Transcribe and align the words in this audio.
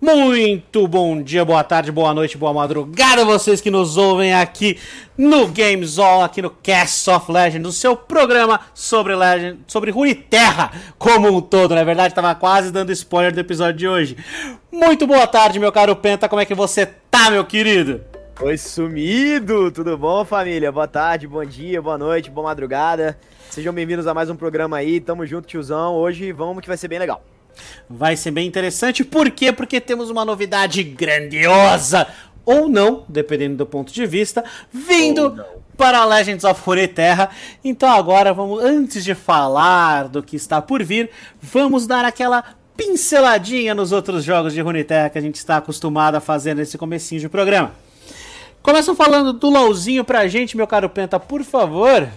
Muito 0.00 0.86
bom 0.86 1.20
dia, 1.20 1.44
boa 1.44 1.64
tarde, 1.64 1.90
boa 1.90 2.14
noite, 2.14 2.38
boa 2.38 2.52
madrugada, 2.52 3.24
vocês 3.24 3.60
que 3.60 3.68
nos 3.68 3.96
ouvem 3.96 4.32
aqui 4.32 4.78
no 5.16 5.48
Games 5.48 5.98
All, 5.98 6.22
aqui 6.22 6.40
no 6.40 6.50
Cast 6.50 7.10
of 7.10 7.32
Legend, 7.32 7.66
o 7.66 7.72
seu 7.72 7.96
programa 7.96 8.60
sobre 8.72 9.16
Legend, 9.16 9.58
sobre 9.66 9.90
Runeterra 9.90 10.70
como 10.96 11.36
um 11.36 11.40
todo, 11.40 11.74
na 11.74 11.80
é 11.80 11.84
verdade, 11.84 12.14
tava 12.14 12.32
quase 12.36 12.70
dando 12.70 12.92
spoiler 12.92 13.32
do 13.32 13.40
episódio 13.40 13.76
de 13.76 13.88
hoje. 13.88 14.16
Muito 14.70 15.04
boa 15.04 15.26
tarde, 15.26 15.58
meu 15.58 15.72
caro 15.72 15.96
Penta, 15.96 16.28
como 16.28 16.40
é 16.40 16.44
que 16.44 16.54
você 16.54 16.86
tá, 16.86 17.28
meu 17.28 17.44
querido? 17.44 18.00
Oi, 18.40 18.56
sumido! 18.56 19.72
Tudo 19.72 19.98
bom, 19.98 20.24
família? 20.24 20.70
Boa 20.70 20.86
tarde, 20.86 21.26
bom 21.26 21.44
dia, 21.44 21.82
boa 21.82 21.98
noite, 21.98 22.30
boa 22.30 22.46
madrugada. 22.46 23.18
Sejam 23.50 23.74
bem-vindos 23.74 24.06
a 24.06 24.14
mais 24.14 24.30
um 24.30 24.36
programa 24.36 24.76
aí, 24.76 25.00
tamo 25.00 25.26
junto, 25.26 25.48
tiozão. 25.48 25.96
Hoje 25.96 26.30
vamos 26.30 26.62
que 26.62 26.68
vai 26.68 26.76
ser 26.76 26.86
bem 26.86 27.00
legal. 27.00 27.20
Vai 27.88 28.16
ser 28.16 28.30
bem 28.30 28.46
interessante, 28.46 29.04
por 29.04 29.30
quê? 29.30 29.52
Porque 29.52 29.80
temos 29.80 30.10
uma 30.10 30.24
novidade 30.24 30.82
grandiosa, 30.82 32.06
ou 32.44 32.68
não, 32.68 33.04
dependendo 33.08 33.56
do 33.56 33.66
ponto 33.66 33.92
de 33.92 34.06
vista, 34.06 34.44
vindo 34.72 35.42
para 35.76 36.04
Legends 36.04 36.44
of 36.44 36.60
Runeterra. 36.64 37.30
Então 37.62 37.88
agora 37.90 38.34
vamos, 38.34 38.62
antes 38.62 39.04
de 39.04 39.14
falar 39.14 40.08
do 40.08 40.22
que 40.22 40.36
está 40.36 40.60
por 40.60 40.82
vir, 40.82 41.10
vamos 41.40 41.86
dar 41.86 42.04
aquela 42.04 42.42
pinceladinha 42.76 43.74
nos 43.74 43.92
outros 43.92 44.24
jogos 44.24 44.52
de 44.52 44.60
Runeterra 44.60 45.10
que 45.10 45.18
a 45.18 45.20
gente 45.20 45.36
está 45.36 45.56
acostumado 45.56 46.14
a 46.14 46.20
fazer 46.20 46.54
nesse 46.54 46.78
comecinho 46.78 47.20
de 47.20 47.28
programa. 47.28 47.72
Começam 48.62 48.94
falando 48.94 49.32
do 49.32 49.48
LOLzinho 49.48 50.04
pra 50.04 50.28
gente, 50.28 50.56
meu 50.56 50.66
caro 50.66 50.88
Penta, 50.88 51.18
por 51.18 51.42
favor. 51.42 52.08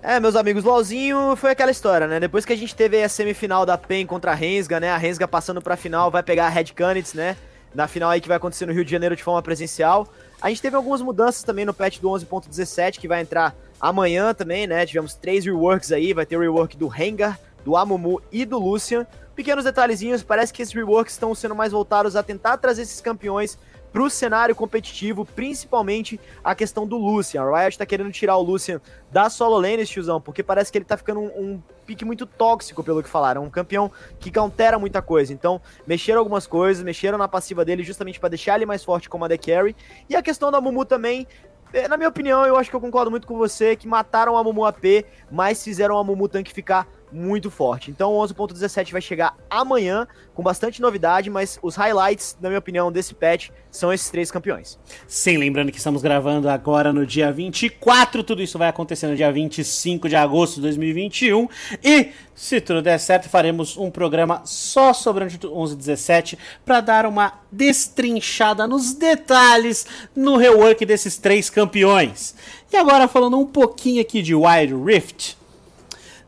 É, 0.00 0.20
meus 0.20 0.36
amigos, 0.36 0.62
LOLzinho 0.62 1.34
foi 1.34 1.50
aquela 1.50 1.72
história, 1.72 2.06
né? 2.06 2.20
Depois 2.20 2.44
que 2.44 2.52
a 2.52 2.56
gente 2.56 2.74
teve 2.74 3.02
a 3.02 3.08
semifinal 3.08 3.66
da 3.66 3.76
PEN 3.76 4.06
contra 4.06 4.30
a 4.30 4.34
Rensga, 4.34 4.78
né? 4.78 4.90
A 4.90 4.96
Rensga 4.96 5.26
passando 5.26 5.60
pra 5.60 5.76
final 5.76 6.08
vai 6.08 6.22
pegar 6.22 6.46
a 6.46 6.48
Red 6.48 6.66
Canids, 6.66 7.14
né? 7.14 7.36
Na 7.74 7.88
final 7.88 8.08
aí 8.08 8.20
que 8.20 8.28
vai 8.28 8.36
acontecer 8.36 8.64
no 8.64 8.72
Rio 8.72 8.84
de 8.84 8.90
Janeiro 8.92 9.16
de 9.16 9.24
forma 9.24 9.42
presencial. 9.42 10.06
A 10.40 10.48
gente 10.50 10.62
teve 10.62 10.76
algumas 10.76 11.02
mudanças 11.02 11.42
também 11.42 11.64
no 11.64 11.74
patch 11.74 11.98
do 11.98 12.08
11.17, 12.08 13.00
que 13.00 13.08
vai 13.08 13.20
entrar 13.20 13.56
amanhã 13.80 14.32
também, 14.32 14.68
né? 14.68 14.86
Tivemos 14.86 15.14
três 15.14 15.44
reworks 15.44 15.90
aí, 15.90 16.12
vai 16.12 16.24
ter 16.24 16.36
o 16.36 16.40
rework 16.40 16.76
do 16.76 16.86
Rengar, 16.86 17.36
do 17.64 17.76
Amumu 17.76 18.22
e 18.30 18.44
do 18.44 18.56
Lucian. 18.56 19.04
Pequenos 19.34 19.64
detalhezinhos, 19.64 20.22
parece 20.22 20.52
que 20.52 20.62
esses 20.62 20.74
reworks 20.74 21.14
estão 21.14 21.34
sendo 21.34 21.56
mais 21.56 21.72
voltados 21.72 22.14
a 22.14 22.22
tentar 22.22 22.56
trazer 22.58 22.82
esses 22.82 23.00
campeões 23.00 23.58
para 23.92 24.02
o 24.02 24.10
cenário 24.10 24.54
competitivo, 24.54 25.24
principalmente 25.24 26.20
a 26.42 26.54
questão 26.54 26.86
do 26.86 26.96
Lucian. 26.96 27.42
A 27.42 27.58
Riot 27.58 27.74
está 27.74 27.86
querendo 27.86 28.10
tirar 28.12 28.36
o 28.36 28.42
Lucian 28.42 28.80
da 29.10 29.30
solo 29.30 29.58
lane, 29.58 29.86
tiozão, 29.86 30.20
porque 30.20 30.42
parece 30.42 30.70
que 30.70 30.78
ele 30.78 30.84
está 30.84 30.96
ficando 30.96 31.20
um, 31.20 31.26
um, 31.26 31.62
pique 31.86 32.04
muito 32.04 32.26
tóxico, 32.26 32.84
pelo 32.84 33.02
que 33.02 33.08
falaram. 33.08 33.42
Um 33.44 33.50
campeão 33.50 33.90
que 34.20 34.30
countera 34.30 34.78
muita 34.78 35.00
coisa. 35.00 35.32
Então, 35.32 35.60
mexeram 35.86 36.18
algumas 36.18 36.46
coisas, 36.46 36.84
mexeram 36.84 37.16
na 37.16 37.28
passiva 37.28 37.64
dele 37.64 37.82
justamente 37.82 38.20
para 38.20 38.28
deixar 38.28 38.56
ele 38.56 38.66
mais 38.66 38.84
forte 38.84 39.08
como 39.08 39.24
a 39.24 39.28
The 39.28 39.38
Carry. 39.38 39.74
E 40.08 40.14
a 40.14 40.22
questão 40.22 40.50
da 40.50 40.60
Mumu 40.60 40.84
também, 40.84 41.26
é, 41.72 41.88
na 41.88 41.96
minha 41.96 42.08
opinião, 42.08 42.44
eu 42.46 42.56
acho 42.56 42.68
que 42.68 42.76
eu 42.76 42.80
concordo 42.80 43.10
muito 43.10 43.26
com 43.26 43.36
você, 43.36 43.74
que 43.74 43.88
mataram 43.88 44.36
a 44.36 44.44
Mumu 44.44 44.64
AP, 44.64 45.04
mas 45.30 45.62
fizeram 45.62 45.98
a 45.98 46.04
Mumu 46.04 46.28
Tank 46.28 46.50
ficar 46.52 46.86
muito 47.12 47.50
forte. 47.50 47.90
Então 47.90 48.14
o 48.14 48.22
11.17 48.24 48.92
vai 48.92 49.00
chegar 49.00 49.36
amanhã 49.50 50.06
com 50.34 50.42
bastante 50.42 50.80
novidade, 50.80 51.30
mas 51.30 51.58
os 51.62 51.76
highlights, 51.76 52.36
na 52.40 52.48
minha 52.48 52.58
opinião, 52.58 52.92
desse 52.92 53.14
patch 53.14 53.50
são 53.70 53.92
esses 53.92 54.08
três 54.10 54.30
campeões. 54.30 54.78
Sim, 55.06 55.36
lembrando 55.36 55.70
que 55.70 55.78
estamos 55.78 56.02
gravando 56.02 56.48
agora 56.48 56.92
no 56.92 57.06
dia 57.06 57.30
24, 57.32 58.22
tudo 58.22 58.42
isso 58.42 58.58
vai 58.58 58.68
acontecer 58.68 59.06
no 59.06 59.16
dia 59.16 59.32
25 59.32 60.08
de 60.08 60.16
agosto 60.16 60.56
de 60.56 60.62
2021 60.62 61.48
e 61.82 62.12
se 62.38 62.60
tudo 62.60 62.80
der 62.80 63.00
certo, 63.00 63.28
faremos 63.28 63.76
um 63.76 63.90
programa 63.90 64.42
só 64.44 64.92
sobre 64.92 65.24
o 65.24 65.26
11.17 65.26 66.38
para 66.64 66.80
dar 66.80 67.04
uma 67.04 67.32
destrinchada 67.50 68.64
nos 68.64 68.94
detalhes 68.94 69.84
no 70.14 70.36
rework 70.36 70.86
desses 70.86 71.18
três 71.18 71.50
campeões. 71.50 72.36
E 72.72 72.76
agora 72.76 73.08
falando 73.08 73.36
um 73.36 73.44
pouquinho 73.44 74.00
aqui 74.00 74.22
de 74.22 74.36
Wild 74.36 74.72
Rift, 74.84 75.36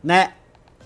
né? 0.03 0.33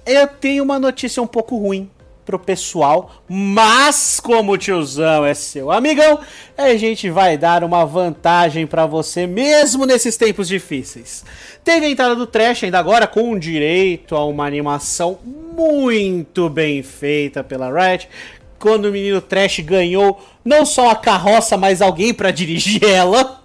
Eu 0.05 0.27
tenho 0.27 0.63
uma 0.63 0.77
notícia 0.77 1.21
um 1.21 1.27
pouco 1.27 1.57
ruim 1.57 1.89
pro 2.25 2.39
pessoal, 2.39 3.11
mas 3.29 4.19
como 4.19 4.53
o 4.53 4.57
tiozão 4.57 5.23
é 5.23 5.33
seu 5.33 5.71
amigão, 5.71 6.19
a 6.57 6.75
gente 6.75 7.09
vai 7.09 7.38
dar 7.38 7.63
uma 7.63 7.85
vantagem 7.85 8.66
para 8.66 8.85
você 8.85 9.27
mesmo 9.27 9.85
nesses 9.85 10.17
tempos 10.17 10.47
difíceis. 10.47 11.23
Teve 11.63 11.85
a 11.85 11.89
entrada 11.89 12.16
do 12.16 12.25
Trash 12.25 12.63
ainda 12.63 12.79
agora 12.79 13.05
com 13.05 13.38
direito 13.38 14.16
a 14.16 14.25
uma 14.25 14.45
animação 14.45 15.19
muito 15.23 16.49
bem 16.49 16.81
feita 16.81 17.43
pela 17.43 17.69
Riot, 17.69 18.09
quando 18.57 18.85
o 18.85 18.91
menino 18.91 19.22
Trash 19.22 19.59
ganhou 19.59 20.19
não 20.43 20.66
só 20.66 20.89
a 20.89 20.95
carroça, 20.95 21.55
mas 21.55 21.81
alguém 21.81 22.13
para 22.13 22.31
dirigir 22.31 22.83
ela, 22.83 23.39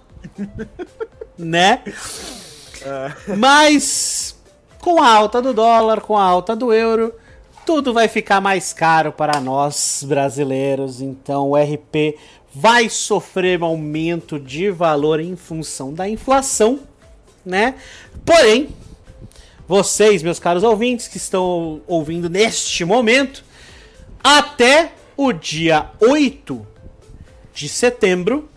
né? 1.37 1.81
Ah. 2.83 3.15
Mas 3.37 4.35
com 4.81 5.01
a 5.01 5.07
alta 5.07 5.41
do 5.41 5.53
dólar, 5.53 6.01
com 6.01 6.17
a 6.17 6.23
alta 6.23 6.55
do 6.55 6.73
euro, 6.73 7.13
tudo 7.65 7.93
vai 7.93 8.07
ficar 8.07 8.41
mais 8.41 8.73
caro 8.73 9.11
para 9.11 9.39
nós 9.39 10.03
brasileiros. 10.05 11.01
Então 11.01 11.51
o 11.51 11.55
RP 11.55 12.17
vai 12.53 12.89
sofrer 12.89 13.61
um 13.61 13.65
aumento 13.65 14.39
de 14.39 14.69
valor 14.71 15.19
em 15.19 15.35
função 15.35 15.93
da 15.93 16.09
inflação, 16.09 16.79
né? 17.45 17.75
Porém, 18.25 18.69
vocês, 19.67 20.21
meus 20.21 20.39
caros 20.39 20.63
ouvintes, 20.63 21.07
que 21.07 21.17
estão 21.17 21.81
ouvindo 21.87 22.29
neste 22.29 22.83
momento, 22.83 23.43
até 24.23 24.93
o 25.15 25.31
dia 25.31 25.89
8 25.99 26.67
de 27.53 27.69
setembro, 27.69 28.49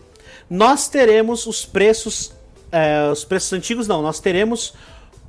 nós 0.49 0.87
teremos 0.87 1.45
os 1.45 1.65
preços. 1.65 2.33
É, 2.71 3.09
os 3.09 3.23
preços 3.23 3.53
antigos 3.53 3.87
não, 3.87 4.01
nós 4.01 4.19
teremos 4.19 4.73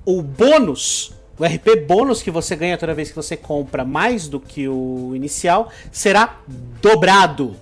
o 0.07 0.23
bônus, 0.23 1.13
o 1.37 1.45
RP 1.45 1.85
bônus 1.87 2.23
que 2.23 2.31
você 2.31 2.55
ganha 2.55 2.79
toda 2.79 2.95
vez 2.95 3.11
que 3.11 3.17
você 3.17 3.37
compra 3.37 3.85
mais 3.85 4.29
do 4.29 4.39
que 4.39 4.69
o 4.69 5.13
inicial, 5.15 5.71
será 5.91 6.39
dobrado. 6.81 7.57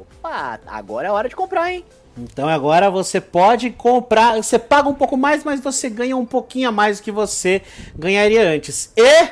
Opa, 0.00 0.58
agora 0.66 1.08
é 1.08 1.10
hora 1.10 1.28
de 1.28 1.36
comprar, 1.36 1.70
hein? 1.70 1.84
Então 2.18 2.48
agora 2.48 2.90
você 2.90 3.20
pode 3.20 3.68
comprar, 3.70 4.42
você 4.42 4.58
paga 4.58 4.88
um 4.88 4.94
pouco 4.94 5.18
mais, 5.18 5.44
mas 5.44 5.60
você 5.60 5.90
ganha 5.90 6.16
um 6.16 6.24
pouquinho 6.24 6.70
a 6.70 6.72
mais 6.72 6.98
do 6.98 7.02
que 7.04 7.12
você 7.12 7.60
ganharia 7.94 8.48
antes. 8.48 8.90
E 8.96 9.28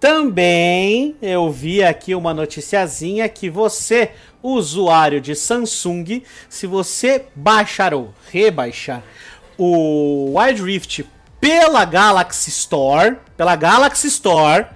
também 0.00 1.14
eu 1.20 1.50
vi 1.50 1.84
aqui 1.84 2.14
uma 2.14 2.32
noticiazinha 2.32 3.28
que 3.28 3.50
você, 3.50 4.12
usuário 4.42 5.20
de 5.20 5.34
Samsung, 5.34 6.22
se 6.48 6.66
você 6.66 7.26
baixar 7.34 7.92
ou 7.92 8.14
rebaixar 8.30 9.02
o 9.58 10.38
Wild 10.38 10.62
Rift 10.62 11.04
pela 11.40 11.84
Galaxy 11.84 12.50
Store, 12.50 13.16
pela 13.36 13.56
Galaxy 13.56 14.08
Store, 14.08 14.66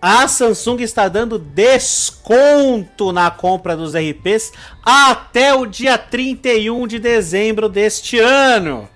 a 0.00 0.28
Samsung 0.28 0.80
está 0.80 1.08
dando 1.08 1.38
desconto 1.38 3.12
na 3.12 3.30
compra 3.30 3.76
dos 3.76 3.94
RPs 3.94 4.52
até 4.82 5.52
o 5.52 5.66
dia 5.66 5.98
31 5.98 6.86
de 6.86 6.98
dezembro 7.00 7.68
deste 7.68 8.18
ano. 8.18 8.88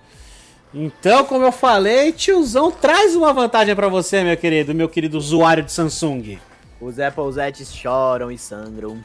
Então, 0.73 1.25
como 1.25 1.45
eu 1.45 1.53
falei, 1.53 2.13
tiozão 2.13 2.71
traz 2.71 3.15
uma 3.15 3.33
vantagem 3.33 3.75
para 3.75 3.89
você, 3.89 4.23
meu 4.23 4.37
querido, 4.37 4.75
meu 4.75 4.89
querido 4.89 5.19
usuário 5.19 5.63
de 5.63 5.73
Samsung. 5.73 6.39
Os 6.81 6.99
Applesettes 6.99 7.75
choram 7.75 8.31
e 8.31 8.39
sangram. 8.39 9.05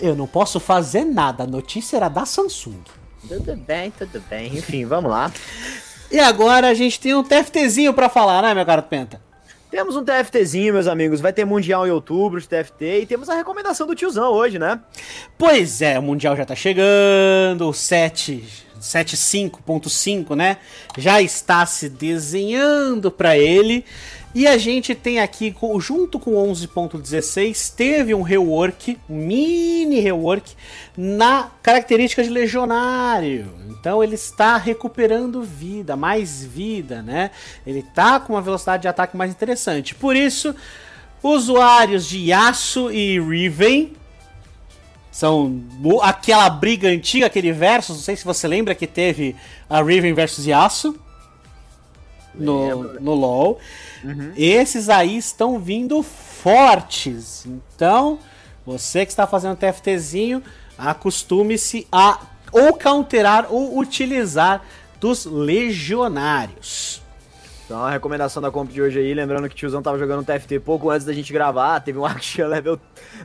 Eu 0.00 0.16
não 0.16 0.26
posso 0.26 0.58
fazer 0.58 1.04
nada, 1.04 1.44
a 1.44 1.46
notícia 1.46 1.96
era 1.96 2.08
da 2.08 2.24
Samsung. 2.24 2.82
Tudo 3.28 3.56
bem, 3.56 3.90
tudo 3.90 4.22
bem. 4.28 4.56
Enfim, 4.56 4.84
vamos 4.84 5.10
lá. 5.10 5.32
E 6.14 6.20
agora 6.20 6.68
a 6.68 6.74
gente 6.74 7.00
tem 7.00 7.12
um 7.12 7.24
TFTzinho 7.24 7.92
para 7.92 8.08
falar, 8.08 8.40
né, 8.40 8.54
meu 8.54 8.64
caro 8.64 8.84
Penta? 8.84 9.20
Temos 9.68 9.96
um 9.96 10.04
TFTzinho, 10.04 10.72
meus 10.72 10.86
amigos. 10.86 11.20
Vai 11.20 11.32
ter 11.32 11.44
Mundial 11.44 11.88
em 11.88 11.90
outubro 11.90 12.40
de 12.40 12.48
TFT 12.48 13.00
e 13.00 13.06
temos 13.06 13.28
a 13.28 13.34
recomendação 13.34 13.84
do 13.84 13.96
tiozão 13.96 14.30
hoje, 14.30 14.56
né? 14.56 14.78
Pois 15.36 15.82
é, 15.82 15.98
o 15.98 16.02
Mundial 16.04 16.36
já 16.36 16.44
tá 16.44 16.54
chegando, 16.54 17.68
o 17.68 17.72
7, 17.72 18.44
7.5.5, 18.80 20.36
né? 20.36 20.58
Já 20.96 21.20
está 21.20 21.66
se 21.66 21.88
desenhando 21.88 23.10
para 23.10 23.36
ele. 23.36 23.84
E 24.32 24.46
a 24.46 24.56
gente 24.56 24.94
tem 24.94 25.18
aqui, 25.18 25.52
junto 25.80 26.20
com 26.20 26.34
11.16, 26.34 27.74
teve 27.74 28.14
um 28.14 28.22
rework, 28.22 28.96
um 29.10 29.16
mini 29.16 29.98
rework, 29.98 30.54
na 30.96 31.50
característica 31.60 32.22
de 32.22 32.30
legionário. 32.30 33.63
Então 33.84 34.02
ele 34.02 34.14
está 34.14 34.56
recuperando 34.56 35.42
vida, 35.42 35.94
mais 35.94 36.42
vida, 36.42 37.02
né? 37.02 37.30
Ele 37.66 37.80
está 37.80 38.18
com 38.18 38.32
uma 38.32 38.40
velocidade 38.40 38.80
de 38.80 38.88
ataque 38.88 39.14
mais 39.14 39.30
interessante. 39.30 39.94
Por 39.94 40.16
isso, 40.16 40.54
usuários 41.22 42.08
de 42.08 42.30
Yasuo 42.30 42.90
e 42.90 43.20
Riven 43.20 43.92
são 45.12 45.62
aquela 46.00 46.48
briga 46.48 46.88
antiga, 46.88 47.26
aquele 47.26 47.52
versus, 47.52 47.96
não 47.96 48.02
sei 48.02 48.16
se 48.16 48.24
você 48.24 48.48
lembra 48.48 48.74
que 48.74 48.86
teve 48.86 49.36
a 49.68 49.82
Riven 49.82 50.14
versus 50.14 50.46
Yasuo 50.46 50.98
no, 52.34 52.94
no 52.98 53.12
LoL. 53.12 53.58
Uhum. 54.02 54.32
Esses 54.34 54.88
aí 54.88 55.18
estão 55.18 55.58
vindo 55.58 56.02
fortes. 56.02 57.44
Então, 57.44 58.18
Você 58.64 59.04
que 59.04 59.12
está 59.12 59.26
fazendo 59.26 59.58
TFTzinho, 59.58 60.42
acostume-se 60.78 61.86
a 61.92 62.18
ou 62.54 62.78
counterar 62.78 63.52
ou 63.52 63.76
utilizar 63.76 64.62
dos 65.00 65.26
legionários. 65.26 67.02
Então 67.64 67.82
a 67.82 67.90
recomendação 67.90 68.40
da 68.40 68.50
comp 68.50 68.70
de 68.70 68.80
hoje 68.80 68.98
aí, 68.98 69.12
lembrando 69.12 69.48
que 69.48 69.54
o 69.54 69.58
tiozão 69.58 69.82
tava 69.82 69.98
jogando 69.98 70.24
TFT 70.24 70.60
pouco 70.60 70.90
antes 70.90 71.04
da 71.04 71.12
gente 71.12 71.32
gravar, 71.32 71.80
teve 71.80 71.98
um 71.98 72.04
Action 72.06 72.46
level, 72.46 72.78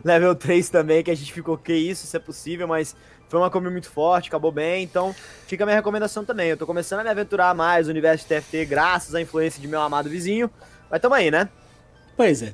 level 0.04 0.34
3 0.34 0.70
também, 0.70 1.04
que 1.04 1.12
a 1.12 1.16
gente 1.16 1.32
ficou, 1.32 1.58
que 1.58 1.74
isso, 1.74 2.06
isso 2.06 2.18
é 2.18 2.20
possível, 2.20 2.68
mas 2.68 2.96
foi 3.28 3.40
uma 3.40 3.52
comp 3.52 3.66
muito 3.66 3.90
forte, 3.90 4.30
acabou 4.30 4.52
bem, 4.52 4.84
então 4.84 5.14
fica 5.46 5.64
a 5.64 5.68
minha 5.68 5.76
recomendação 5.76 6.26
também. 6.26 6.50
Eu 6.50 6.58
tô 6.58 6.66
começando 6.66 7.02
a 7.02 7.04
me 7.04 7.10
aventurar 7.10 7.54
mais 7.54 7.86
no 7.86 7.92
universo 7.92 8.28
de 8.28 8.34
TFT, 8.34 8.66
graças 8.66 9.14
à 9.14 9.22
influência 9.22 9.62
de 9.62 9.68
meu 9.68 9.82
amado 9.82 10.10
vizinho, 10.10 10.50
mas 10.90 11.00
tamo 11.00 11.14
aí, 11.14 11.30
né? 11.30 11.48
Pois 12.18 12.42
é. 12.42 12.54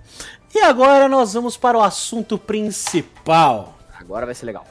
E 0.53 0.59
agora 0.59 1.07
nós 1.07 1.33
vamos 1.33 1.55
para 1.55 1.77
o 1.77 1.81
assunto 1.81 2.37
principal. 2.37 3.77
Agora 3.97 4.25
vai 4.25 4.35
ser 4.35 4.45
legal. 4.45 4.65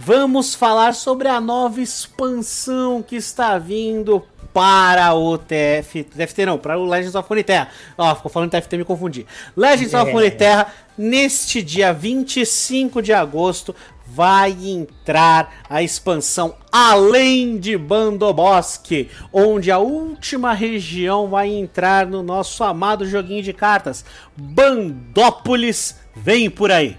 Vamos 0.00 0.54
falar 0.54 0.94
sobre 0.94 1.28
a 1.28 1.40
nova 1.40 1.80
expansão 1.80 3.02
que 3.02 3.16
está 3.16 3.58
vindo 3.58 4.24
para 4.52 5.14
o 5.14 5.36
TF, 5.36 6.04
TFT 6.04 6.46
não, 6.46 6.58
para 6.58 6.78
o 6.78 6.84
Legends 6.84 7.14
of 7.14 7.28
Runeterra. 7.28 7.68
Ó, 7.96 8.14
ficou 8.14 8.30
falando 8.30 8.50
TFT, 8.50 8.78
me 8.78 8.84
confundi. 8.84 9.26
Legends 9.56 9.94
é. 9.94 10.00
of 10.00 10.12
Runeterra, 10.12 10.68
neste 10.96 11.62
dia 11.62 11.92
25 11.92 13.02
de 13.02 13.12
agosto, 13.12 13.74
vai 14.06 14.56
entrar 14.66 15.62
a 15.68 15.82
expansão 15.82 16.54
Além 16.72 17.58
de 17.58 17.76
Bandobosque, 17.76 19.10
onde 19.32 19.70
a 19.70 19.78
última 19.78 20.54
região 20.54 21.28
vai 21.28 21.48
entrar 21.48 22.06
no 22.06 22.22
nosso 22.22 22.62
amado 22.62 23.06
joguinho 23.06 23.42
de 23.42 23.52
cartas, 23.52 24.04
Bandópolis. 24.36 25.96
Vem 26.14 26.48
por 26.48 26.70
aí! 26.70 26.96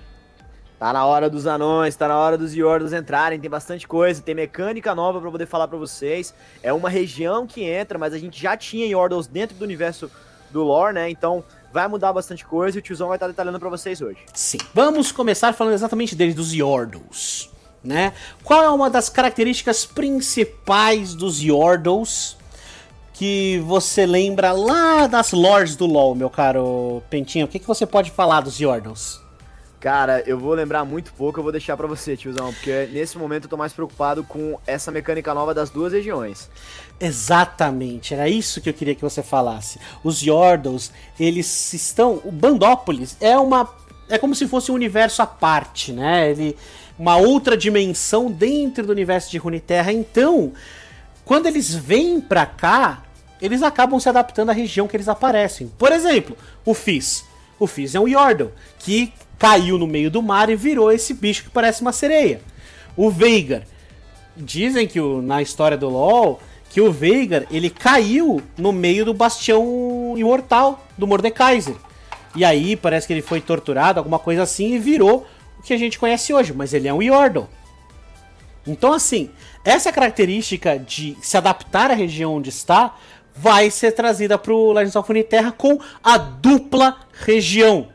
Tá 0.80 0.94
na 0.94 1.06
hora 1.06 1.30
dos 1.30 1.46
anões, 1.46 1.94
tá 1.98 2.08
na 2.08 2.18
hora 2.18 2.38
dos 2.38 2.56
Yordos 2.56 2.94
entrarem, 2.94 3.38
tem 3.38 3.50
bastante 3.50 3.86
coisa, 3.86 4.22
tem 4.22 4.34
mecânica 4.34 4.96
nova 4.96 5.20
para 5.20 5.30
poder 5.30 5.46
falar 5.46 5.68
para 5.68 5.78
vocês. 5.78 6.34
É 6.64 6.72
uma 6.72 6.90
região 6.90 7.46
que 7.46 7.62
entra, 7.62 8.00
mas 8.00 8.14
a 8.14 8.18
gente 8.18 8.42
já 8.42 8.56
tinha 8.56 8.88
Yordles 8.88 9.28
dentro 9.28 9.58
do 9.58 9.66
universo 9.66 10.10
do 10.50 10.64
lore, 10.64 10.94
né? 10.94 11.10
Então 11.10 11.44
vai 11.74 11.86
mudar 11.90 12.14
bastante 12.14 12.46
coisa 12.46 12.78
e 12.78 12.80
o 12.80 12.82
tiozão 12.82 13.10
vai 13.10 13.18
estar 13.18 13.28
detalhando 13.28 13.60
para 13.60 13.68
vocês 13.68 14.02
hoje. 14.02 14.20
Sim. 14.34 14.58
Vamos 14.74 15.12
começar 15.12 15.54
falando 15.54 15.74
exatamente 15.74 16.16
deles, 16.16 16.34
dos 16.34 16.54
Yordles, 16.54 17.50
né? 17.84 18.14
Qual 18.42 18.64
é 18.64 18.70
uma 18.70 18.90
das 18.90 19.10
características 19.10 19.86
principais 19.86 21.14
dos 21.14 21.42
Yordles 21.42 22.38
que 23.14 23.62
você 23.66 24.06
lembra 24.06 24.54
lá 24.54 25.08
das 25.08 25.34
lores 25.34 25.76
do 25.76 25.86
LoL, 25.86 26.16
meu 26.16 26.30
caro 26.30 27.04
Pentinho? 27.10 27.48
O 27.48 27.50
que, 27.50 27.60
que 27.60 27.68
você 27.68 27.86
pode 27.86 28.12
falar 28.12 28.40
dos 28.40 28.62
Yordles? 28.62 29.20
Cara, 29.80 30.22
eu 30.26 30.38
vou 30.38 30.54
lembrar 30.54 30.84
muito 30.84 31.14
pouco, 31.14 31.40
eu 31.40 31.44
vou 31.44 31.54
deixar 31.54 31.78
para 31.78 31.88
você, 31.88 32.18
tiozão, 32.18 32.54
porque 32.54 32.90
nesse 32.92 33.18
momento 33.18 33.46
eu 33.46 33.50
tô 33.50 33.56
mais 33.56 33.72
preocupado 33.72 34.26
com 34.26 34.60
essa 34.68 34.92
mecânica 34.92 35.34
nova 35.34 35.54
das 35.54 35.70
duas 35.70 35.94
regiões. 35.94 36.50
Exatamente, 37.00 38.14
era 38.14 38.28
isso 38.28 38.60
que 38.60 38.70
eu 38.70 38.74
queria 38.74 38.94
que 38.94 39.02
você 39.02 39.24
falasse. 39.24 39.80
Os 40.04 40.22
Yordles, 40.22 40.92
eles 41.18 41.74
estão. 41.74 42.22
O 42.26 42.32
Bandópolis 42.32 43.16
é 43.22 43.38
uma. 43.38 43.74
É 44.10 44.18
como 44.18 44.36
se 44.36 44.50
fosse 44.50 44.70
um 44.70 44.76
universo 44.76 45.22
à 45.22 45.28
parte, 45.28 45.94
né? 45.94 46.30
Ele. 46.30 46.58
Uma 46.98 47.16
outra 47.16 47.56
dimensão 47.56 48.30
dentro 48.30 48.86
do 48.86 48.92
universo 48.92 49.32
de 49.32 49.38
Runeterra. 49.38 49.94
Então, 49.94 50.52
quando 51.24 51.46
eles 51.46 51.74
vêm 51.74 52.20
pra 52.20 52.46
cá, 52.46 53.04
eles 53.42 53.64
acabam 53.64 53.98
se 53.98 54.10
adaptando 54.10 54.50
à 54.50 54.54
região 54.54 54.86
que 54.86 54.98
eles 54.98 55.08
aparecem. 55.08 55.72
Por 55.78 55.94
exemplo, 55.94 56.36
o 56.66 56.74
Fizz. 56.74 57.24
O 57.58 57.66
Fizz 57.66 57.96
é 57.96 58.00
um 58.02 58.08
Yordle, 58.08 58.52
que 58.78 59.14
caiu 59.40 59.78
no 59.78 59.88
meio 59.88 60.12
do 60.12 60.22
mar 60.22 60.50
e 60.50 60.56
virou 60.56 60.92
esse 60.92 61.14
bicho 61.14 61.46
que 61.46 61.50
parece 61.50 61.82
uma 61.82 61.94
sereia. 61.94 62.42
O 62.96 63.10
Veigar. 63.10 63.64
Dizem 64.36 64.88
que 64.88 65.02
o, 65.02 65.22
na 65.22 65.42
história 65.42 65.78
do 65.78 65.90
LoL 65.90 66.40
que 66.70 66.80
o 66.80 66.92
Veigar 66.92 67.46
ele 67.50 67.70
caiu 67.70 68.42
no 68.58 68.72
meio 68.72 69.04
do 69.04 69.14
bastião 69.14 70.14
imortal 70.16 70.86
do 70.98 71.08
Mordekaiser. 71.08 71.76
E 72.36 72.46
aí 72.46 72.76
parece 72.76 73.08
que 73.08 73.14
ele 73.14 73.22
foi 73.22 73.42
torturado, 73.42 74.00
alguma 74.00 74.20
coisa 74.20 74.44
assim, 74.44 74.76
e 74.76 74.80
virou 74.80 75.26
o 75.58 75.64
que 75.64 75.74
a 75.74 75.78
gente 75.78 75.98
conhece 75.98 76.32
hoje. 76.32 76.54
Mas 76.54 76.74
ele 76.74 76.88
é 76.88 76.94
um 76.94 77.02
Yordle. 77.02 77.48
Então, 78.68 78.94
assim, 78.94 79.32
essa 79.66 79.92
característica 79.92 80.78
de 80.78 81.18
se 81.22 81.38
adaptar 81.38 81.90
à 81.90 81.96
região 81.96 82.36
onde 82.36 82.50
está 82.50 82.96
vai 83.36 83.72
ser 83.72 83.94
trazida 83.94 84.38
para 84.38 84.54
o 84.54 84.72
Legends 84.72 84.96
of 84.96 85.08
Runeterra 85.08 85.52
com 85.52 85.80
a 86.04 86.18
dupla 86.18 86.98
região. 87.14 87.88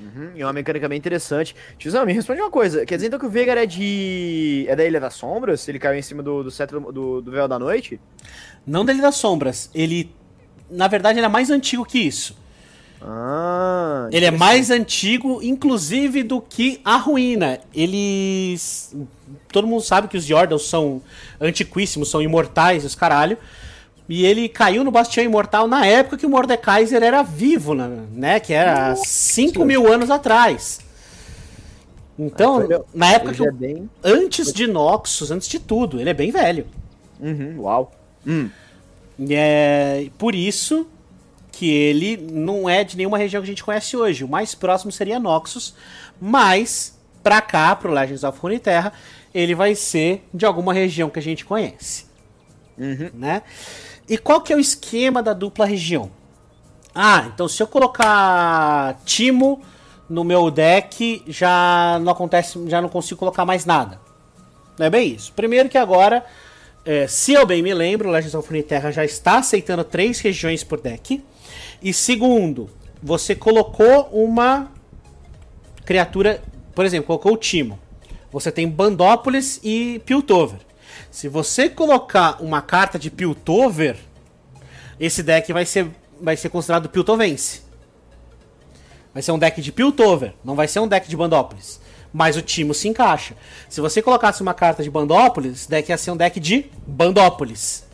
Uhum, 0.00 0.30
e 0.36 0.42
é 0.42 0.46
uma 0.46 0.52
mecânica 0.52 0.88
bem 0.88 0.96
interessante. 0.96 1.54
Tiozão, 1.76 2.06
me 2.06 2.12
responde 2.12 2.40
uma 2.40 2.50
coisa. 2.50 2.86
Quer 2.86 2.94
dizer 2.96 3.08
então 3.08 3.18
que 3.18 3.26
o 3.26 3.30
Veigar 3.30 3.58
é 3.58 3.66
de. 3.66 4.64
é 4.68 4.76
da 4.76 4.84
Ilha 4.84 5.00
das 5.00 5.14
Sombras? 5.14 5.66
Ele 5.68 5.78
caiu 5.78 5.98
em 5.98 6.02
cima 6.02 6.22
do, 6.22 6.44
do 6.44 6.50
cetro 6.50 6.92
do, 6.92 7.20
do 7.20 7.30
véu 7.30 7.48
da 7.48 7.58
noite? 7.58 8.00
Não 8.66 8.84
da 8.84 8.92
Ilha 8.92 9.02
das 9.02 9.16
Sombras. 9.16 9.70
Ele. 9.74 10.14
Na 10.70 10.86
verdade, 10.86 11.18
ele 11.18 11.26
é 11.26 11.28
mais 11.28 11.50
antigo 11.50 11.84
que 11.84 11.98
isso. 11.98 12.36
Ah, 13.00 14.08
ele 14.10 14.24
é 14.24 14.30
mais 14.30 14.70
antigo, 14.70 15.40
inclusive, 15.42 16.22
do 16.22 16.40
que 16.40 16.80
a 16.84 16.96
ruína. 16.96 17.60
Eles. 17.74 18.94
Todo 19.52 19.66
mundo 19.66 19.82
sabe 19.82 20.08
que 20.08 20.16
os 20.16 20.28
Yordles 20.28 20.62
são 20.62 21.00
antiquíssimos, 21.40 22.10
são 22.10 22.20
imortais, 22.20 22.84
os 22.84 22.94
caralho. 22.94 23.38
E 24.08 24.24
ele 24.24 24.48
caiu 24.48 24.82
no 24.82 24.90
Bastião 24.90 25.24
Imortal 25.24 25.68
na 25.68 25.84
época 25.84 26.16
que 26.16 26.24
o 26.24 26.30
Mordekaiser 26.30 27.02
era 27.02 27.22
vivo, 27.22 27.74
né? 27.74 28.40
Que 28.40 28.54
era 28.54 28.96
5 28.96 29.64
mil 29.64 29.92
anos 29.92 30.10
atrás. 30.10 30.80
Então, 32.18 32.66
na 32.94 33.12
época 33.12 33.34
que. 33.34 33.46
É 33.46 33.52
bem... 33.52 33.88
Antes 34.02 34.52
de 34.52 34.66
Noxus, 34.66 35.30
antes 35.30 35.46
de 35.46 35.58
tudo, 35.58 36.00
ele 36.00 36.10
é 36.10 36.14
bem 36.14 36.30
velho. 36.30 36.66
Uhum, 37.20 37.60
uau. 37.60 37.92
Hum. 38.26 38.48
É 39.30 40.08
por 40.16 40.34
isso 40.34 40.86
que 41.52 41.70
ele 41.70 42.16
não 42.16 42.68
é 42.68 42.84
de 42.84 42.96
nenhuma 42.96 43.18
região 43.18 43.42
que 43.42 43.46
a 43.46 43.52
gente 43.52 43.64
conhece 43.64 43.96
hoje. 43.96 44.24
O 44.24 44.28
mais 44.28 44.54
próximo 44.54 44.90
seria 44.90 45.18
Noxus, 45.18 45.74
mas 46.20 46.98
pra 47.22 47.40
cá, 47.40 47.74
pro 47.76 47.92
Legends 47.92 48.24
of 48.24 48.38
Runeterra, 48.40 48.92
ele 49.34 49.54
vai 49.54 49.74
ser 49.74 50.24
de 50.32 50.46
alguma 50.46 50.72
região 50.72 51.10
que 51.10 51.18
a 51.18 51.22
gente 51.22 51.44
conhece. 51.44 52.06
Uhum. 52.78 53.10
Né? 53.12 53.42
E 54.08 54.16
qual 54.16 54.40
que 54.40 54.52
é 54.52 54.56
o 54.56 54.60
esquema 54.60 55.22
da 55.22 55.32
dupla 55.32 55.66
região? 55.66 56.10
Ah, 56.94 57.30
então 57.32 57.46
se 57.46 57.62
eu 57.62 57.66
colocar 57.66 58.98
Timo 59.04 59.60
no 60.08 60.24
meu 60.24 60.50
deck, 60.50 61.22
já 61.26 61.98
não 62.00 62.12
acontece, 62.12 62.58
já 62.68 62.80
não 62.80 62.88
consigo 62.88 63.18
colocar 63.18 63.44
mais 63.44 63.64
nada. 63.66 64.00
Não 64.78 64.86
é 64.86 64.90
bem 64.90 65.12
isso. 65.12 65.32
Primeiro 65.34 65.68
que 65.68 65.76
agora, 65.76 66.24
é, 66.84 67.06
se 67.06 67.34
eu 67.34 67.44
bem 67.44 67.62
me 67.62 67.74
lembro, 67.74 68.10
Legends 68.10 68.34
of 68.34 68.48
Runeterra 68.48 68.90
já 68.90 69.04
está 69.04 69.38
aceitando 69.38 69.84
três 69.84 70.20
regiões 70.20 70.64
por 70.64 70.80
deck. 70.80 71.22
E 71.82 71.92
segundo, 71.92 72.70
você 73.02 73.34
colocou 73.34 74.08
uma 74.10 74.72
criatura, 75.84 76.42
por 76.74 76.84
exemplo, 76.84 77.06
colocou 77.06 77.34
o 77.34 77.36
Timo. 77.36 77.78
Você 78.32 78.50
tem 78.50 78.68
Bandópolis 78.68 79.60
e 79.62 80.00
Piltover. 80.04 80.58
Se 81.10 81.28
você 81.28 81.68
colocar 81.68 82.42
uma 82.42 82.60
carta 82.60 82.98
de 82.98 83.10
Piltover, 83.10 83.96
esse 84.98 85.22
deck 85.22 85.52
vai 85.52 85.64
ser, 85.64 85.88
vai 86.20 86.36
ser 86.36 86.48
considerado 86.48 86.88
Piltovense. 86.88 87.62
Vai 89.12 89.22
ser 89.22 89.32
um 89.32 89.38
deck 89.38 89.60
de 89.60 89.72
Piltover, 89.72 90.34
não 90.44 90.54
vai 90.54 90.68
ser 90.68 90.80
um 90.80 90.88
deck 90.88 91.08
de 91.08 91.16
Bandópolis. 91.16 91.80
Mas 92.12 92.36
o 92.36 92.42
Timo 92.42 92.72
se 92.72 92.88
encaixa. 92.88 93.34
Se 93.68 93.80
você 93.80 94.00
colocasse 94.00 94.40
uma 94.42 94.54
carta 94.54 94.82
de 94.82 94.90
Bandópolis, 94.90 95.52
esse 95.52 95.70
deck 95.70 95.90
ia 95.90 95.98
ser 95.98 96.10
um 96.10 96.16
deck 96.16 96.38
de 96.40 96.66
Bandópolis. 96.86 97.86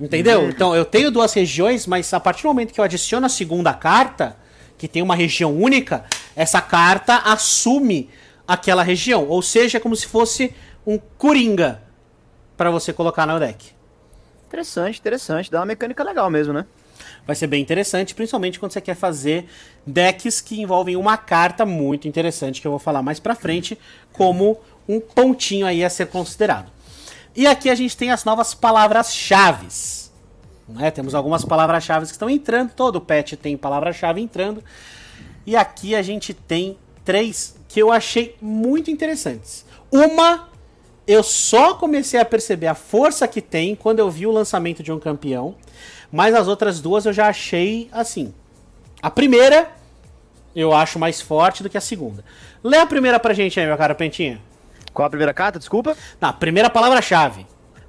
Entendeu? 0.00 0.40
Uhum. 0.40 0.48
Então 0.48 0.74
eu 0.74 0.84
tenho 0.84 1.10
duas 1.10 1.32
regiões, 1.32 1.86
mas 1.86 2.12
a 2.12 2.20
partir 2.20 2.42
do 2.42 2.48
momento 2.48 2.72
que 2.72 2.80
eu 2.80 2.84
adiciono 2.84 3.26
a 3.26 3.28
segunda 3.28 3.72
carta, 3.72 4.36
que 4.76 4.88
tem 4.88 5.00
uma 5.00 5.14
região 5.14 5.54
única, 5.54 6.04
essa 6.34 6.60
carta 6.60 7.18
assume 7.18 8.10
aquela 8.46 8.82
região. 8.82 9.28
Ou 9.28 9.40
seja, 9.40 9.78
é 9.78 9.80
como 9.80 9.94
se 9.94 10.06
fosse 10.06 10.52
um 10.86 10.98
Coringa 10.98 11.82
para 12.56 12.70
você 12.70 12.92
colocar 12.92 13.26
no 13.26 13.38
deck. 13.38 13.72
Interessante, 14.52 15.00
interessante. 15.00 15.50
Dá 15.50 15.60
uma 15.60 15.66
mecânica 15.66 16.04
legal 16.04 16.28
mesmo, 16.28 16.52
né? 16.52 16.66
Vai 17.26 17.34
ser 17.34 17.46
bem 17.46 17.62
interessante, 17.62 18.14
principalmente 18.14 18.60
quando 18.60 18.72
você 18.72 18.82
quer 18.82 18.94
fazer 18.94 19.48
decks 19.86 20.42
que 20.42 20.60
envolvem 20.60 20.94
uma 20.94 21.16
carta 21.16 21.64
muito 21.64 22.06
interessante, 22.06 22.60
que 22.60 22.66
eu 22.66 22.70
vou 22.70 22.78
falar 22.78 23.00
mais 23.00 23.18
pra 23.18 23.34
frente, 23.34 23.78
como 24.12 24.60
um 24.86 25.00
pontinho 25.00 25.66
aí 25.66 25.82
a 25.82 25.88
ser 25.88 26.08
considerado. 26.08 26.70
E 27.34 27.46
aqui 27.46 27.70
a 27.70 27.74
gente 27.74 27.96
tem 27.96 28.10
as 28.10 28.24
novas 28.24 28.52
palavras-chave. 28.52 29.68
Né? 30.68 30.90
Temos 30.90 31.14
algumas 31.14 31.46
palavras-chave 31.46 32.04
que 32.04 32.12
estão 32.12 32.28
entrando, 32.28 32.72
todo 32.74 33.00
patch 33.00 33.32
tem 33.40 33.56
palavra-chave 33.56 34.20
entrando. 34.20 34.62
E 35.46 35.56
aqui 35.56 35.94
a 35.94 36.02
gente 36.02 36.34
tem 36.34 36.76
três 37.06 37.56
que 37.68 37.80
eu 37.80 37.90
achei 37.90 38.36
muito 38.38 38.90
interessantes. 38.90 39.64
Uma 39.90 40.51
eu 41.06 41.22
só 41.22 41.74
comecei 41.74 42.20
a 42.20 42.24
perceber 42.24 42.68
a 42.68 42.74
força 42.74 43.26
que 43.26 43.40
tem 43.40 43.74
quando 43.74 43.98
eu 43.98 44.10
vi 44.10 44.26
o 44.26 44.32
lançamento 44.32 44.82
de 44.82 44.92
um 44.92 44.98
campeão. 44.98 45.54
Mas 46.10 46.34
as 46.34 46.46
outras 46.46 46.80
duas 46.80 47.06
eu 47.06 47.12
já 47.12 47.28
achei 47.28 47.88
assim. 47.92 48.34
A 49.02 49.10
primeira 49.10 49.70
eu 50.54 50.72
acho 50.72 50.98
mais 50.98 51.20
forte 51.20 51.62
do 51.62 51.70
que 51.70 51.78
a 51.78 51.80
segunda. 51.80 52.24
Lê 52.62 52.76
a 52.76 52.86
primeira 52.86 53.18
pra 53.18 53.32
gente 53.32 53.58
aí, 53.58 53.66
meu 53.66 53.76
cara 53.76 53.94
Pentinha. 53.94 54.40
Qual 54.92 55.06
a 55.06 55.10
primeira 55.10 55.32
carta? 55.32 55.58
Desculpa. 55.58 55.96
Na 56.20 56.32
primeira 56.32 56.68
palavra-chave. 56.68 57.46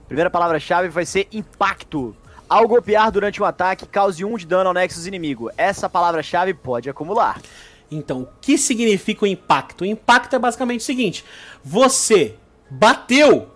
Primeira 0.08 0.30
palavra-chave 0.30 0.88
vai 0.88 1.06
ser 1.06 1.28
impacto. 1.32 2.16
Ao 2.48 2.68
golpear 2.68 3.12
durante 3.12 3.42
um 3.42 3.46
ataque, 3.46 3.86
cause 3.86 4.24
1 4.24 4.34
um 4.34 4.38
de 4.38 4.46
dano 4.46 4.70
ao 4.70 4.74
Nexus 4.74 5.06
inimigo. 5.06 5.52
Essa 5.58 5.90
palavra-chave 5.90 6.54
pode 6.54 6.90
acumular. 6.90 7.42
Então, 7.92 8.22
o 8.22 8.28
que 8.42 8.58
significa 8.58 9.26
o 9.26 9.28
impacto? 9.28 9.82
O 9.82 9.86
impacto 9.86 10.36
é 10.36 10.40
basicamente 10.40 10.82
o 10.82 10.84
seguinte: 10.84 11.26
você 11.64 12.36
bateu 12.74 13.48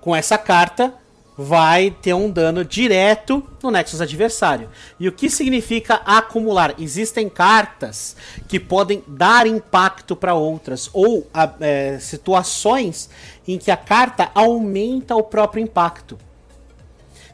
com 0.00 0.14
essa 0.14 0.36
carta, 0.38 0.94
vai 1.36 1.90
ter 1.90 2.14
um 2.14 2.30
dano 2.30 2.64
direto 2.64 3.42
no 3.62 3.70
Nexus 3.70 4.00
adversário. 4.00 4.70
E 4.98 5.08
o 5.08 5.12
que 5.12 5.28
significa 5.28 5.96
acumular? 6.06 6.74
Existem 6.78 7.28
cartas 7.28 8.16
que 8.48 8.58
podem 8.58 9.02
dar 9.06 9.46
impacto 9.46 10.16
para 10.16 10.34
outras, 10.34 10.88
ou 10.92 11.28
é, 11.60 11.98
situações 11.98 13.10
em 13.46 13.58
que 13.58 13.70
a 13.70 13.76
carta 13.76 14.30
aumenta 14.34 15.14
o 15.14 15.22
próprio 15.22 15.62
impacto. 15.62 16.18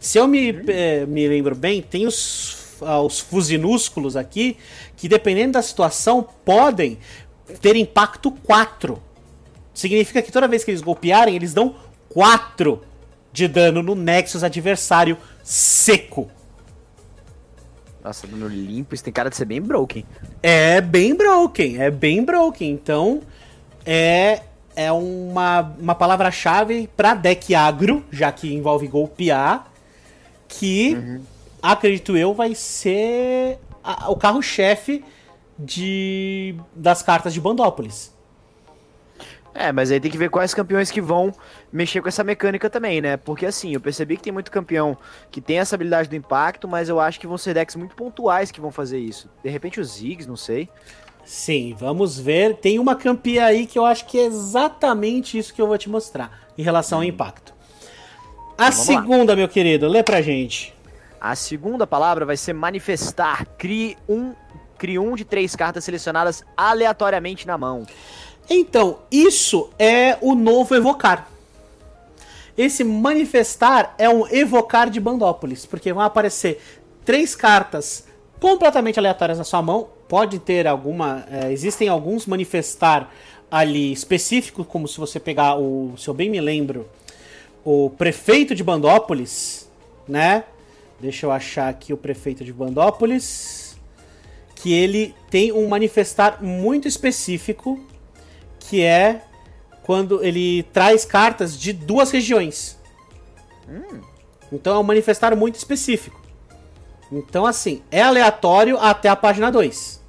Se 0.01 0.19
eu 0.19 0.27
me, 0.27 0.51
é, 0.69 1.07
me 1.07 1.29
lembro 1.29 1.55
bem, 1.55 1.81
tem 1.81 2.07
os, 2.07 2.77
ah, 2.83 3.01
os 3.01 3.21
fusinúsculos 3.21 4.17
aqui 4.17 4.57
que, 4.97 5.09
dependendo 5.09 5.53
da 5.53 5.63
situação, 5.63 6.27
podem 6.45 6.99
ter 7.61 7.77
impacto 7.77 8.31
4. 8.31 9.12
Significa 9.75 10.21
que 10.23 10.31
toda 10.31 10.49
vez 10.49 10.65
que 10.65 10.71
eles 10.71 10.83
golpearem, 10.83 11.35
eles 11.35 11.55
dão 11.55 11.75
4 12.11 12.81
de 13.33 13.49
dano 13.49 13.83
no 13.83 13.95
Nexus 13.95 14.45
adversário 14.45 15.17
seco. 15.43 16.31
Nossa, 18.05 18.27
dano 18.27 18.49
limpo, 18.49 18.95
isso 18.95 19.05
tem 19.05 19.13
cara 19.13 19.31
de 19.31 19.37
ser 19.37 19.45
bem 19.45 19.61
broken. 19.61 20.05
É 20.43 20.81
bem 20.81 21.15
broken, 21.15 21.81
é 21.81 21.91
bem 21.91 22.25
broken. 22.25 22.71
Então, 22.71 23.23
é, 23.87 24.43
é 24.75 24.91
uma, 24.91 25.61
uma 25.79 25.95
palavra-chave 25.95 26.89
para 26.97 27.15
deck 27.15 27.55
agro, 27.55 28.05
já 28.11 28.33
que 28.33 28.53
envolve 28.53 28.89
golpear, 28.89 29.71
que, 30.49 30.95
uhum. 30.95 31.23
acredito 31.63 32.17
eu, 32.17 32.35
vai 32.35 32.55
ser 32.55 33.59
a, 33.83 34.11
o 34.11 34.17
carro-chefe 34.17 35.05
de 35.59 36.57
das 36.75 37.03
cartas 37.03 37.33
de 37.33 37.41
Bandópolis. 37.41 38.13
É, 39.55 39.71
mas 39.71 39.91
aí 39.91 40.01
tem 40.01 40.11
que 40.11 40.17
ver 40.17 40.31
quais 40.31 40.55
campeões 40.55 40.91
que 40.91 41.01
vão 41.01 41.31
mexer 41.71 42.01
com 42.01 42.09
essa 42.09 42.25
mecânica 42.25 42.71
também, 42.71 43.01
né? 43.01 43.17
Porque 43.17 43.45
assim, 43.45 43.75
eu 43.75 43.81
percebi 43.81 44.17
que 44.17 44.23
tem 44.23 44.33
muito 44.33 44.51
campeão 44.51 44.97
que 45.31 45.41
tem 45.41 45.59
essa 45.59 45.75
habilidade 45.75 46.09
do 46.09 46.17
impacto, 46.17 46.67
mas 46.67 46.89
eu 46.89 46.99
acho 46.99 47.21
que 47.21 47.27
vão 47.27 47.37
ser 47.37 47.55
decks 47.55 47.77
muito 47.77 47.95
pontuais 47.95 48.51
que 48.51 48.61
vão 48.61 48.71
fazer 48.71 48.99
isso. 48.99 49.29
De 49.43 49.51
repente 49.51 49.79
os 49.79 49.95
Ziggs, 49.95 50.27
não 50.27 50.37
sei. 50.37 50.69
Sim, 51.25 51.77
vamos 51.79 52.19
ver. 52.19 52.57
Tem 52.57 52.79
uma 52.79 52.97
campeã 52.97 53.45
aí 53.45 53.67
que 53.67 53.79
eu 53.79 53.85
acho 53.85 54.07
que 54.07 54.19
é 54.19 54.25
exatamente 54.25 55.39
isso 55.39 55.53
que 55.55 55.61
eu 55.61 55.67
vou 55.67 55.79
te 55.79 55.89
mostrar 55.89 56.47
em 56.57 56.63
relação 56.63 56.99
ao 56.99 57.05
impacto. 57.05 57.55
A 58.57 58.69
então, 58.69 58.73
segunda, 58.73 59.33
lá. 59.33 59.37
meu 59.37 59.49
querido, 59.49 59.87
lê 59.87 60.03
pra 60.03 60.23
gente. 60.23 60.75
A 61.21 61.37
segunda 61.37 61.87
palavra 61.87 62.25
vai 62.25 62.37
ser 62.37 62.53
manifestar. 62.53 63.47
Crie 63.57 63.97
um, 64.09 64.35
crie 64.77 64.99
um 64.99 65.15
de 65.15 65.25
três 65.25 65.55
cartas 65.55 65.85
selecionadas 65.85 66.45
aleatoriamente 66.57 67.47
na 67.47 67.57
mão. 67.57 67.87
Então, 68.49 68.99
isso 69.11 69.71
é 69.79 70.19
o 70.21 70.35
novo 70.35 70.75
evocar. 70.75 71.29
Esse 72.57 72.85
manifestar 72.85 73.95
é 73.97 74.09
um 74.09 74.27
evocar 74.29 74.91
de 74.91 75.01
Bandópolis, 75.01 75.65
porque 75.65 75.93
vão 75.93 76.03
aparecer 76.03 76.61
três 77.05 77.35
cartas 77.35 78.07
completamente 78.39 78.99
aleatórias 78.99 79.39
na 79.39 79.45
sua 79.45 79.63
mão. 79.63 79.89
Pode 80.09 80.39
ter 80.39 80.67
alguma. 80.67 81.25
É, 81.31 81.51
existem 81.51 81.89
alguns 81.89 82.27
manifestar 82.27 83.11
ali 83.51 83.93
específicos, 83.93 84.67
como 84.67 84.87
se 84.87 84.99
você 84.99 85.19
pegar 85.19 85.57
o. 85.59 85.95
Se 85.97 86.09
eu 86.09 86.15
bem 86.15 86.29
me 86.29 86.41
lembro, 86.41 86.87
o 87.65 87.91
prefeito 87.91 88.55
de 88.55 88.63
Bandópolis, 88.63 89.69
né? 90.07 90.45
Deixa 91.01 91.27
eu 91.27 91.33
achar 91.33 91.69
aqui 91.69 91.93
o 91.93 91.97
prefeito 91.97 92.45
de 92.45 92.53
Bandópolis. 92.53 93.77
Que 94.55 94.73
ele 94.73 95.15
tem 95.31 95.51
um 95.51 95.67
manifestar 95.69 96.43
muito 96.43 96.87
específico 96.87 97.81
que 98.63 98.83
é 98.83 99.23
quando 99.83 100.23
ele 100.25 100.63
traz 100.73 101.05
cartas 101.05 101.59
de 101.59 101.73
duas 101.73 102.11
regiões. 102.11 102.79
Hum. 103.69 104.01
Então 104.51 104.77
é 104.77 104.79
um 104.79 104.83
manifestário 104.83 105.37
muito 105.37 105.57
específico. 105.57 106.21
Então, 107.11 107.45
assim, 107.45 107.83
é 107.91 108.01
aleatório 108.01 108.79
até 108.79 109.09
a 109.09 109.17
página 109.17 109.51
2. 109.51 110.03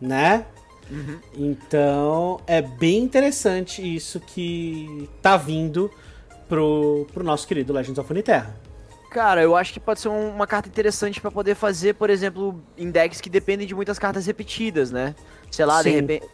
Né? 0.00 0.46
Uhum. 0.90 1.18
Então, 1.34 2.40
é 2.46 2.62
bem 2.62 3.02
interessante 3.02 3.82
isso 3.82 4.18
que 4.18 5.08
tá 5.20 5.36
vindo 5.36 5.90
pro, 6.48 7.06
pro 7.12 7.22
nosso 7.22 7.46
querido 7.46 7.72
Legends 7.72 7.98
of 7.98 8.10
Uniterra. 8.10 8.56
Cara, 9.10 9.42
eu 9.42 9.56
acho 9.56 9.72
que 9.72 9.80
pode 9.80 10.00
ser 10.00 10.08
uma 10.08 10.46
carta 10.46 10.68
interessante 10.68 11.20
para 11.20 11.30
poder 11.30 11.54
fazer, 11.54 11.94
por 11.94 12.08
exemplo, 12.08 12.62
em 12.78 12.90
decks 12.90 13.20
que 13.20 13.28
dependem 13.28 13.66
de 13.66 13.74
muitas 13.74 13.98
cartas 13.98 14.24
repetidas, 14.24 14.90
né? 14.90 15.14
Sei 15.50 15.64
lá, 15.64 15.82
Sim. 15.82 15.90
de 15.90 15.96
repente. 15.96 16.26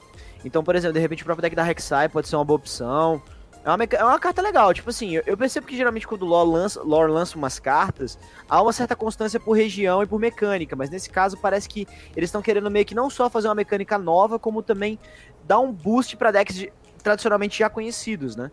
Então, 0.44 0.62
por 0.62 0.76
exemplo, 0.76 0.94
de 0.94 1.00
repente 1.00 1.22
o 1.22 1.24
próprio 1.24 1.42
deck 1.42 1.56
da 1.56 1.62
Rek'Sai 1.62 2.08
pode 2.08 2.28
ser 2.28 2.36
uma 2.36 2.44
boa 2.44 2.56
opção. 2.56 3.20
É 3.64 3.70
uma, 3.70 3.82
é 3.82 4.04
uma 4.04 4.18
carta 4.20 4.40
legal, 4.40 4.72
tipo 4.72 4.88
assim, 4.88 5.20
eu, 5.26 5.36
percebo 5.36 5.66
que 5.66 5.76
geralmente 5.76 6.06
quando 6.06 6.22
o 6.22 6.24
lore 6.24 6.48
lança, 6.48 6.80
lore 6.84 7.10
lança 7.10 7.36
umas 7.36 7.58
cartas, 7.58 8.16
há 8.48 8.62
uma 8.62 8.72
certa 8.72 8.94
constância 8.94 9.40
por 9.40 9.56
região 9.56 10.00
e 10.04 10.06
por 10.06 10.20
mecânica, 10.20 10.76
mas 10.76 10.88
nesse 10.88 11.10
caso 11.10 11.36
parece 11.36 11.68
que 11.68 11.84
eles 12.16 12.28
estão 12.28 12.40
querendo 12.40 12.70
meio 12.70 12.86
que 12.86 12.94
não 12.94 13.10
só 13.10 13.28
fazer 13.28 13.48
uma 13.48 13.56
mecânica 13.56 13.98
nova, 13.98 14.38
como 14.38 14.62
também 14.62 14.96
dar 15.42 15.58
um 15.58 15.72
boost 15.72 16.16
para 16.16 16.30
decks 16.30 16.54
de, 16.54 16.72
tradicionalmente 17.02 17.58
já 17.58 17.68
conhecidos, 17.68 18.36
né? 18.36 18.52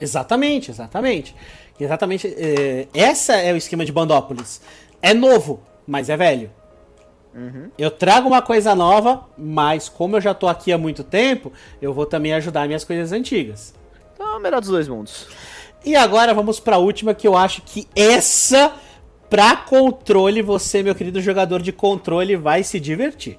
Exatamente, 0.00 0.70
exatamente. 0.70 1.36
Exatamente. 1.78 2.26
É, 2.28 2.88
essa 2.94 3.34
é 3.36 3.52
o 3.52 3.56
esquema 3.56 3.84
de 3.84 3.92
Bandópolis. 3.92 4.62
É 5.02 5.12
novo, 5.12 5.62
mas 5.86 6.08
é 6.08 6.16
velho. 6.16 6.50
Uhum. 7.34 7.70
Eu 7.78 7.90
trago 7.90 8.28
uma 8.28 8.42
coisa 8.42 8.74
nova, 8.74 9.24
mas 9.38 9.88
como 9.88 10.16
eu 10.16 10.20
já 10.20 10.34
tô 10.34 10.48
aqui 10.48 10.72
há 10.72 10.78
muito 10.78 11.04
tempo, 11.04 11.52
eu 11.80 11.92
vou 11.92 12.06
também 12.06 12.32
ajudar 12.34 12.66
minhas 12.66 12.84
coisas 12.84 13.12
antigas. 13.12 13.74
Então, 14.14 14.34
é 14.34 14.36
o 14.36 14.40
melhor 14.40 14.60
dos 14.60 14.70
dois 14.70 14.88
mundos. 14.88 15.28
E 15.84 15.96
agora 15.96 16.34
vamos 16.34 16.60
para 16.60 16.76
a 16.76 16.78
última 16.78 17.14
que 17.14 17.26
eu 17.26 17.36
acho 17.36 17.62
que 17.62 17.88
essa 17.94 18.72
para 19.30 19.56
controle 19.56 20.42
você, 20.42 20.82
meu 20.82 20.94
querido 20.94 21.20
jogador 21.20 21.62
de 21.62 21.72
controle, 21.72 22.34
vai 22.36 22.64
se 22.64 22.80
divertir. 22.80 23.38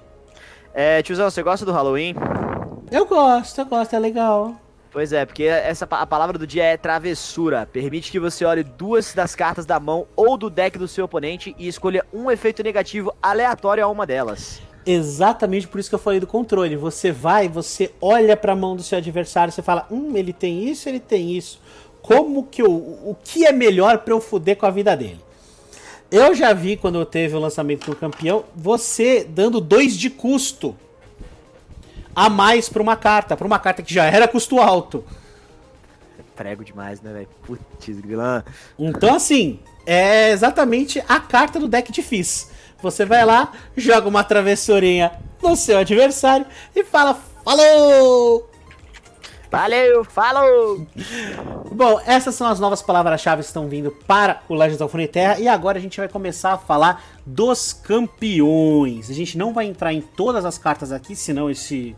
É, 0.74 1.02
tiozão, 1.02 1.30
você 1.30 1.44
gosta 1.44 1.66
do 1.66 1.74
Halloween? 1.74 2.16
Eu 2.90 3.06
gosto, 3.06 3.60
eu 3.60 3.66
gosto, 3.66 3.94
é 3.94 4.00
legal. 4.00 4.56
Pois 4.92 5.14
é, 5.14 5.26
porque 5.26 5.44
essa 5.44 5.88
a 5.90 6.06
palavra 6.06 6.38
do 6.38 6.46
dia 6.46 6.66
é 6.66 6.76
travessura. 6.76 7.66
Permite 7.66 8.12
que 8.12 8.20
você 8.20 8.44
olhe 8.44 8.62
duas 8.62 9.14
das 9.14 9.34
cartas 9.34 9.66
da 9.66 9.80
mão 9.80 10.06
ou 10.18 10.36
do 10.38 10.50
deck 10.50 10.78
do 10.78 10.88
seu 10.88 11.06
oponente 11.06 11.56
e 11.58 11.68
escolha 11.68 12.06
um 12.14 12.30
efeito 12.30 12.62
negativo 12.62 13.16
aleatório 13.22 13.86
a 13.86 13.88
uma 13.88 14.06
delas. 14.06 14.62
Exatamente 14.86 15.66
por 15.66 15.80
isso 15.80 15.88
que 15.88 15.96
eu 15.96 16.00
falei 16.00 16.20
do 16.20 16.28
controle. 16.28 16.76
Você 16.76 17.10
vai, 17.10 17.48
você 17.48 17.92
olha 18.02 18.36
para 18.36 18.52
a 18.52 18.56
mão 18.56 18.76
do 18.76 18.84
seu 18.84 18.98
adversário, 18.98 19.54
você 19.54 19.62
fala: 19.62 19.88
"Hum, 19.90 20.12
ele 20.18 20.34
tem 20.34 20.68
isso, 20.68 20.90
ele 20.90 21.00
tem 21.00 21.38
isso. 21.38 21.62
Como 22.02 22.48
que 22.48 22.62
eu, 22.62 22.72
o 22.72 23.16
que 23.24 23.46
é 23.46 23.54
melhor 23.54 24.00
para 24.00 24.14
eu 24.14 24.20
fuder 24.20 24.58
com 24.58 24.66
a 24.66 24.72
vida 24.72 24.96
dele?" 24.98 25.22
Eu 26.12 26.36
já 26.36 26.52
vi 26.52 26.76
quando 26.76 27.06
teve 27.06 27.34
o 27.34 27.40
lançamento 27.40 27.90
do 27.90 27.96
campeão, 27.96 28.44
você 28.54 29.24
dando 29.24 29.62
dois 29.62 29.96
de 29.96 30.10
custo 30.10 30.76
a 32.16 32.30
mais 32.30 32.70
pra 32.70 32.82
uma 32.82 32.96
carta, 32.96 33.36
pra 33.38 33.48
uma 33.48 33.60
carta 33.60 33.82
que 33.82 33.94
já 33.94 34.06
era 34.06 34.28
custo 34.28 34.60
alto. 34.60 35.04
Prego 36.36 36.64
demais, 36.64 37.02
né, 37.02 37.14
velho? 37.14 37.30
Putz, 37.44 38.00
grilã. 38.00 38.44
Então, 38.78 39.16
assim, 39.16 39.60
é 39.86 40.32
exatamente 40.32 41.04
a 41.08 41.20
carta 41.20 41.60
do 41.60 41.68
deck 41.68 41.92
de 41.92 42.02
Fizz. 42.02 42.50
Você 42.82 43.06
vai 43.06 43.24
lá, 43.26 43.52
joga 43.78 44.08
uma 44.08 44.24
travessurinha 44.24 45.12
no 45.42 45.56
seu 45.56 45.78
adversário 45.78 46.46
e 46.76 46.84
fala: 46.84 47.20
Falou! 47.44 48.51
Valeu, 49.52 50.06
falou! 50.06 50.88
Bom, 51.74 52.00
essas 52.06 52.34
são 52.36 52.48
as 52.48 52.58
novas 52.58 52.82
palavras-chave 52.82 53.42
que 53.42 53.48
estão 53.48 53.68
vindo 53.68 53.92
para 54.08 54.42
o 54.48 54.56
Legends 54.56 54.80
of 54.80 54.94
Runeterra 54.94 55.40
e 55.42 55.48
agora 55.48 55.78
a 55.78 55.82
gente 55.82 55.98
vai 55.98 56.08
começar 56.08 56.54
a 56.54 56.58
falar 56.58 57.04
dos 57.26 57.74
campeões. 57.74 59.10
A 59.10 59.14
gente 59.14 59.38
não 59.38 59.54
vai 59.54 59.66
entrar 59.66 59.92
em 59.92 60.00
todas 60.00 60.46
as 60.46 60.58
cartas 60.58 60.94
aqui, 60.94 61.18
senão 61.18 61.50
esse 61.50 61.94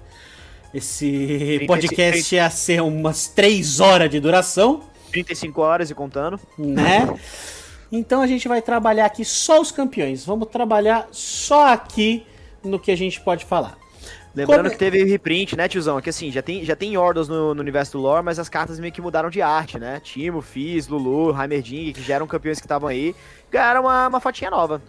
esse 0.73 1.63
podcast 1.67 2.33
ia 2.33 2.49
ser 2.49 2.81
umas 2.81 3.27
3 3.27 3.79
horas 3.79 4.09
de 4.09 4.19
duração. 4.19 4.81
35 5.11 5.61
horas 5.61 5.91
e 5.91 5.93
contando. 5.93 6.39
Né? 6.57 7.07
Então 7.91 8.21
a 8.21 8.25
gente 8.25 8.47
vai 8.47 8.63
trabalhar 8.63 9.05
aqui 9.05 9.23
só 9.23 9.61
os 9.61 9.71
campeões. 9.71 10.25
Vamos 10.25 10.49
trabalhar 10.49 11.07
só 11.11 11.67
aqui 11.67 12.25
no 12.63 12.79
que 12.79 12.91
a 12.91 12.97
gente 12.97 13.21
pode 13.21 13.45
falar. 13.45 13.77
Lembrando 14.35 14.63
Como... 14.63 14.71
que 14.71 14.77
teve 14.77 15.03
reprint, 15.03 15.55
né, 15.55 15.67
tiozão? 15.67 16.01
Que 16.01 16.09
assim, 16.09 16.31
já 16.31 16.41
tem, 16.41 16.65
já 16.65 16.75
tem 16.75 16.97
Ordos 16.97 17.27
no, 17.27 17.53
no, 17.53 17.61
universo 17.61 17.93
do 17.93 17.99
lore, 17.99 18.23
mas 18.23 18.39
as 18.39 18.49
cartas 18.49 18.79
meio 18.79 18.91
que 18.91 19.01
mudaram 19.01 19.29
de 19.29 19.41
arte, 19.41 19.77
né? 19.77 19.99
Timo, 20.03 20.41
Fizz, 20.41 20.87
Lulu, 20.87 21.39
Heimerding, 21.39 21.93
que 21.93 22.01
já 22.01 22.15
eram 22.15 22.25
campeões 22.25 22.59
que 22.59 22.65
estavam 22.65 22.89
aí, 22.89 23.15
ganharam 23.51 23.81
uma, 23.81 24.07
uma 24.07 24.19
fotinha 24.19 24.49
nova. 24.49 24.81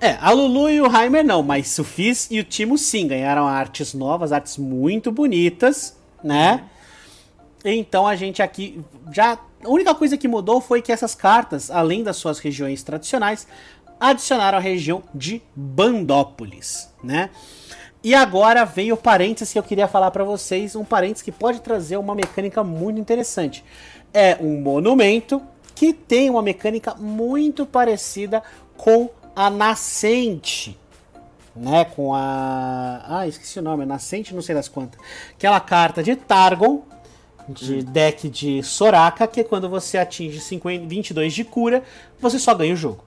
É, 0.00 0.16
a 0.20 0.30
Lulu 0.30 0.70
e 0.70 0.80
o 0.80 0.86
Heimer 0.86 1.24
não, 1.24 1.42
mas 1.42 1.78
o 1.78 1.84
Fizz 1.84 2.28
e 2.30 2.38
o 2.38 2.44
Timo 2.44 2.76
sim 2.78 3.08
ganharam 3.08 3.46
artes 3.46 3.94
novas, 3.94 4.32
artes 4.32 4.58
muito 4.58 5.10
bonitas, 5.10 5.96
né? 6.22 6.64
Então 7.64 8.06
a 8.06 8.14
gente 8.14 8.42
aqui 8.42 8.80
já. 9.12 9.38
A 9.64 9.68
única 9.68 9.94
coisa 9.94 10.18
que 10.18 10.28
mudou 10.28 10.60
foi 10.60 10.82
que 10.82 10.92
essas 10.92 11.14
cartas, 11.14 11.70
além 11.70 12.02
das 12.02 12.16
suas 12.16 12.38
regiões 12.38 12.82
tradicionais, 12.82 13.46
adicionaram 13.98 14.58
a 14.58 14.60
região 14.60 15.02
de 15.14 15.40
Bandópolis, 15.56 16.90
né? 17.02 17.30
E 18.04 18.14
agora 18.14 18.66
vem 18.66 18.92
o 18.92 18.98
parênteses 18.98 19.50
que 19.50 19.58
eu 19.58 19.62
queria 19.62 19.88
falar 19.88 20.10
para 20.10 20.22
vocês, 20.22 20.76
um 20.76 20.84
parênteses 20.84 21.22
que 21.22 21.32
pode 21.32 21.62
trazer 21.62 21.96
uma 21.96 22.14
mecânica 22.14 22.62
muito 22.62 23.00
interessante. 23.00 23.64
É 24.12 24.36
um 24.38 24.60
monumento 24.60 25.40
que 25.74 25.94
tem 25.94 26.28
uma 26.28 26.42
mecânica 26.42 26.94
muito 26.96 27.64
parecida 27.64 28.42
com 28.76 29.08
a 29.34 29.48
Nascente, 29.48 30.78
né? 31.56 31.86
Com 31.86 32.14
a. 32.14 33.02
Ah, 33.08 33.26
esqueci 33.26 33.58
o 33.58 33.62
nome, 33.62 33.86
Nascente, 33.86 34.34
não 34.34 34.42
sei 34.42 34.54
das 34.54 34.68
quantas. 34.68 35.00
Aquela 35.32 35.58
carta 35.58 36.02
de 36.02 36.14
Targon, 36.14 36.82
de 37.48 37.76
hum. 37.76 37.84
deck 37.84 38.28
de 38.28 38.62
Soraka, 38.62 39.26
que 39.26 39.40
é 39.40 39.44
quando 39.44 39.66
você 39.66 39.96
atinge 39.96 40.40
50, 40.40 40.86
22 40.86 41.32
de 41.32 41.42
cura, 41.42 41.82
você 42.20 42.38
só 42.38 42.54
ganha 42.54 42.74
o 42.74 42.76
jogo. 42.76 43.02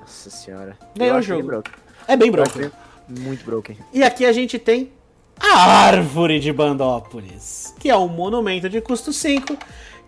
Nossa 0.00 0.30
senhora. 0.30 0.76
Ganhou 0.96 1.18
o 1.18 1.22
jogo. 1.22 1.62
É 2.08 2.16
bem 2.16 2.32
broken. 2.32 2.72
Muito 3.08 3.44
broken. 3.44 3.76
E 3.92 4.02
aqui 4.02 4.26
a 4.26 4.32
gente 4.32 4.58
tem 4.58 4.92
a 5.40 5.86
Árvore 5.86 6.40
de 6.40 6.52
Bandópolis, 6.52 7.74
que 7.78 7.88
é 7.88 7.96
um 7.96 8.08
monumento 8.08 8.68
de 8.68 8.80
custo 8.80 9.12
5, 9.12 9.56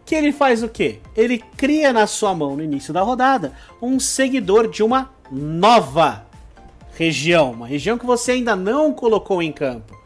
que 0.04 0.14
ele 0.14 0.32
faz 0.32 0.62
o 0.62 0.68
quê? 0.68 0.98
Ele 1.16 1.38
cria 1.56 1.92
na 1.92 2.06
sua 2.06 2.34
mão, 2.34 2.56
no 2.56 2.62
início 2.62 2.92
da 2.92 3.00
rodada, 3.00 3.52
um 3.80 4.00
seguidor 4.00 4.68
de 4.68 4.82
uma 4.82 5.10
nova 5.30 6.26
região, 6.96 7.52
uma 7.52 7.66
região 7.66 7.96
que 7.96 8.04
você 8.04 8.32
ainda 8.32 8.56
não 8.56 8.92
colocou 8.92 9.42
em 9.42 9.52
campo. 9.52 9.98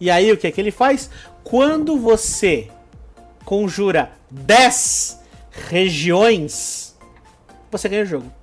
E 0.00 0.10
aí 0.10 0.32
o 0.32 0.36
que 0.36 0.46
é 0.46 0.50
que 0.50 0.60
ele 0.60 0.70
faz? 0.70 1.10
Quando 1.44 1.98
você 1.98 2.70
conjura 3.44 4.12
10 4.30 5.20
regiões, 5.68 6.96
você 7.70 7.88
ganha 7.88 8.04
o 8.04 8.06
jogo. 8.06 8.39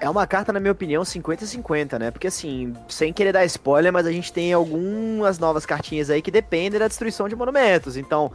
É 0.00 0.08
uma 0.08 0.26
carta, 0.26 0.52
na 0.52 0.60
minha 0.60 0.72
opinião, 0.72 1.02
50-50, 1.02 1.98
né? 1.98 2.10
Porque 2.10 2.28
assim, 2.28 2.72
sem 2.88 3.12
querer 3.12 3.32
dar 3.32 3.44
spoiler, 3.46 3.92
mas 3.92 4.06
a 4.06 4.12
gente 4.12 4.32
tem 4.32 4.52
algumas 4.52 5.38
novas 5.38 5.66
cartinhas 5.66 6.08
aí 6.08 6.22
que 6.22 6.30
dependem 6.30 6.78
da 6.78 6.86
destruição 6.86 7.28
de 7.28 7.34
monumentos. 7.34 7.96
Então, 7.96 8.30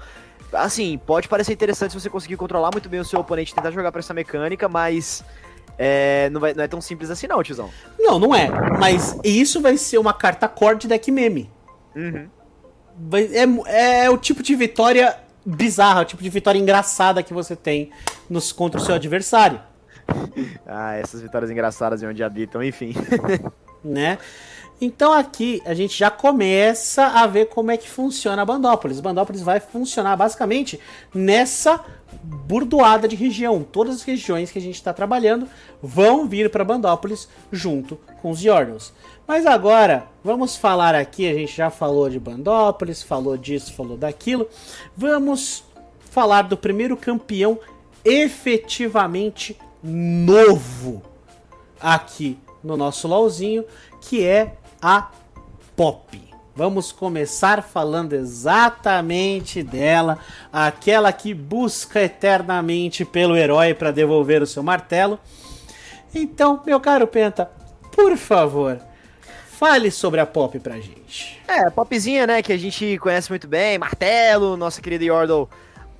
assim, 0.51 0.97
pode 0.97 1.27
parecer 1.29 1.53
interessante 1.53 1.91
se 1.91 1.99
você 1.99 2.09
conseguir 2.09 2.35
controlar 2.35 2.69
muito 2.71 2.89
bem 2.89 2.99
o 2.99 3.05
seu 3.05 3.19
oponente 3.19 3.53
e 3.53 3.55
tentar 3.55 3.71
jogar 3.71 3.91
pra 3.91 3.99
essa 3.99 4.13
mecânica, 4.13 4.67
mas 4.67 5.23
é, 5.77 6.29
não, 6.31 6.41
vai, 6.41 6.53
não 6.53 6.63
é 6.63 6.67
tão 6.67 6.81
simples 6.81 7.09
assim 7.09 7.27
não, 7.27 7.41
tiozão. 7.41 7.69
Não, 7.97 8.19
não 8.19 8.35
é. 8.35 8.49
Mas 8.77 9.17
isso 9.23 9.61
vai 9.61 9.77
ser 9.77 9.97
uma 9.97 10.13
carta 10.13 10.47
core 10.47 10.77
de 10.77 10.87
deck 10.87 11.09
meme. 11.11 11.49
Uhum. 11.95 12.29
É, 13.65 14.03
é 14.03 14.09
o 14.09 14.17
tipo 14.17 14.43
de 14.43 14.55
vitória 14.55 15.17
bizarra, 15.45 16.01
o 16.01 16.05
tipo 16.05 16.21
de 16.21 16.29
vitória 16.29 16.59
engraçada 16.59 17.23
que 17.23 17.33
você 17.33 17.55
tem 17.55 17.91
nos, 18.29 18.51
contra 18.51 18.79
o 18.79 18.83
seu 18.83 18.95
adversário. 18.95 19.59
ah, 20.65 20.95
essas 20.95 21.21
vitórias 21.21 21.51
engraçadas 21.51 22.01
em 22.01 22.07
onde 22.07 22.23
habitam, 22.23 22.63
enfim. 22.63 22.93
né? 23.83 24.17
Então 24.81 25.13
aqui 25.13 25.61
a 25.65 25.73
gente 25.73 25.97
já 25.97 26.11
começa 26.11 27.05
a 27.05 27.25
ver 27.27 27.45
como 27.45 27.71
é 27.71 27.77
que 27.77 27.89
funciona 27.89 28.41
a 28.41 28.45
Bandópolis. 28.45 28.99
Bandópolis 28.99 29.41
vai 29.41 29.59
funcionar 29.59 30.15
basicamente 30.17 30.79
nessa 31.13 31.79
burdoada 32.21 33.07
de 33.07 33.15
região. 33.15 33.63
Todas 33.63 33.95
as 33.95 34.03
regiões 34.03 34.51
que 34.51 34.59
a 34.59 34.61
gente 34.61 34.75
está 34.75 34.91
trabalhando 34.91 35.47
vão 35.81 36.27
vir 36.27 36.49
para 36.49 36.65
Bandópolis 36.65 37.29
junto 37.51 37.97
com 38.21 38.31
os 38.31 38.39
Jordans. 38.39 38.91
Mas 39.25 39.45
agora, 39.45 40.05
vamos 40.21 40.57
falar 40.57 40.95
aqui, 40.95 41.29
a 41.29 41.33
gente 41.33 41.55
já 41.55 41.69
falou 41.69 42.09
de 42.09 42.19
Bandópolis, 42.19 43.01
falou 43.01 43.37
disso, 43.37 43.73
falou 43.73 43.95
daquilo. 43.95 44.49
Vamos 44.97 45.63
falar 46.11 46.43
do 46.43 46.57
primeiro 46.57 46.97
campeão 46.97 47.57
efetivamente 48.03 49.57
novo 49.83 51.03
aqui 51.79 52.39
no 52.63 52.77
nosso 52.77 53.07
LOLzinho, 53.07 53.65
que 53.99 54.25
é 54.25 54.55
a 54.81 55.09
Pop. 55.75 56.33
Vamos 56.55 56.91
começar 56.91 57.63
falando 57.63 58.13
exatamente 58.13 59.63
dela, 59.63 60.19
aquela 60.51 61.11
que 61.11 61.33
busca 61.33 62.01
eternamente 62.01 63.03
pelo 63.03 63.35
herói 63.35 63.73
para 63.73 63.91
devolver 63.91 64.41
o 64.41 64.47
seu 64.47 64.61
martelo. 64.61 65.19
Então, 66.13 66.61
meu 66.63 66.79
caro 66.79 67.07
Penta, 67.07 67.49
por 67.91 68.15
favor, 68.17 68.79
fale 69.47 69.89
sobre 69.89 70.19
a 70.19 70.27
Pop 70.27 70.59
pra 70.59 70.75
gente. 70.75 71.41
É, 71.47 71.67
a 71.67 71.71
Popzinha, 71.71 72.27
né, 72.27 72.41
que 72.43 72.53
a 72.53 72.57
gente 72.57 72.99
conhece 72.99 73.31
muito 73.31 73.47
bem, 73.47 73.79
martelo, 73.79 74.55
nossa 74.55 74.79
querida 74.79 75.05
Yordle 75.05 75.49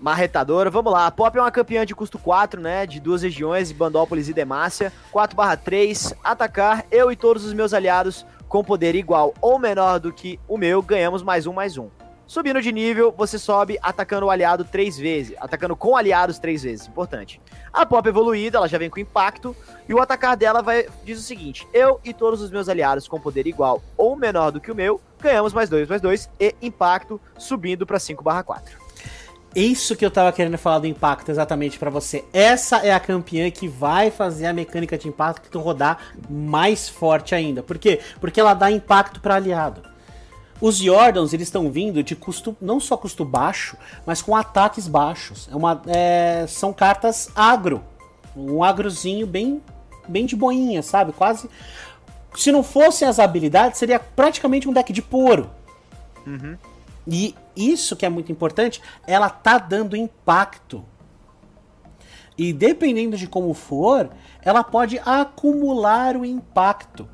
marretadora. 0.04 0.70
Vamos 0.70 0.92
lá, 0.92 1.08
a 1.08 1.12
Pop 1.12 1.38
é 1.38 1.42
uma 1.42 1.50
campeã 1.50 1.86
de 1.86 1.96
custo 1.96 2.20
4, 2.20 2.60
né? 2.60 2.86
De 2.86 3.00
duas 3.00 3.24
regiões, 3.24 3.72
Bandópolis 3.72 4.28
e 4.28 4.34
Demácia. 4.34 4.92
4/3, 5.13 6.13
atacar, 6.22 6.86
eu 6.92 7.10
e 7.10 7.16
todos 7.16 7.46
os 7.46 7.54
meus 7.54 7.74
aliados 7.74 8.26
com 8.50 8.62
poder 8.62 8.96
igual 8.96 9.34
ou 9.39 9.58
menor 9.58 10.02
do 10.02 10.12
que 10.12 10.38
o 10.46 10.58
meu, 10.58 10.82
ganhamos 10.82 11.24
mais 11.24 11.48
um, 11.48 11.54
mais 11.54 11.78
um. 11.78 11.89
Subindo 12.28 12.62
de 12.62 12.72
nível, 12.72 13.13
você 13.18 13.39
sobe 13.39 13.78
atacando 13.82 14.26
o 14.26 14.30
aliado 14.30 14.66
três 14.66 14.98
vezes. 14.98 15.36
Atacando 15.39 15.76
com 15.76 15.96
aliados 15.96 16.38
três 16.38 16.63
vezes, 16.63 16.88
importante. 16.88 17.39
A 17.72 17.86
pop 17.86 18.08
evoluída, 18.08 18.58
ela 18.58 18.68
já 18.68 18.78
vem 18.78 18.89
com 18.89 19.00
impacto. 19.00 19.56
E 19.88 19.94
o 19.94 20.02
atacar 20.02 20.36
dela 20.36 20.62
vai 20.62 20.86
diz 21.06 21.18
o 21.18 21.24
seguinte: 21.24 21.66
Eu 21.74 22.02
e 22.04 22.13
todos 22.13 22.42
os 22.42 22.52
meus 22.52 22.68
aliados 22.68 23.08
com 23.08 23.22
poder 23.22 23.48
igual 23.48 23.82
ou 23.96 24.18
menor 24.18 24.52
do 24.52 24.60
que 24.60 24.72
o 24.72 24.76
meu, 24.76 25.00
ganhamos 25.22 25.54
mais 25.54 25.70
dois, 25.70 25.88
mais 25.88 26.02
dois. 26.02 26.30
E 26.39 26.54
impacto 26.62 27.22
subindo 27.38 27.86
para 27.86 28.00
5/4. 28.00 28.83
Isso 29.56 29.96
que 29.96 30.06
eu 30.06 30.10
tava 30.10 30.32
querendo 30.32 30.58
falar 30.58 30.80
do 30.80 30.88
impacto 30.88 31.30
exatamente 31.30 31.78
para 31.78 31.89
você. 31.89 32.26
Essa 32.34 32.78
é 32.78 32.92
a 32.92 33.00
campeã 33.00 33.50
que 33.52 33.68
vai 33.68 34.10
fazer 34.10 34.48
a 34.48 34.54
mecânica 34.54 34.98
de 34.98 35.08
impacto 35.08 35.60
rodar 35.60 36.00
mais 36.30 36.89
forte 36.89 37.36
ainda. 37.36 37.62
Por 37.62 37.78
quê? 37.78 38.00
Porque 38.20 38.39
ela 38.39 38.54
dá 38.54 38.72
impacto 38.72 39.22
para 39.22 39.36
aliado. 39.36 39.82
Os 40.60 40.78
Jordans, 40.78 41.34
eles 41.34 41.48
estão 41.48 41.70
vindo 41.70 42.02
de 42.02 42.16
custo, 42.16 42.56
não 42.62 42.80
só 42.80 42.96
custo 42.96 43.26
baixo, 43.26 43.78
mas 44.06 44.22
com 44.22 44.36
ataques 44.36 44.88
baixos. 44.88 45.50
É 45.52 45.56
uma, 45.56 45.82
é, 45.88 46.46
são 46.48 46.72
cartas 46.72 47.30
agro. 47.36 47.84
Um 48.36 48.63
agrozinho 48.63 49.28
bem, 49.28 49.62
bem 50.08 50.26
de 50.26 50.36
boinha, 50.36 50.82
sabe? 50.82 51.12
Quase. 51.12 51.50
Se 52.36 52.52
não 52.52 52.63
fossem 52.63 53.08
as 53.08 53.20
habilidades, 53.20 53.78
seria 53.78 54.00
praticamente 54.00 54.68
um 54.68 54.74
deck 54.74 54.92
de 54.92 55.02
poro. 55.02 55.50
Uhum. 56.26 56.58
E 57.08 57.36
isso 57.56 57.96
que 57.96 58.06
é 58.06 58.10
muito 58.10 58.32
importante, 58.32 58.82
ela 59.06 59.30
tá 59.30 59.58
dando 59.58 59.96
impacto. 59.96 60.84
E 62.38 62.52
dependendo 62.52 63.16
de 63.16 63.28
como 63.28 63.54
for, 63.54 64.10
ela 64.42 64.63
pode 64.63 65.00
acumular 65.06 66.16
o 66.18 66.26
impacto. 66.26 67.08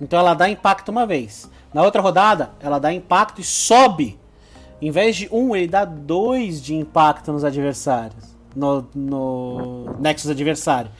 Então 0.00 0.18
ela 0.18 0.34
dá 0.34 0.48
impacto 0.48 0.88
uma 0.90 1.06
vez. 1.06 1.50
Na 1.72 1.82
outra 1.82 2.00
rodada, 2.00 2.50
ela 2.60 2.78
dá 2.78 2.92
impacto 2.92 3.40
e 3.40 3.44
sobe. 3.44 4.18
Em 4.80 4.90
vez 4.90 5.16
de 5.16 5.28
um, 5.32 5.54
ele 5.54 5.68
dá 5.68 5.84
dois 5.84 6.62
de 6.62 6.74
impacto 6.74 7.32
nos 7.32 7.44
adversários. 7.44 8.36
No, 8.54 8.86
no 8.94 9.96
Nexus 9.98 10.30
adversário. 10.30 10.90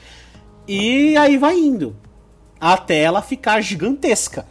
E 0.69 1.17
aí 1.17 1.39
vai 1.39 1.59
indo. 1.59 1.97
Até 2.61 3.01
ela 3.01 3.23
ficar 3.23 3.61
gigantesca. 3.61 4.47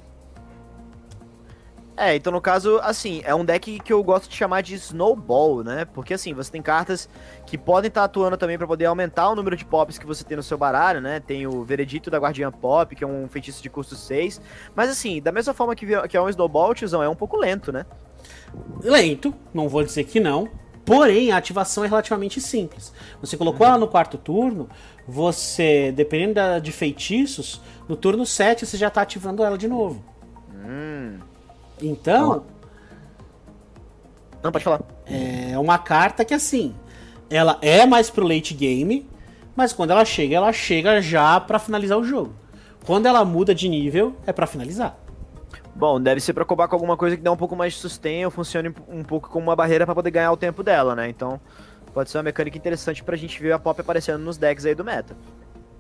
É, 1.98 2.14
então 2.14 2.32
no 2.32 2.42
caso, 2.42 2.80
assim, 2.84 3.22
é 3.24 3.34
um 3.34 3.46
deck 3.46 3.80
que 3.80 3.94
eu 3.94 4.04
gosto 4.04 4.30
de 4.30 4.36
chamar 4.36 4.62
de 4.62 4.76
Snowball, 4.76 5.64
né? 5.64 5.86
Porque 5.86 6.14
assim, 6.14 6.34
você 6.34 6.52
tem 6.52 6.62
cartas 6.62 7.08
que 7.46 7.58
podem 7.58 7.88
estar 7.88 8.02
tá 8.02 8.06
atuando 8.06 8.36
também 8.36 8.58
para 8.58 8.68
poder 8.68 8.86
aumentar 8.86 9.30
o 9.30 9.36
número 9.36 9.56
de 9.56 9.64
pops 9.64 9.98
que 9.98 10.06
você 10.06 10.24
tem 10.24 10.36
no 10.36 10.44
seu 10.44 10.58
baralho, 10.58 11.00
né? 11.00 11.22
Tem 11.22 11.48
o 11.48 11.64
Veredito 11.64 12.12
da 12.12 12.18
Guardiã 12.18 12.52
Pop, 12.52 12.94
que 12.94 13.04
é 13.04 13.08
um 13.08 13.30
feitiço 13.30 13.64
de 13.64 13.70
custo 13.70 13.96
6. 13.96 14.42
Mas 14.76 14.90
assim, 14.90 15.22
da 15.22 15.32
mesma 15.32 15.54
forma 15.54 15.74
que, 15.74 15.86
que 16.08 16.18
é 16.18 16.22
um 16.22 16.28
Snowball, 16.28 16.76
tiozão, 16.76 17.02
é 17.02 17.08
um 17.08 17.16
pouco 17.16 17.38
lento, 17.38 17.72
né? 17.72 17.86
Lento, 18.84 19.34
não 19.54 19.70
vou 19.70 19.84
dizer 19.84 20.04
que 20.04 20.20
não. 20.20 20.50
Porém, 20.86 21.32
a 21.32 21.38
ativação 21.38 21.84
é 21.84 21.88
relativamente 21.88 22.40
simples. 22.40 22.94
Você 23.22 23.36
colocou 23.38 23.66
uhum. 23.66 23.74
ela 23.74 23.80
no 23.80 23.88
quarto 23.88 24.18
turno, 24.18 24.70
você, 25.08 25.92
dependendo 25.92 26.62
de 26.62 26.72
feitiços, 26.72 27.62
no 27.88 27.96
turno 27.96 28.26
7 28.26 28.66
você 28.66 28.78
já 28.78 28.90
está 28.90 29.02
ativando 29.02 29.44
ela 29.44 29.58
de 29.58 29.68
novo. 29.68 30.04
Hum. 30.54 31.18
Então. 31.82 32.46
Não, 34.42 34.52
pode 34.52 34.64
falar. 34.64 34.82
É 35.06 35.58
uma 35.58 35.78
carta 35.78 36.24
que, 36.24 36.34
assim, 36.34 36.76
ela 37.30 37.58
é 37.62 37.86
mais 37.86 38.10
pro 38.10 38.28
late 38.28 38.54
game, 38.54 39.08
mas 39.56 39.74
quando 39.74 39.92
ela 39.92 40.06
chega, 40.06 40.36
ela 40.36 40.54
chega 40.54 41.02
já 41.02 41.40
para 41.40 41.60
finalizar 41.60 41.98
o 41.98 42.04
jogo. 42.04 42.34
Quando 42.86 43.08
ela 43.08 43.26
muda 43.26 43.56
de 43.56 43.68
nível, 43.68 44.16
é 44.28 44.32
para 44.32 44.46
finalizar. 44.46 44.98
Bom, 45.76 46.00
deve 46.00 46.22
ser 46.22 46.34
pra 46.34 46.46
combar 46.46 46.68
com 46.68 46.76
alguma 46.76 46.96
coisa 46.96 47.18
que 47.18 47.24
dá 47.24 47.32
um 47.32 47.38
pouco 47.38 47.56
mais 47.56 47.74
de 47.74 47.80
sustain 47.80 48.24
ou 48.24 48.32
funcione 48.32 48.74
um 48.88 49.04
pouco 49.04 49.30
como 49.30 49.48
uma 49.48 49.56
barreira 49.56 49.86
para 49.86 49.96
poder 49.96 50.12
ganhar 50.12 50.32
o 50.32 50.38
tempo 50.38 50.64
dela, 50.64 50.96
né? 50.96 51.10
Então, 51.10 51.40
pode 51.94 52.10
ser 52.10 52.18
uma 52.18 52.24
mecânica 52.24 52.58
interessante 52.58 53.04
pra 53.04 53.18
gente 53.18 53.42
ver 53.42 53.52
a 53.52 53.60
pop 53.60 53.82
aparecendo 53.82 54.20
nos 54.20 54.38
decks 54.38 54.66
aí 54.66 54.76
do 54.76 54.86
meta. 54.86 55.18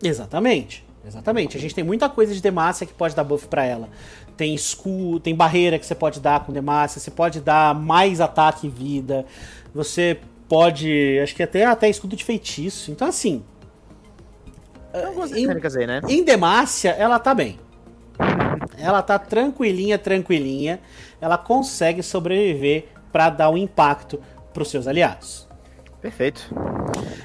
Exatamente. 0.03 0.85
Exatamente. 1.05 1.55
A 1.55 1.59
gente 1.59 1.75
tem 1.75 1.83
muita 1.83 2.09
coisa 2.09 2.33
de 2.33 2.41
Demacia 2.41 2.87
que 2.87 2.93
pode 2.93 3.15
dar 3.15 3.23
buff 3.23 3.47
para 3.47 3.63
ela. 3.63 3.87
Tem 4.37 4.53
escudo, 4.53 5.19
tem 5.19 5.33
barreira 5.33 5.79
que 5.79 5.85
você 5.85 5.95
pode 5.95 6.19
dar 6.19 6.45
com 6.45 6.51
Demacia, 6.51 6.99
você 6.99 7.11
pode 7.11 7.39
dar 7.39 7.73
mais 7.73 8.19
ataque 8.19 8.67
e 8.67 8.69
vida. 8.69 9.25
Você 9.73 10.19
pode, 10.47 11.19
acho 11.21 11.35
que 11.35 11.43
até 11.43 11.65
até 11.65 11.89
escudo 11.89 12.15
de 12.15 12.23
feitiço. 12.23 12.91
Então 12.91 13.07
assim, 13.07 13.43
em, 15.35 15.49
aí, 15.49 15.87
né? 15.87 16.01
em 16.07 16.23
Demacia 16.23 16.91
ela 16.91 17.19
tá 17.19 17.33
bem. 17.33 17.59
Ela 18.77 19.01
tá 19.01 19.19
tranquilinha, 19.19 19.97
tranquilinha. 19.97 20.79
Ela 21.19 21.37
consegue 21.37 22.01
sobreviver 22.03 22.87
para 23.11 23.29
dar 23.29 23.49
um 23.49 23.57
impacto 23.57 24.21
pros 24.53 24.69
seus 24.69 24.87
aliados. 24.87 25.47
Perfeito. 26.01 26.47